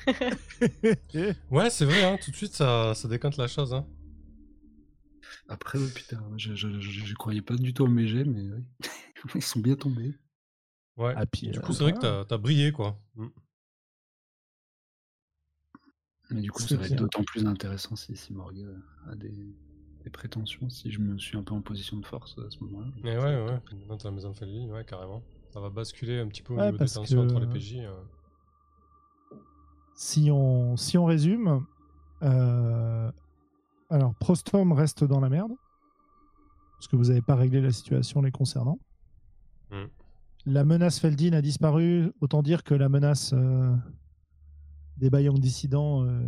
Ouais, 1.50 1.70
c'est 1.70 1.84
vrai, 1.84 2.04
hein, 2.04 2.18
tout 2.22 2.30
de 2.30 2.36
suite 2.36 2.54
ça, 2.54 2.94
ça 2.94 3.08
décante 3.08 3.36
la 3.36 3.46
chose. 3.46 3.72
Hein. 3.74 3.86
Après, 5.48 5.78
ouais, 5.78 5.88
putain, 5.94 6.22
je, 6.36 6.54
je, 6.54 6.80
je- 6.80 7.04
je 7.06 7.14
croyais 7.14 7.42
pas 7.42 7.54
du 7.56 7.72
tout 7.74 7.86
mes 7.86 8.06
jets, 8.06 8.24
mais 8.24 8.42
ouais. 8.42 8.62
ils 9.34 9.42
sont 9.42 9.60
bien 9.60 9.74
tombés. 9.76 10.14
Ouais. 10.96 11.14
Ah, 11.16 11.26
puis, 11.26 11.48
du 11.48 11.58
euh, 11.58 11.62
coup, 11.62 11.72
c'est 11.72 11.82
vrai 11.82 11.92
que 11.92 11.98
t'as 11.98 12.24
t'as 12.24 12.38
brillé, 12.38 12.72
quoi. 12.72 12.98
Mais 16.32 16.40
du 16.40 16.50
coup, 16.50 16.62
ça 16.62 16.76
va 16.76 16.86
être 16.86 16.94
d'autant 16.96 17.24
plus 17.24 17.46
intéressant 17.46 17.96
si, 17.96 18.16
si 18.16 18.32
Morga 18.32 18.62
a 19.10 19.14
des, 19.16 19.32
des 20.04 20.10
prétentions, 20.10 20.68
si 20.70 20.90
je 20.90 21.00
me 21.00 21.18
suis 21.18 21.36
un 21.36 21.42
peu 21.42 21.54
en 21.54 21.60
position 21.60 21.96
de 21.98 22.06
force 22.06 22.36
à 22.38 22.50
ce 22.50 22.62
moment-là. 22.64 22.86
Mais 23.02 23.16
ouais, 23.16 23.44
ouais. 23.44 23.60
T'as 23.98 24.04
la 24.04 24.10
maison 24.12 24.30
de 24.30 24.70
ouais, 24.70 24.84
carrément. 24.84 25.22
Ça 25.52 25.60
va 25.60 25.70
basculer 25.70 26.20
un 26.20 26.28
petit 26.28 26.42
peu 26.42 26.54
au 26.54 26.56
Ouais, 26.58 26.66
niveau 26.70 26.78
des 26.78 26.88
tensions 26.90 27.26
que- 27.26 27.32
entre 27.32 27.40
les 27.40 27.46
PJ. 27.48 27.76
euh. 27.80 27.92
Si 29.94 30.30
on, 30.30 30.76
si 30.76 30.96
on 30.96 31.04
résume, 31.04 31.64
euh, 32.22 33.10
alors 33.90 34.14
Prostom 34.14 34.72
reste 34.72 35.04
dans 35.04 35.20
la 35.20 35.28
merde, 35.28 35.52
parce 36.78 36.88
que 36.88 36.96
vous 36.96 37.04
n'avez 37.06 37.20
pas 37.20 37.34
réglé 37.34 37.60
la 37.60 37.72
situation 37.72 38.22
les 38.22 38.30
concernant. 38.30 38.78
Mm. 39.70 39.84
La 40.46 40.64
menace 40.64 40.98
Feldin 41.00 41.32
a 41.34 41.42
disparu, 41.42 42.12
autant 42.20 42.42
dire 42.42 42.64
que 42.64 42.72
la 42.74 42.88
menace 42.88 43.32
euh, 43.34 43.74
des 45.00 45.08
Bayong 45.10 45.38
dissidents 45.38 46.04
euh, 46.04 46.20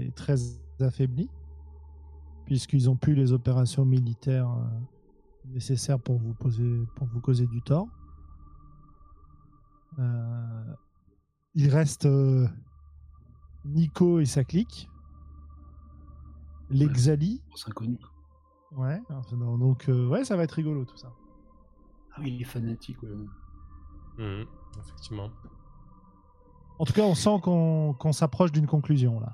est 0.00 0.14
très 0.14 0.36
affaiblie, 0.80 1.28
puisqu'ils 2.46 2.88
ont 2.88 2.96
plus 2.96 3.14
les 3.14 3.32
opérations 3.32 3.84
militaires 3.84 4.50
euh, 4.50 5.50
nécessaires 5.52 6.00
pour 6.00 6.16
vous, 6.18 6.32
poser, 6.34 6.84
pour 6.96 7.06
vous 7.06 7.20
causer 7.20 7.46
du 7.46 7.60
tort. 7.60 7.86
Euh, 9.98 10.74
il 11.54 11.68
reste 11.68 12.06
euh, 12.06 12.48
Nico 13.64 14.18
et 14.20 14.24
sa 14.24 14.42
clique. 14.42 14.88
Les 16.70 16.88
Ouais. 18.72 19.00
Non, 19.36 19.58
donc, 19.58 19.88
euh, 19.88 20.08
ouais, 20.08 20.24
ça 20.24 20.36
va 20.36 20.44
être 20.44 20.52
rigolo 20.52 20.84
tout 20.84 20.96
ça. 20.96 21.12
Ah 22.12 22.20
oui, 22.20 22.32
il 22.34 22.40
est 22.40 22.44
fanatique, 22.44 23.00
ouais. 23.02 23.10
Mhm, 24.18 24.46
Effectivement. 24.78 25.30
En 26.78 26.84
tout 26.84 26.92
cas, 26.92 27.02
on 27.02 27.14
sent 27.14 27.36
qu'on 27.42 28.12
s'approche 28.12 28.52
d'une 28.52 28.66
conclusion 28.66 29.20
là. 29.20 29.32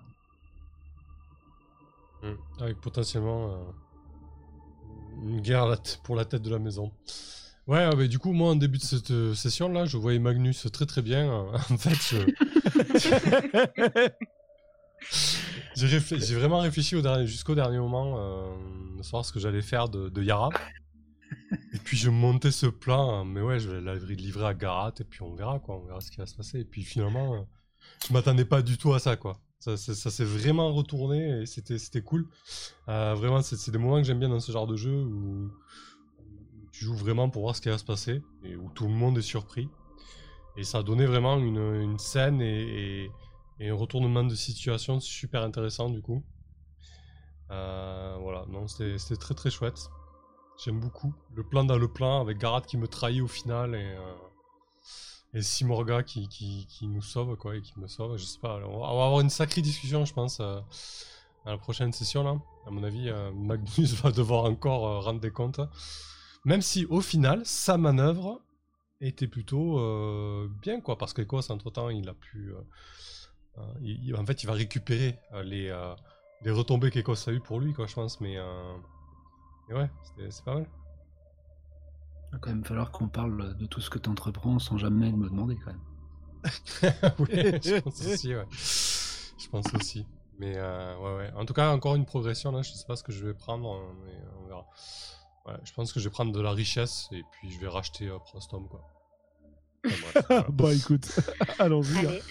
Mm. 2.22 2.62
Avec 2.62 2.80
potentiellement 2.80 3.50
euh, 3.50 3.56
une 5.22 5.40
guerre 5.40 5.66
la 5.66 5.76
pour 6.04 6.16
la 6.16 6.24
tête 6.24 6.42
de 6.42 6.50
la 6.50 6.58
maison. 6.58 6.92
Ouais, 7.66 7.86
ouais, 7.88 7.96
mais 7.96 8.08
du 8.08 8.18
coup, 8.18 8.32
moi, 8.32 8.50
en 8.50 8.56
début 8.56 8.78
de 8.78 8.82
cette 8.82 9.10
euh, 9.10 9.34
session-là, 9.34 9.84
je 9.86 9.96
voyais 9.96 10.18
Magnus 10.18 10.66
très 10.72 10.86
très 10.86 11.02
bien. 11.02 11.30
euh, 11.30 11.52
en 11.70 11.78
fait, 11.78 11.94
je- 11.94 12.30
j'ai 15.76 16.34
vraiment 16.36 16.60
réfléchi 16.60 16.96
au 16.96 17.02
dernier- 17.02 17.26
jusqu'au 17.26 17.54
dernier 17.54 17.78
moment 17.78 18.16
euh, 18.18 18.50
de 18.98 19.02
savoir 19.02 19.24
ce 19.24 19.32
que 19.32 19.38
j'allais 19.40 19.62
faire 19.62 19.88
de, 19.88 20.08
de 20.08 20.22
Yara. 20.22 20.50
Et 21.72 21.78
puis 21.78 21.96
je 21.96 22.10
montais 22.10 22.50
ce 22.50 22.66
plan, 22.66 23.20
euh, 23.20 23.24
mais 23.24 23.40
ouais, 23.40 23.58
je 23.60 23.70
vais 23.70 23.80
la 23.80 23.94
livrer- 23.96 24.46
à 24.46 24.54
Garat 24.54 24.94
et 25.00 25.04
puis 25.04 25.22
on 25.22 25.34
verra 25.34 25.58
quoi, 25.58 25.76
on 25.76 25.84
verra 25.86 26.00
ce 26.00 26.10
qui 26.10 26.18
va 26.18 26.26
se 26.26 26.34
passer. 26.34 26.60
Et 26.60 26.64
puis 26.64 26.82
finalement, 26.82 27.34
euh, 27.34 27.40
je 28.08 28.12
m'attendais 28.12 28.44
pas 28.44 28.62
du 28.62 28.78
tout 28.78 28.92
à 28.92 28.98
ça 28.98 29.16
quoi. 29.16 29.40
Ça, 29.58 29.76
s'est 29.76 30.24
vraiment 30.24 30.72
retourné 30.72 31.42
et 31.42 31.46
c'était 31.46 32.00
cool. 32.00 32.26
Euh, 32.88 33.14
vraiment, 33.14 33.42
c'est 33.42 33.70
des 33.70 33.78
moments 33.78 33.98
que 33.98 34.04
j'aime 34.04 34.18
bien 34.18 34.30
dans 34.30 34.40
ce 34.40 34.50
genre 34.52 34.66
de 34.66 34.76
jeu 34.76 35.02
où 35.02 35.52
tu 36.72 36.86
joues 36.86 36.96
vraiment 36.96 37.28
pour 37.28 37.42
voir 37.42 37.54
ce 37.54 37.60
qui 37.60 37.68
va 37.68 37.76
se 37.76 37.84
passer 37.84 38.22
et 38.42 38.56
où 38.56 38.70
tout 38.70 38.84
le 38.84 38.94
monde 38.94 39.18
est 39.18 39.22
surpris. 39.22 39.68
Et 40.56 40.64
ça 40.64 40.78
a 40.78 40.82
donné 40.82 41.04
vraiment 41.04 41.36
une, 41.38 41.98
scène 41.98 42.40
et, 42.40 43.10
un 43.60 43.74
retournement 43.74 44.24
de 44.24 44.34
situation 44.34 44.98
super 44.98 45.42
intéressant 45.42 45.90
du 45.90 46.00
coup. 46.00 46.24
Euh, 47.50 48.16
voilà, 48.20 48.46
non, 48.48 48.66
c'était 48.66 49.16
très 49.16 49.34
très 49.34 49.50
chouette. 49.50 49.90
J'aime 50.62 50.78
beaucoup. 50.78 51.14
Le 51.34 51.42
plan 51.42 51.64
dans 51.64 51.78
le 51.78 51.88
plan 51.88 52.20
avec 52.20 52.36
Garat 52.36 52.60
qui 52.60 52.76
me 52.76 52.86
trahit 52.86 53.22
au 53.22 53.28
final 53.28 53.74
et, 53.74 53.78
euh, 53.78 54.14
et 55.32 55.40
Simorga 55.40 56.02
qui, 56.02 56.28
qui, 56.28 56.66
qui 56.68 56.86
nous 56.86 57.00
sauve 57.00 57.34
quoi 57.36 57.56
et 57.56 57.62
qui 57.62 57.78
me 57.78 57.86
sauve. 57.86 58.18
Je 58.18 58.24
sais 58.24 58.38
pas, 58.38 58.60
on 58.66 58.80
va 58.80 58.88
avoir 58.88 59.20
une 59.20 59.30
sacrée 59.30 59.62
discussion 59.62 60.04
je 60.04 60.12
pense 60.12 60.38
euh, 60.40 60.60
à 61.46 61.52
la 61.52 61.58
prochaine 61.58 61.94
session 61.94 62.24
là. 62.24 62.38
À 62.66 62.70
mon 62.70 62.82
avis, 62.84 63.08
euh, 63.08 63.32
Magnus 63.32 63.94
va 64.02 64.10
devoir 64.12 64.44
encore 64.44 65.02
rendre 65.02 65.20
des 65.20 65.30
comptes. 65.30 65.62
Même 66.44 66.60
si 66.60 66.84
au 66.86 67.00
final, 67.00 67.40
sa 67.46 67.78
manœuvre 67.78 68.42
était 69.00 69.28
plutôt 69.28 70.48
bien 70.60 70.82
quoi 70.82 70.98
parce 70.98 71.14
qu'Ekos 71.14 71.50
entre 71.50 71.70
temps 71.70 71.88
il 71.88 72.06
a 72.06 72.14
pu. 72.14 72.52
en 73.56 74.26
fait, 74.26 74.42
il 74.42 74.46
va 74.46 74.52
récupérer 74.52 75.18
les, 75.42 75.74
les 76.42 76.50
retombées 76.50 76.90
qu'Ekos 76.90 77.28
a 77.28 77.32
eu 77.32 77.40
pour 77.40 77.60
lui 77.60 77.72
quoi 77.72 77.86
je 77.86 77.94
pense 77.94 78.20
mais. 78.20 78.36
Mais 79.70 79.76
ouais, 79.76 79.90
c'est 80.30 80.44
pas 80.44 80.54
mal. 80.54 80.66
Il 82.28 82.32
va 82.32 82.38
quand 82.38 82.50
même 82.50 82.64
falloir 82.64 82.90
qu'on 82.90 83.08
parle 83.08 83.56
de 83.56 83.66
tout 83.66 83.80
ce 83.80 83.90
que 83.90 83.98
tu 83.98 84.08
entreprends 84.08 84.58
sans 84.58 84.78
jamais 84.78 85.10
me 85.12 85.28
demander, 85.28 85.56
quand 85.56 85.72
même. 85.72 85.80
oui, 87.18 87.60
je 87.62 87.80
pense 87.80 88.06
aussi, 88.06 88.34
ouais. 88.34 88.46
Je 88.50 89.48
pense 89.48 89.74
aussi. 89.74 90.06
Mais 90.38 90.54
euh, 90.56 90.96
ouais, 90.98 91.16
ouais. 91.16 91.32
En 91.36 91.44
tout 91.44 91.52
cas, 91.52 91.70
encore 91.70 91.96
une 91.96 92.06
progression 92.06 92.50
là. 92.50 92.62
Je 92.62 92.72
sais 92.72 92.86
pas 92.86 92.96
ce 92.96 93.02
que 93.02 93.12
je 93.12 93.26
vais 93.26 93.34
prendre, 93.34 93.78
mais 94.04 94.14
on 94.40 94.46
verra. 94.46 94.66
Ouais, 95.46 95.54
je 95.64 95.72
pense 95.72 95.92
que 95.92 96.00
je 96.00 96.08
vais 96.08 96.12
prendre 96.12 96.32
de 96.32 96.40
la 96.40 96.52
richesse 96.52 97.08
et 97.12 97.22
puis 97.30 97.50
je 97.50 97.58
vais 97.58 97.68
racheter 97.68 98.08
euh, 98.08 98.18
Prostom 98.18 98.68
quoi. 98.68 98.86
Enfin, 99.86 99.96
bref, 100.12 100.24
voilà. 100.28 100.46
bah 100.50 100.72
écoute, 100.72 101.20
allons-y. 101.58 102.22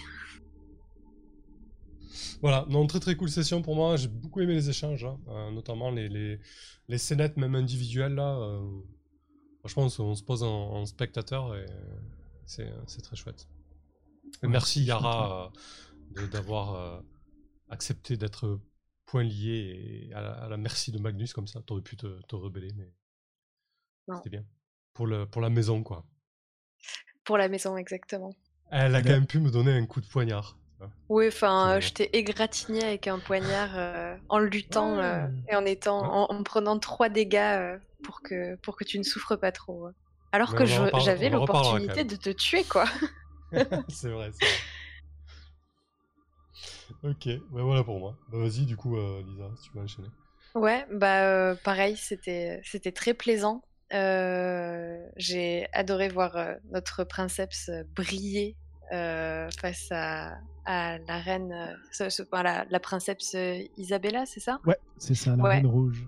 Voilà, 2.42 2.66
non, 2.68 2.86
très 2.86 3.00
très 3.00 3.16
cool 3.16 3.30
session 3.30 3.62
pour 3.62 3.74
moi. 3.76 3.96
J'ai 3.96 4.08
beaucoup 4.08 4.40
aimé 4.40 4.54
les 4.54 4.68
échanges, 4.70 5.04
hein, 5.04 5.18
euh, 5.28 5.50
notamment 5.52 5.90
les, 5.90 6.08
les, 6.08 6.40
les 6.88 6.98
scénettes, 6.98 7.36
même 7.36 7.54
individuelles 7.54 8.14
là. 8.14 8.36
euh, 8.38 8.80
franchement, 9.60 9.84
on 9.84 9.88
se, 9.88 10.02
on 10.02 10.14
se 10.14 10.22
pose 10.24 10.42
en, 10.42 10.48
en 10.72 10.86
spectateur 10.86 11.56
et 11.56 11.66
c'est 12.46 12.72
c'est 12.86 13.02
très 13.02 13.16
chouette. 13.16 13.48
Et 14.42 14.46
Ouais, 14.46 14.48
merci 14.48 14.84
Yara 14.84 15.52
euh, 16.18 16.26
d'avoir 16.28 16.74
euh, 16.74 17.00
accepté 17.68 18.16
d'être 18.16 18.60
point 19.06 19.24
lié 19.24 20.08
et 20.10 20.14
à 20.14 20.22
la, 20.22 20.32
à 20.32 20.48
la 20.48 20.56
merci 20.56 20.92
de 20.92 20.98
Magnus 20.98 21.32
comme 21.34 21.48
ça. 21.48 21.62
T'aurais 21.62 21.82
pu 21.82 21.96
te, 21.96 22.20
te 22.22 22.36
rebeller, 22.36 22.72
mais 22.76 22.92
c'était 24.12 24.30
bien. 24.30 24.44
Pour, 24.92 25.06
le, 25.06 25.26
pour 25.26 25.40
la 25.42 25.50
maison, 25.50 25.82
quoi. 25.82 26.06
Pour 27.24 27.38
la 27.38 27.48
maison, 27.48 27.76
exactement. 27.78 28.34
Elle 28.70 28.94
a 28.96 29.02
quand 29.02 29.12
Ouais. 29.12 29.14
même 29.14 29.26
pu 29.26 29.38
me 29.38 29.50
donner 29.50 29.72
un 29.72 29.86
coup 29.86 30.00
de 30.00 30.06
poignard. 30.06 30.58
Oui, 31.08 31.26
enfin, 31.28 31.76
euh, 31.76 31.80
je 31.80 31.92
t'ai 31.92 32.16
égratigné 32.16 32.84
avec 32.84 33.08
un 33.08 33.18
poignard 33.18 33.76
euh, 33.76 34.16
en 34.28 34.38
luttant 34.38 34.98
euh, 34.98 35.26
Ouais. 35.26 35.30
et 35.48 35.56
en 35.56 35.64
étant, 35.66 35.98
Ouais. 36.00 36.10
en, 36.30 36.32
en 36.32 36.42
prenant 36.44 36.78
trois 36.78 37.08
dégâts 37.08 37.36
euh, 37.36 37.78
pour 38.04 38.22
que 38.22 38.54
pour 38.56 38.76
que 38.76 38.84
tu 38.84 38.98
ne 38.98 39.02
souffres 39.04 39.34
pas 39.36 39.50
trop. 39.52 39.86
ouais. 39.86 39.92
Alors 40.32 40.54
Mais 40.54 40.56
que 40.56 40.64
j'avais 40.66 41.28
l'opportunité 41.30 42.04
de 42.04 42.14
te 42.16 42.30
tuer, 42.30 42.64
quoi. 42.64 42.84
c'est 43.88 44.08
vrai, 44.10 44.30
c'est 44.32 44.46
vrai. 44.46 44.60
Ok, 47.02 47.26
ben 47.26 47.62
voilà 47.62 47.84
pour 47.84 47.98
moi. 47.98 48.16
Bah, 48.30 48.38
Vas-y, 48.38 48.64
du 48.66 48.76
coup, 48.76 48.96
euh, 48.96 49.22
Lisa, 49.22 49.50
si 49.56 49.70
tu 49.70 49.76
veux 49.76 49.82
enchaîner. 49.84 50.08
Ouais, 50.54 50.84
bah 50.90 51.24
euh, 51.26 51.54
pareil, 51.56 51.96
c'était 51.96 52.60
c'était 52.64 52.90
très 52.92 53.14
plaisant. 53.14 53.62
Euh, 53.92 54.98
j'ai 55.16 55.66
adoré 55.72 56.08
voir 56.08 56.36
euh, 56.36 56.54
notre 56.70 57.04
princeps 57.04 57.68
euh, 57.68 57.84
briller 57.94 58.56
euh, 58.56 58.59
face 58.90 59.88
à, 59.90 60.34
à 60.64 60.98
la 60.98 61.18
reine, 61.18 61.52
euh, 62.00 62.08
la, 62.32 62.64
la 62.68 62.80
princeps 62.80 63.34
euh, 63.34 63.58
Isabella, 63.76 64.26
c'est 64.26 64.40
ça? 64.40 64.58
Ouais, 64.66 64.78
c'est 64.98 65.14
ça, 65.14 65.36
la 65.36 65.44
Ouais. 65.44 65.56
reine 65.56 65.66
rouge. 65.66 66.04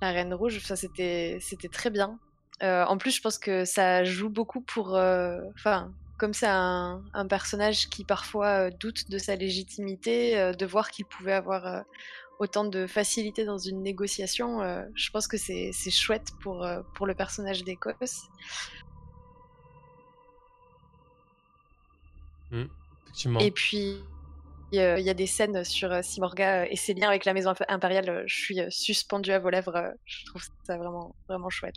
La 0.00 0.12
Reine 0.12 0.32
Rouge, 0.32 0.60
ça 0.60 0.76
c'était 0.76 1.38
c'était 1.40 1.68
très 1.68 1.90
bien. 1.90 2.20
Euh, 2.62 2.84
en 2.84 2.98
plus, 2.98 3.10
je 3.16 3.20
pense 3.20 3.36
que 3.38 3.64
ça 3.64 4.04
joue 4.04 4.30
beaucoup 4.30 4.60
pour. 4.60 4.94
euh, 4.96 5.38
Enfin, 5.56 5.92
comme 6.18 6.32
c'est 6.34 6.46
un, 6.48 7.02
un 7.14 7.26
personnage 7.26 7.88
qui 7.88 8.04
parfois 8.04 8.66
euh, 8.66 8.70
doute 8.80 9.10
de 9.10 9.18
sa 9.18 9.34
légitimité, 9.34 10.38
euh, 10.38 10.52
de 10.52 10.66
voir 10.66 10.90
qu'il 10.90 11.04
pouvait 11.06 11.32
avoir 11.32 11.66
euh, 11.66 11.80
autant 12.38 12.64
de 12.64 12.86
facilité 12.86 13.44
dans 13.44 13.58
une 13.58 13.82
négociation, 13.82 14.62
euh, 14.62 14.84
je 14.94 15.10
pense 15.10 15.26
que 15.26 15.36
c'est 15.36 15.70
c'est 15.72 15.90
chouette 15.90 16.28
pour, 16.40 16.64
euh, 16.64 16.80
pour 16.94 17.06
le 17.06 17.14
personnage 17.14 17.64
d'Écosse. 17.64 18.20
Effectivement. 22.52 23.40
Et 23.40 23.50
puis, 23.50 23.96
il 24.72 24.76
y 24.76 24.80
a 24.80 24.98
il 24.98 25.04
y 25.04 25.10
a 25.10 25.14
des 25.14 25.26
scènes 25.26 25.64
sur 25.64 25.92
euh, 25.92 26.02
Simorga 26.02 26.62
euh, 26.62 26.66
et 26.70 26.76
ses 26.76 26.94
liens 26.94 27.08
avec 27.08 27.24
la 27.24 27.34
maison 27.34 27.50
imp- 27.50 27.64
impériale. 27.68 28.08
euh, 28.10 28.22
Je 28.26 28.34
suis 28.36 28.60
euh, 28.60 28.68
suspendue 28.70 29.32
à 29.32 29.38
vos 29.38 29.50
lèvres. 29.50 29.92
Je 30.04 30.24
trouve 30.26 30.42
ça 30.64 30.76
vraiment, 30.76 31.14
vraiment 31.28 31.50
chouette. 31.50 31.76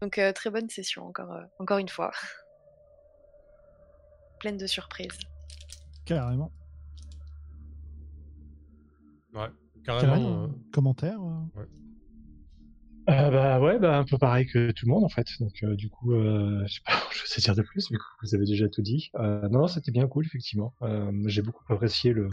Donc, 0.00 0.18
euh, 0.18 0.32
très 0.32 0.50
bonne 0.50 0.68
session, 0.68 1.06
encore, 1.06 1.32
euh, 1.32 1.42
encore 1.58 1.78
une 1.78 1.88
fois. 1.88 2.10
Pleine 4.40 4.56
de 4.56 4.66
surprises. 4.66 5.18
Carrément. 6.04 6.50
Ouais, 9.34 9.48
Carrément. 9.84 10.12
carrément. 10.14 10.42
euh, 10.44 10.48
Commentaire 10.72 11.20
euh? 11.22 11.64
Euh, 13.10 13.30
bah 13.30 13.60
ouais, 13.60 13.78
bah 13.80 13.98
un 13.98 14.04
peu 14.04 14.16
pareil 14.16 14.46
que 14.46 14.70
tout 14.70 14.86
le 14.86 14.92
monde 14.92 15.04
en 15.04 15.08
fait. 15.08 15.26
Donc 15.40 15.52
euh, 15.64 15.74
du 15.74 15.90
coup, 15.90 16.12
euh, 16.14 16.62
je 16.66 16.74
sais 16.74 16.80
pas, 16.86 17.02
je 17.12 17.22
sais 17.26 17.40
dire 17.40 17.56
de 17.56 17.62
plus, 17.62 17.90
mais 17.90 17.98
vous 18.22 18.34
avez 18.34 18.44
déjà 18.46 18.68
tout 18.68 18.82
dit. 18.82 19.10
Euh, 19.16 19.48
non, 19.48 19.60
non, 19.60 19.66
c'était 19.66 19.90
bien 19.92 20.06
cool 20.06 20.24
effectivement. 20.26 20.74
Euh, 20.82 21.10
J'ai 21.26 21.42
beaucoup 21.42 21.64
apprécié 21.72 22.12
le 22.12 22.28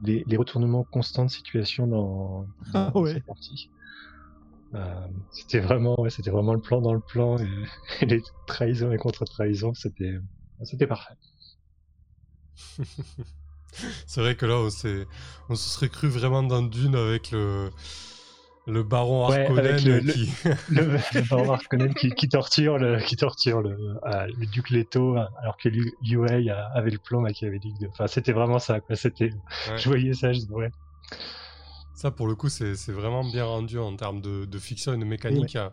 les, 0.00 0.24
les 0.26 0.36
retournements 0.38 0.84
constants 0.84 1.26
de 1.26 1.30
situation 1.30 1.86
dans, 1.88 2.46
dans 2.72 2.92
Ah 2.92 2.92
ouais. 2.94 3.16
cette 3.16 3.26
partie. 3.26 3.70
Euh, 4.74 5.06
c'était 5.30 5.58
vraiment, 5.60 6.00
ouais, 6.00 6.10
c'était 6.10 6.30
vraiment 6.30 6.54
le 6.54 6.60
plan 6.60 6.80
dans 6.80 6.94
le 6.94 7.00
plan 7.00 7.38
et, 7.38 7.48
et 8.02 8.06
les 8.06 8.22
trahisons 8.46 8.92
et 8.92 8.98
contre-trahisons, 8.98 9.74
c'était, 9.74 10.14
c'était 10.64 10.86
parfait. 10.86 11.14
C'est 14.06 14.20
vrai 14.20 14.36
que 14.36 14.46
là, 14.46 14.56
on, 14.56 14.70
s'est- 14.70 15.06
on 15.48 15.54
se 15.56 15.68
serait 15.68 15.88
cru 15.88 16.08
vraiment 16.08 16.42
dans 16.42 16.62
Dune 16.62 16.94
avec 16.96 17.30
le, 17.30 17.70
le 18.66 18.82
baron 18.82 19.26
Harkonnen 19.26 19.76
le- 19.84 20.12
qui. 20.12 20.30
Le, 20.68 20.82
le 21.14 21.28
baron 21.28 21.52
Harkonnen 21.52 21.94
qui, 21.94 22.10
qui 22.10 22.28
torture 22.28 22.78
le, 22.78 22.98
qui 23.00 23.16
torture 23.16 23.62
le, 23.62 23.70
euh, 24.04 24.26
le 24.38 24.46
duc 24.46 24.70
Leto 24.70 25.16
alors 25.42 25.56
que 25.56 25.68
Liu 25.68 25.92
Yue 26.02 26.28
a- 26.50 26.66
avait 26.74 26.90
le 26.90 26.98
plan 26.98 27.20
machiavélique. 27.20 27.78
De... 27.80 27.88
Enfin, 27.88 28.06
c'était 28.06 28.32
vraiment 28.32 28.58
ça. 28.58 28.80
Quoi. 28.80 28.96
C'était, 28.96 29.30
Ouais. 29.32 29.76
je 29.78 29.88
voyais 29.88 30.12
ça, 30.12 30.32
je 30.32 30.40
ouais. 30.50 30.70
Ça, 31.94 32.10
pour 32.10 32.26
le 32.28 32.34
coup, 32.34 32.48
c'est 32.48 32.76
c'est 32.76 32.92
vraiment 32.92 33.24
bien 33.24 33.44
rendu 33.44 33.78
en 33.78 33.94
termes 33.96 34.20
de, 34.20 34.44
de 34.44 34.58
fiction 34.58 34.92
et 34.94 34.98
de 34.98 35.04
mécanique. 35.04 35.56
Euh, 35.56 35.68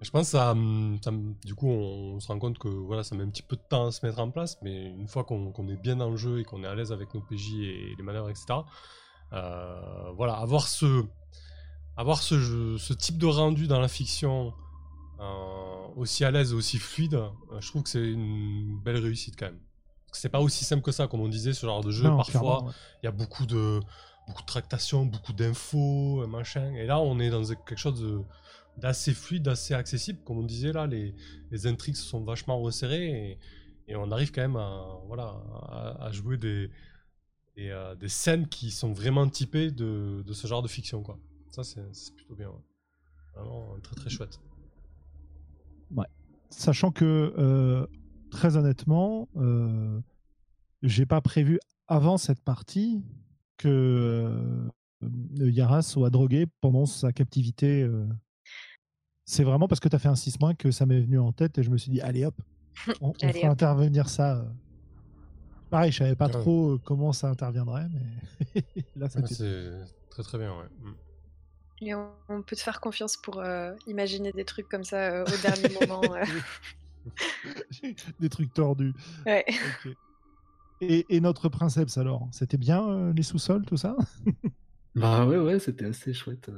Je 0.00 0.10
pense 0.10 0.26
que 0.26 0.30
ça, 0.32 0.54
ça 1.02 1.10
du 1.44 1.54
coup, 1.54 1.68
on, 1.68 2.18
se 2.20 2.28
rend 2.28 2.38
compte 2.38 2.58
que 2.58 2.68
voilà, 2.68 3.02
ça 3.04 3.14
met 3.16 3.22
un 3.24 3.28
petit 3.30 3.42
peu 3.42 3.56
de 3.56 3.62
temps 3.68 3.86
à 3.86 3.90
se 3.92 4.04
mettre 4.06 4.18
en 4.20 4.30
place, 4.30 4.56
mais 4.62 4.86
une 4.90 5.08
fois 5.08 5.24
qu'on 5.24 5.52
qu'on 5.52 5.68
est 5.68 5.76
bien 5.80 5.96
dans 5.96 6.10
le 6.10 6.16
jeu 6.16 6.40
et 6.40 6.44
qu'on 6.44 6.62
est 6.64 6.66
à 6.66 6.74
l'aise 6.74 6.90
avec 6.92 7.12
nos 7.14 7.20
PJ 7.20 7.54
et 7.62 7.94
les 7.96 8.02
manœuvres, 8.02 8.30
etc., 8.30 8.46
euh, 9.32 10.10
voilà, 10.16 10.34
avoir 10.34 10.66
ce, 10.68 11.04
avoir 11.96 12.22
ce, 12.22 12.38
jeu- 12.38 12.78
ce 12.78 12.92
type 12.92 13.18
de 13.18 13.26
rendu 13.26 13.66
dans 13.66 13.80
la 13.80 13.88
fiction 13.88 14.52
euh, 15.20 15.86
aussi 15.96 16.24
à 16.24 16.30
l'aise 16.30 16.52
et 16.52 16.54
aussi 16.54 16.78
fluide, 16.78 17.14
euh, 17.14 17.28
je 17.60 17.68
trouve 17.68 17.82
que 17.82 17.88
c'est 17.90 18.10
une 18.10 18.78
belle 18.80 18.96
réussite 18.96 19.36
quand 19.38 19.46
même. 19.46 19.60
C'est 20.12 20.28
pas 20.28 20.40
aussi 20.40 20.64
simple 20.64 20.82
que 20.82 20.92
ça, 20.92 21.06
comme 21.06 21.20
on 21.20 21.28
disait, 21.28 21.54
ce 21.54 21.64
genre 21.66 21.82
de 21.82 21.90
jeu. 21.90 22.04
Non, 22.04 22.16
Parfois, 22.18 22.64
ouais. 22.64 22.72
il 23.02 23.06
y 23.06 23.08
a 23.08 23.12
beaucoup 23.12 23.46
de, 23.46 23.80
beaucoup 24.26 24.42
de 24.42 24.46
tractations, 24.46 25.06
beaucoup 25.06 25.32
d'infos, 25.32 26.22
euh, 26.22 26.26
machin. 26.26 26.74
Et 26.74 26.86
là, 26.86 27.00
on 27.00 27.18
est 27.18 27.30
dans 27.30 27.42
quelque 27.44 27.76
chose 27.78 28.24
d'assez 28.76 29.14
fluide, 29.14 29.42
d'assez 29.44 29.72
accessible. 29.74 30.18
Comme 30.24 30.38
on 30.38 30.42
disait, 30.42 30.72
là, 30.72 30.86
les, 30.86 31.14
les 31.50 31.66
intrigues 31.66 31.96
se 31.96 32.04
sont 32.04 32.22
vachement 32.24 32.60
resserrées 32.60 33.06
et, 33.30 33.38
et 33.92 33.96
on 33.96 34.10
arrive 34.10 34.32
quand 34.32 34.42
même 34.42 34.56
à, 34.56 34.84
voilà, 35.06 35.34
à, 35.68 36.04
à 36.06 36.12
jouer 36.12 36.36
des, 36.36 36.70
des, 37.56 37.70
euh, 37.70 37.94
des 37.94 38.08
scènes 38.08 38.48
qui 38.48 38.70
sont 38.70 38.92
vraiment 38.92 39.26
typées 39.28 39.70
de, 39.70 40.22
de 40.26 40.32
ce 40.34 40.46
genre 40.46 40.62
de 40.62 40.68
fiction. 40.68 41.02
Quoi. 41.02 41.18
Ça, 41.52 41.62
c'est 41.64 42.14
plutôt 42.16 42.34
bien. 42.34 42.48
ouais. 42.48 42.60
Vraiment 43.34 43.76
très 43.82 43.94
très 43.94 44.10
chouette. 44.10 44.38
Sachant 46.50 46.90
que, 46.90 47.32
euh, 47.38 47.86
très 48.30 48.58
honnêtement, 48.58 49.26
euh, 49.36 49.98
j'ai 50.82 51.06
pas 51.06 51.22
prévu 51.22 51.58
avant 51.88 52.18
cette 52.18 52.40
partie 52.42 53.02
que 53.56 54.68
euh, 55.02 55.50
Yara 55.50 55.80
soit 55.80 56.10
drogué 56.10 56.46
pendant 56.60 56.84
sa 56.84 57.10
captivité. 57.12 57.82
euh. 57.84 58.06
C'est 59.24 59.44
vraiment 59.44 59.66
parce 59.66 59.80
que 59.80 59.88
tu 59.88 59.96
as 59.96 59.98
fait 59.98 60.08
un 60.10 60.14
6 60.14 60.36
que 60.58 60.70
ça 60.70 60.84
m'est 60.84 61.00
venu 61.00 61.18
en 61.18 61.32
tête 61.32 61.56
et 61.56 61.62
je 61.62 61.70
me 61.70 61.78
suis 61.78 61.90
dit, 61.90 62.02
allez 62.02 62.26
hop, 62.26 62.34
on, 63.00 63.08
on 63.08 63.12
Allez, 63.22 63.32
fera 63.32 63.46
hop. 63.46 63.52
intervenir 63.52 64.10
ça. 64.10 64.36
euh. 64.40 64.44
Pareil, 65.70 65.90
je 65.90 65.98
savais 65.98 66.16
pas 66.16 66.26
Ouais. 66.26 66.32
trop 66.32 66.72
euh, 66.72 66.78
comment 66.84 67.14
ça 67.14 67.30
interviendrait, 67.30 67.88
mais 67.88 68.62
là, 68.96 69.06
Ouais, 69.06 69.08
c'était. 69.08 69.34
c'est 69.34 69.70
très 70.10 70.22
très 70.22 70.36
bien. 70.36 70.52
Ouais. 70.54 70.66
Et 71.84 71.94
on, 71.94 72.12
on 72.28 72.42
peut 72.42 72.54
te 72.56 72.60
faire 72.62 72.80
confiance 72.80 73.16
pour 73.16 73.40
euh, 73.40 73.72
imaginer 73.86 74.32
des 74.32 74.44
trucs 74.44 74.68
comme 74.68 74.84
ça 74.84 75.10
euh, 75.10 75.24
au 75.24 75.36
dernier 75.36 75.68
moment. 75.74 76.14
euh. 76.14 76.24
Des 78.20 78.28
trucs 78.28 78.54
tordus. 78.54 78.94
Ouais. 79.26 79.44
Et, 80.80 81.16
et 81.16 81.20
notre 81.20 81.48
princeps 81.48 81.98
alors? 81.98 82.28
C'était 82.32 82.56
bien 82.56 82.88
euh, 82.88 83.12
les 83.12 83.22
sous-sols, 83.22 83.64
tout 83.66 83.76
ça? 83.76 83.96
Bah 84.94 85.26
ouais, 85.26 85.38
ouais, 85.38 85.58
c'était 85.58 85.86
assez 85.86 86.12
chouette. 86.12 86.50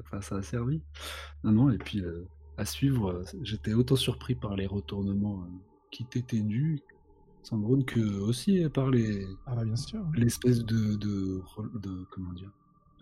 enfin, 0.00 0.20
ça 0.22 0.36
a 0.36 0.42
servi. 0.42 0.82
Non, 1.42 1.52
non, 1.52 1.70
et 1.70 1.78
puis 1.78 2.00
euh, 2.00 2.26
à 2.56 2.64
suivre, 2.64 3.22
j'étais 3.42 3.74
autant 3.74 3.96
surpris 3.96 4.34
par 4.34 4.56
les 4.56 4.66
retournements 4.66 5.42
euh, 5.42 5.48
qui 5.90 6.06
t'étaient 6.06 6.40
dus, 6.40 6.80
sans 7.42 7.58
drone, 7.58 7.84
que 7.84 8.00
aussi 8.00 8.66
par 8.70 8.90
les 8.90 9.26
Ah 9.46 9.56
bah 9.56 9.64
bien 9.64 9.76
sûr. 9.76 10.02
l'espèce 10.14 10.64
de, 10.64 10.96
de, 10.96 11.42
de 11.80 12.04
comment 12.10 12.32
dire 12.32 12.50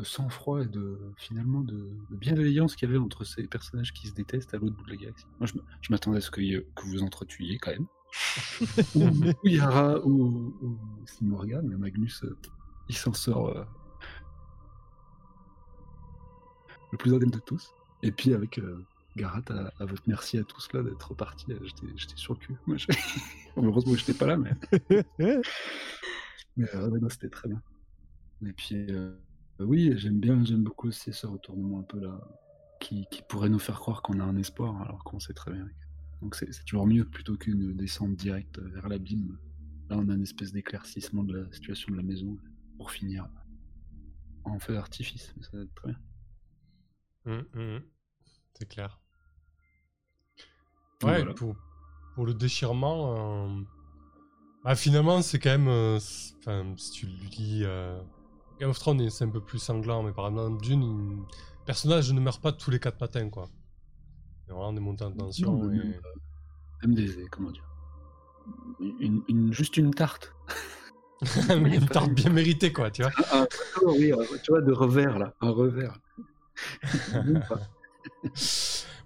sang-froid 0.04 0.62
et 0.62 0.66
de 0.66 0.98
finalement 1.16 1.60
de, 1.60 1.90
de 2.10 2.16
bienveillance 2.16 2.74
qu'il 2.76 2.88
y 2.88 2.92
avait 2.92 2.98
entre 3.00 3.24
ces 3.24 3.46
personnages 3.46 3.92
qui 3.92 4.08
se 4.08 4.14
détestent 4.14 4.54
à 4.54 4.58
l'autre 4.58 4.74
bout 4.76 4.84
de 4.84 4.90
la 4.90 4.96
galaxie. 4.96 5.26
Moi, 5.40 5.48
je 5.80 5.88
m'attendais 5.90 6.18
à 6.18 6.20
ce 6.20 6.30
que, 6.30 6.40
que 6.40 6.82
vous 6.86 7.02
entretuiez 7.02 7.58
quand 7.58 7.70
même. 7.72 7.86
ou, 8.94 9.08
ou 9.42 9.48
Yara 9.48 9.98
ou, 10.04 10.54
ou 10.60 10.78
Simorga, 11.06 11.62
mais 11.62 11.76
Magnus, 11.76 12.22
euh, 12.24 12.36
il 12.88 12.96
s'en 12.96 13.14
sort 13.14 13.48
euh, 13.56 13.64
le 16.92 16.98
plus 16.98 17.14
indemne 17.14 17.30
de 17.30 17.38
tous. 17.38 17.72
Et 18.02 18.12
puis 18.12 18.34
avec 18.34 18.58
euh, 18.58 18.84
Garat, 19.16 19.42
à, 19.50 19.70
à 19.82 19.84
votre 19.86 20.02
merci 20.06 20.38
à 20.38 20.44
tous 20.44 20.68
là 20.72 20.82
d'être 20.82 21.14
partis, 21.14 21.52
euh, 21.52 21.58
j'étais 21.96 22.16
sur 22.16 22.34
le 22.34 22.38
cul. 22.38 22.54
Moi, 22.66 22.76
je- 22.76 22.86
Heureusement 23.56 23.92
que 23.92 23.98
j'étais 23.98 24.14
pas 24.14 24.26
là, 24.26 24.36
mais, 24.36 24.52
mais 26.56 26.74
ouais, 26.74 27.10
c'était 27.10 27.28
très 27.30 27.48
bien. 27.48 27.62
Et 28.46 28.52
puis 28.52 28.86
oui, 29.64 29.92
j'aime 29.96 30.20
bien, 30.20 30.44
j'aime 30.44 30.62
beaucoup 30.64 30.88
aussi 30.88 31.12
ce 31.12 31.26
retournement 31.26 31.80
un 31.80 31.84
peu 31.84 32.00
là, 32.00 32.20
qui, 32.80 33.06
qui 33.10 33.22
pourrait 33.22 33.48
nous 33.48 33.58
faire 33.58 33.78
croire 33.80 34.02
qu'on 34.02 34.20
a 34.20 34.24
un 34.24 34.36
espoir 34.36 34.80
alors 34.82 35.04
qu'on 35.04 35.20
sait 35.20 35.34
très 35.34 35.52
bien. 35.52 35.66
Donc 36.20 36.34
c'est 36.36 36.50
toujours 36.64 36.86
mieux 36.86 37.04
plutôt 37.04 37.36
qu'une 37.36 37.74
descente 37.76 38.14
directe 38.16 38.58
vers 38.60 38.88
l'abîme. 38.88 39.38
Là, 39.90 39.98
on 39.98 40.08
a 40.08 40.14
une 40.14 40.22
espèce 40.22 40.52
d'éclaircissement 40.52 41.24
de 41.24 41.36
la 41.38 41.52
situation 41.52 41.90
de 41.92 41.96
la 41.96 42.02
maison 42.04 42.36
pour 42.76 42.90
finir 42.92 43.28
en 44.44 44.58
feu 44.58 44.74
d'artifice. 44.74 45.32
Mais 45.36 45.42
Ça 45.42 45.50
va 45.56 45.62
être 45.64 45.74
très 45.74 45.88
bien. 45.88 46.00
Mm, 47.24 47.44
mm, 47.54 47.76
mm. 47.76 47.82
C'est 48.54 48.68
clair. 48.68 49.00
Ouais, 51.02 51.18
voilà. 51.18 51.34
pour, 51.34 51.56
pour 52.14 52.26
le 52.26 52.34
déchirement, 52.34 53.48
euh, 53.48 53.62
bah, 54.64 54.76
finalement, 54.76 55.20
c'est 55.22 55.38
quand 55.40 55.50
même. 55.50 55.68
euh, 55.68 55.98
si 55.98 56.90
tu 56.92 57.06
lis. 57.06 57.62
euh, 57.64 58.00
Game 58.58 58.70
of 58.70 58.78
Thrones, 58.78 59.10
c'est 59.10 59.24
un 59.24 59.28
peu 59.30 59.40
plus 59.40 59.58
sanglant, 59.58 60.02
mais 60.02 60.12
par 60.12 60.28
exemple, 60.28 60.62
Dune, 60.62 60.82
il- 60.82 61.64
personnage 61.64 62.12
ne 62.12 62.20
meurt 62.20 62.40
pas 62.42 62.52
tous 62.52 62.70
les 62.70 62.78
quatre 62.78 63.00
matins, 63.00 63.28
quoi. 63.30 63.48
Il 64.46 64.50
y 64.50 64.52
a 64.52 64.54
vraiment 64.54 64.72
des 64.72 64.80
montées 64.80 65.04
en 65.04 65.12
tension. 65.12 65.52
Non, 65.52 65.70
et- 65.72 65.76
même, 65.76 66.00
Même 66.82 66.94
des, 66.94 67.26
comment 67.30 67.50
dire, 67.50 67.64
une, 68.80 69.22
une- 69.28 69.52
juste 69.52 69.76
une 69.76 69.92
tarte. 69.94 70.34
Une 71.50 71.86
tarte 71.86 72.10
bien 72.10 72.30
méritée, 72.30 72.72
quoi, 72.72 72.90
tu 72.90 73.02
vois. 73.02 73.12
Ah, 73.30 73.46
oui, 73.86 74.12
euh, 74.12 74.24
tu 74.42 74.50
vois, 74.50 74.60
de 74.60 74.72
revers 74.72 75.18
là, 75.20 75.32
un 75.40 75.50
revers. 75.50 75.96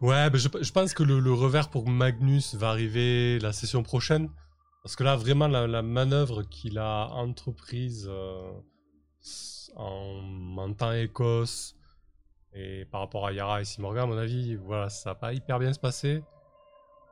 Ouais, 0.01 0.29
ben 0.31 0.37
je, 0.39 0.49
je 0.61 0.73
pense 0.73 0.93
que 0.95 1.03
le, 1.03 1.21
le 1.21 1.33
revers 1.33 1.69
pour 1.71 1.89
Magnus 1.89 2.55
va 2.55 2.71
arriver 2.71 3.39
la 3.39 3.53
session 3.53 3.83
prochaine. 3.83 4.31
Parce 4.83 4.95
que 4.95 5.05
là, 5.05 5.17
vraiment, 5.17 5.49
la, 5.49 5.67
la 5.67 5.83
manœuvre 5.83 6.43
qu'il 6.45 6.79
a 6.79 7.09
entreprise 7.09 8.07
euh, 8.09 8.53
en 9.77 10.21
mentant 10.23 10.93
Écosse 10.93 11.77
et 12.59 12.87
par 12.87 13.01
rapport 13.01 13.27
à 13.27 13.33
Yara 13.33 13.61
et 13.61 13.65
Simorga, 13.67 14.03
à 14.03 14.07
mon 14.07 14.17
avis, 14.17 14.57
voilà, 14.57 14.89
ça 14.89 15.11
va 15.11 15.15
pas 15.15 15.35
hyper 15.35 15.59
bien 15.59 15.75
se 15.75 15.79
passer. 15.79 16.25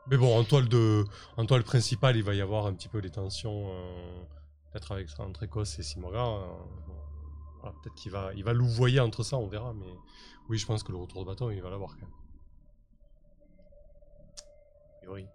Mais 0.06 0.16
bon, 0.16 0.38
en 0.38 0.42
toile, 0.42 0.68
de, 0.68 1.04
en 1.36 1.44
toile 1.44 1.64
principale, 1.64 2.16
il 2.16 2.22
va 2.22 2.34
y 2.34 2.40
avoir 2.40 2.66
un 2.66 2.72
petit 2.72 2.88
peu 2.88 2.98
les 2.98 3.10
tensions, 3.10 3.68
euh, 3.68 4.24
peut-être 4.72 4.92
avec 4.92 5.08
entre 5.18 5.42
Écosse 5.42 5.78
et 5.78 5.82
Simorga. 5.82 6.24
euh, 6.26 7.70
peut-être 7.82 7.94
qu'il 7.94 8.10
va, 8.10 8.32
il 8.34 8.42
va 8.44 8.54
louvoyer 8.54 9.00
entre 9.00 9.22
ça, 9.22 9.36
on 9.36 9.46
verra. 9.46 9.74
Mais 9.74 9.92
oui, 10.48 10.56
je 10.56 10.66
pense 10.66 10.82
que 10.82 10.92
le 10.92 10.98
retour 10.98 11.20
de 11.20 11.26
bâton, 11.26 11.50
il 11.50 11.60
va 11.60 11.68
l'avoir 11.68 11.94
quand 11.96 12.02
même. 12.02 12.10
Priori. 14.98 15.26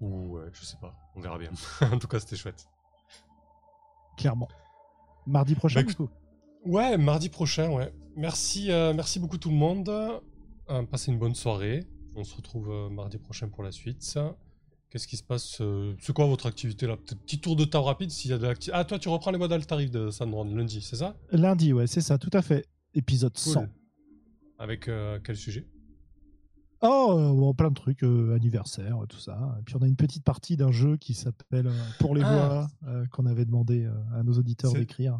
Ou 0.00 0.38
ouais, 0.38 0.50
je 0.52 0.64
sais 0.64 0.78
pas, 0.80 0.94
on 1.14 1.20
verra 1.20 1.38
bien. 1.38 1.50
en 1.80 1.98
tout 1.98 2.08
cas, 2.08 2.18
c'était 2.18 2.36
chouette. 2.36 2.68
Clairement. 4.16 4.48
Mardi 5.26 5.54
prochain, 5.54 5.80
Bah, 5.82 5.86
du 5.88 5.94
coup. 5.94 6.08
Ouais, 6.64 6.96
mardi 6.96 7.28
prochain, 7.28 7.70
ouais. 7.70 7.92
Merci, 8.16 8.70
euh, 8.70 8.92
merci 8.94 9.18
beaucoup 9.20 9.38
tout 9.38 9.50
le 9.50 9.56
monde. 9.56 9.88
Euh, 9.88 10.82
passez 10.90 11.10
une 11.12 11.18
bonne 11.18 11.34
soirée. 11.34 11.84
On 12.16 12.24
se 12.24 12.34
retrouve 12.36 12.70
euh, 12.70 12.88
mardi 12.88 13.18
prochain 13.18 13.48
pour 13.48 13.62
la 13.62 13.72
suite. 13.72 14.18
Qu'est-ce 14.90 15.08
qui 15.08 15.16
se 15.16 15.24
passe 15.24 15.60
C'est 15.98 16.12
quoi 16.12 16.26
votre 16.26 16.46
activité 16.46 16.86
là? 16.86 16.96
Petit 16.96 17.40
tour 17.40 17.56
de 17.56 17.64
temps 17.64 17.82
rapide 17.82 18.10
s'il 18.10 18.30
y 18.30 18.34
a 18.34 18.38
de 18.38 18.46
l'activité. 18.46 18.78
Ah, 18.78 18.84
toi, 18.84 18.98
tu 18.98 19.08
reprends 19.08 19.32
les 19.32 19.38
modèles 19.38 19.66
tarifs 19.66 19.90
de 19.90 20.10
Sandron 20.10 20.44
lundi, 20.44 20.80
c'est 20.80 20.94
ça? 20.96 21.16
Lundi, 21.32 21.72
ouais, 21.72 21.88
c'est 21.88 22.00
ça, 22.00 22.16
tout 22.16 22.30
à 22.32 22.42
fait. 22.42 22.64
Épisode 22.94 23.36
100. 23.36 23.60
Cool. 23.60 23.68
Avec 24.60 24.88
quel 25.24 25.36
sujet? 25.36 25.66
Oh, 26.86 27.14
euh, 27.18 27.32
bon, 27.32 27.54
plein 27.54 27.70
de 27.70 27.74
trucs, 27.74 28.02
euh, 28.04 28.34
anniversaire, 28.36 28.98
tout 29.08 29.18
ça. 29.18 29.56
Et 29.58 29.62
puis 29.62 29.74
on 29.76 29.82
a 29.82 29.86
une 29.86 29.96
petite 29.96 30.22
partie 30.22 30.56
d'un 30.56 30.70
jeu 30.70 30.96
qui 30.98 31.14
s'appelle 31.14 31.66
euh, 31.68 31.84
Pour 31.98 32.14
les 32.14 32.22
Ah. 32.22 32.32
voix, 32.32 32.66
euh, 32.90 33.06
qu'on 33.06 33.24
avait 33.26 33.44
demandé 33.46 33.84
euh, 33.86 33.92
à 34.18 34.22
nos 34.22 34.34
auditeurs 34.34 34.72
d'écrire. 34.74 35.18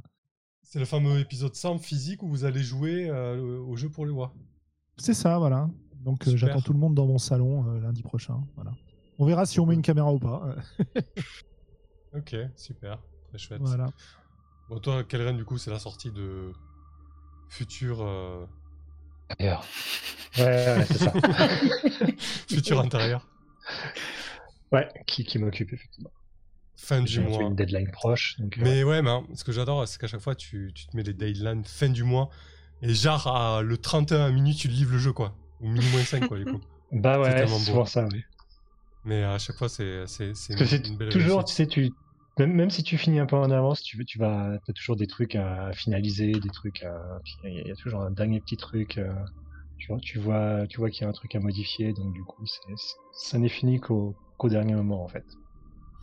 C'est 0.62 0.79
le 0.79 0.85
fameux 0.85 1.19
épisode 1.21 1.55
100 1.55 1.79
physique 1.79 2.23
où 2.23 2.29
vous 2.29 2.45
allez 2.45 2.62
jouer 2.62 3.09
euh, 3.09 3.59
au 3.61 3.77
jeu 3.77 3.89
pour 3.89 4.05
les 4.07 4.12
voix. 4.12 4.35
C'est 4.99 5.15
ça, 5.15 5.39
voilà. 5.39 5.69
Donc 6.01 6.29
euh, 6.29 6.37
j'attends 6.37 6.61
tout 6.61 6.73
le 6.75 6.79
monde 6.79 6.95
dans 6.95 7.07
mon 7.07 7.19
salon 7.19 7.67
euh, 7.69 7.81
lundi 7.81 8.03
prochain. 8.03 8.43
Voilà. 8.57 8.73
On 9.19 9.25
verra 9.25 9.47
si 9.47 9.59
on 9.61 9.67
met 9.67 9.75
une 9.75 9.83
caméra 9.83 10.12
ou 10.12 10.19
pas. 10.19 10.55
Ok, 12.17 12.37
super, 12.55 13.03
très 13.29 13.39
chouette. 13.39 13.61
voilà. 13.61 13.89
Bon, 14.69 14.79
toi, 14.79 15.03
Kelren, 15.03 15.37
du 15.37 15.45
coup, 15.45 15.59
c'est 15.59 15.73
la 15.73 15.81
sortie 15.81 16.12
de 16.12 16.53
futur, 17.49 18.03
euh, 18.03 18.47
D'ailleurs. 19.37 19.65
Ouais, 20.39 20.45
ouais, 20.45 20.85
c'est 20.87 20.99
ça. 20.99 21.12
futur 22.49 22.80
intérieur. 22.80 23.26
Ouais, 24.72 24.89
qui, 25.07 25.24
qui 25.24 25.39
m'occupe 25.39 25.72
effectivement. 25.72 26.11
Fin 26.76 27.03
du 27.03 27.20
mois. 27.20 27.43
une 27.43 27.55
deadline 27.55 27.91
proche. 27.93 28.39
Donc, 28.41 28.59
euh, 28.59 28.62
Mais 28.62 28.82
ouais, 28.85 29.01
mais 29.01 29.11
hein, 29.11 29.24
ce 29.35 29.45
que 29.45 29.53
j'adore, 29.53 29.87
c'est 29.87 29.99
qu'à 30.01 30.07
chaque 30.09 30.20
fois, 30.20 30.35
tu, 30.35 30.72
tu 30.74 30.87
te 30.87 30.97
mets 30.97 31.03
les 31.03 31.14
deadlines 31.14 31.64
fin 31.64 31.89
du 31.89 32.03
mois. 32.03 32.28
Et 32.82 32.93
genre, 32.93 33.26
à 33.28 33.62
le 33.62 33.78
31 33.78 34.26
à 34.26 34.30
minuit, 34.30 34.55
tu 34.55 34.68
livres 34.68 34.93
le 34.93 34.99
jeu, 34.99 35.12
quoi. 35.12 35.37
Ou 35.61 35.68
minuit 35.68 35.89
moins 35.93 36.03
5, 36.03 36.26
quoi, 36.26 36.39
du 36.39 36.45
coup. 36.45 36.61
bah 36.93 37.18
ouais, 37.20 37.47
c'est 37.47 37.64
souvent 37.64 37.85
ça, 37.87 38.07
oui. 38.12 38.22
Mais 39.05 39.22
à 39.22 39.39
chaque 39.39 39.57
fois, 39.57 39.68
c'est 39.68 40.05
une, 40.18 40.57
une 40.87 40.97
belle 40.97 41.09
toujours, 41.11 41.39
réussite. 41.39 41.47
tu 41.47 41.55
sais, 41.55 41.66
tu, 41.66 41.91
même, 42.39 42.53
même 42.53 42.70
si 42.70 42.82
tu 42.82 42.99
finis 42.99 43.20
un 43.20 43.26
peu 43.26 43.37
en 43.37 43.51
avance, 43.51 43.82
tu, 43.82 43.97
veux- 43.97 44.05
tu 44.05 44.18
vas, 44.18 44.59
as 44.68 44.72
toujours 44.72 44.97
des 44.97 45.07
trucs 45.07 45.37
à 45.37 45.72
finaliser, 45.72 46.32
des 46.32 46.51
trucs 46.51 46.82
à, 46.82 47.20
puis 47.22 47.35
il 47.45 47.55
y, 47.55 47.59
a- 47.59 47.62
il 47.62 47.68
y 47.68 47.72
a 47.72 47.76
toujours 47.76 48.01
un 48.03 48.11
dernier 48.11 48.41
petit 48.41 48.57
truc, 48.57 48.99
euh, 48.99 49.12
tu 49.79 49.89
vois, 49.89 50.01
tu 50.01 50.18
vois, 50.18 50.66
tu 50.66 50.79
vois 50.79 50.91
qu'il 50.91 51.03
y 51.03 51.05
a 51.07 51.09
un 51.09 51.12
truc 51.12 51.35
à 51.35 51.41
modifier, 51.41 51.93
donc 51.93 52.12
du 52.12 52.22
coup, 52.25 52.45
ça 53.12 53.39
n'est 53.39 53.49
fini 53.49 53.81
qu'au, 53.81 54.14
dernier 54.45 54.75
moment, 54.75 55.03
en 55.03 55.09
fait. 55.09 55.25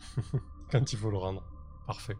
Quand 0.70 0.92
il 0.92 0.98
faut 0.98 1.10
le 1.10 1.18
rendre. 1.18 1.42
Parfait. 1.86 2.16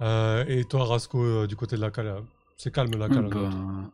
Euh, 0.00 0.44
et 0.48 0.64
toi, 0.64 0.84
Rasco, 0.84 1.22
euh, 1.22 1.46
du 1.46 1.56
côté 1.56 1.76
de 1.76 1.80
la 1.80 1.90
cale, 1.90 2.22
c'est 2.56 2.72
calme 2.72 2.94
la 2.96 3.08
cale. 3.08 3.28
bah, 3.28 3.50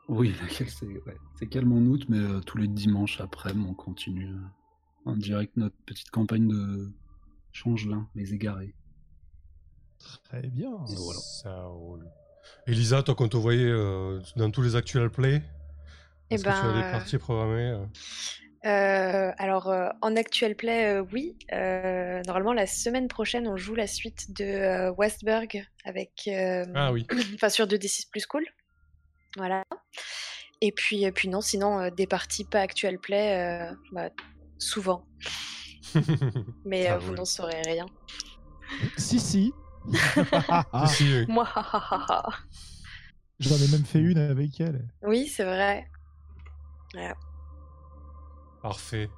oui, 0.09 0.35
laquelle 0.43 0.69
c'est 0.69 0.87
ouais, 0.87 1.47
calme 1.49 1.73
en 1.73 1.81
août, 1.87 2.05
mais 2.09 2.19
euh, 2.19 2.41
tous 2.41 2.59
les 2.59 2.67
dimanches 2.67 3.21
après, 3.21 3.53
on 3.53 3.75
continue 3.75 4.29
euh, 4.29 5.11
en 5.11 5.17
direct 5.17 5.57
notre 5.57 5.77
petite 5.87 6.11
campagne 6.11 6.49
de 6.49 6.91
changelin, 7.53 8.09
les 8.17 8.35
égarés. 8.35 8.75
Très 10.25 10.49
bien. 10.49 10.73
Et 10.89 10.97
voilà. 10.97 11.21
Ça 11.21 11.65
roule. 11.67 12.05
Elisa, 12.67 13.05
toi, 13.05 13.15
quand 13.15 13.27
on 13.27 13.29
te 13.29 13.37
voyait 13.37 13.71
euh, 13.71 14.21
dans 14.35 14.51
tous 14.51 14.63
les 14.63 14.75
actual 14.75 15.11
play, 15.11 15.43
Eh 16.31 16.35
est-ce 16.35 16.45
que 16.45 16.49
tu 16.51 16.55
as 16.57 16.73
des 16.73 16.81
ben, 16.81 16.93
parties 16.93 17.19
programmées 17.19 17.71
euh? 17.71 17.85
Euh, 18.67 19.33
alors, 19.39 19.69
euh, 19.69 19.89
en 20.03 20.17
actuel 20.17 20.57
play, 20.57 20.97
euh, 20.97 21.05
oui. 21.13 21.37
Euh, 21.53 22.21
normalement, 22.27 22.53
la 22.53 22.67
semaine 22.67 23.07
prochaine, 23.07 23.47
on 23.47 23.57
joue 23.57 23.77
la 23.77 23.87
suite 23.87 24.33
de 24.37 24.45
euh, 24.45 24.93
Westberg 24.93 25.65
avec, 25.85 26.25
euh, 26.27 26.65
Ah 26.75 26.93
oui. 26.93 27.07
enfin 27.35 27.49
sur 27.49 27.67
2d6 27.67 28.11
plus 28.11 28.27
cool. 28.27 28.45
Voilà. 29.37 29.63
Et 30.61 30.73
puis, 30.73 31.05
et 31.05 31.13
puis 31.13 31.29
non, 31.29 31.41
sinon, 31.41 31.79
euh, 31.79 31.91
des 31.91 32.09
parties 32.09 32.45
pas 32.45 32.61
actuel 32.61 32.99
play, 32.99 33.37
euh, 33.39 33.73
bah, 33.93 34.11
souvent. 34.59 35.07
Mais 36.65 36.91
euh, 36.91 36.99
vous 36.99 37.15
n'en 37.15 37.25
saurez 37.25 37.63
rien. 37.63 37.87
Si, 38.97 39.21
si. 39.21 39.53
Si, 39.87 40.97
si, 40.97 41.05
oui. 41.05 41.27
Moi. 41.29 41.49
J'en 43.39 43.55
ai 43.55 43.69
même 43.71 43.85
fait 43.85 44.01
une 44.01 44.19
avec 44.19 44.61
elle. 44.61 44.89
oui, 45.03 45.29
c'est 45.29 45.45
vrai. 45.45 45.87
Parfait. 48.63 49.09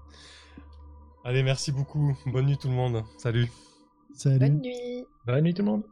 Allez, 1.25 1.43
merci 1.43 1.73
beaucoup. 1.73 2.17
Bonne 2.27 2.47
nuit 2.47 2.59
tout 2.59 2.69
le 2.69 2.75
monde. 2.75 3.05
Salut. 3.19 3.51
Salut. 4.15 4.39
Bonne 4.39 4.61
nuit. 4.61 5.07
Bonne 5.27 5.45
nuit 5.45 5.55
tout 5.55 5.63
le 5.63 5.71
monde! 5.71 5.83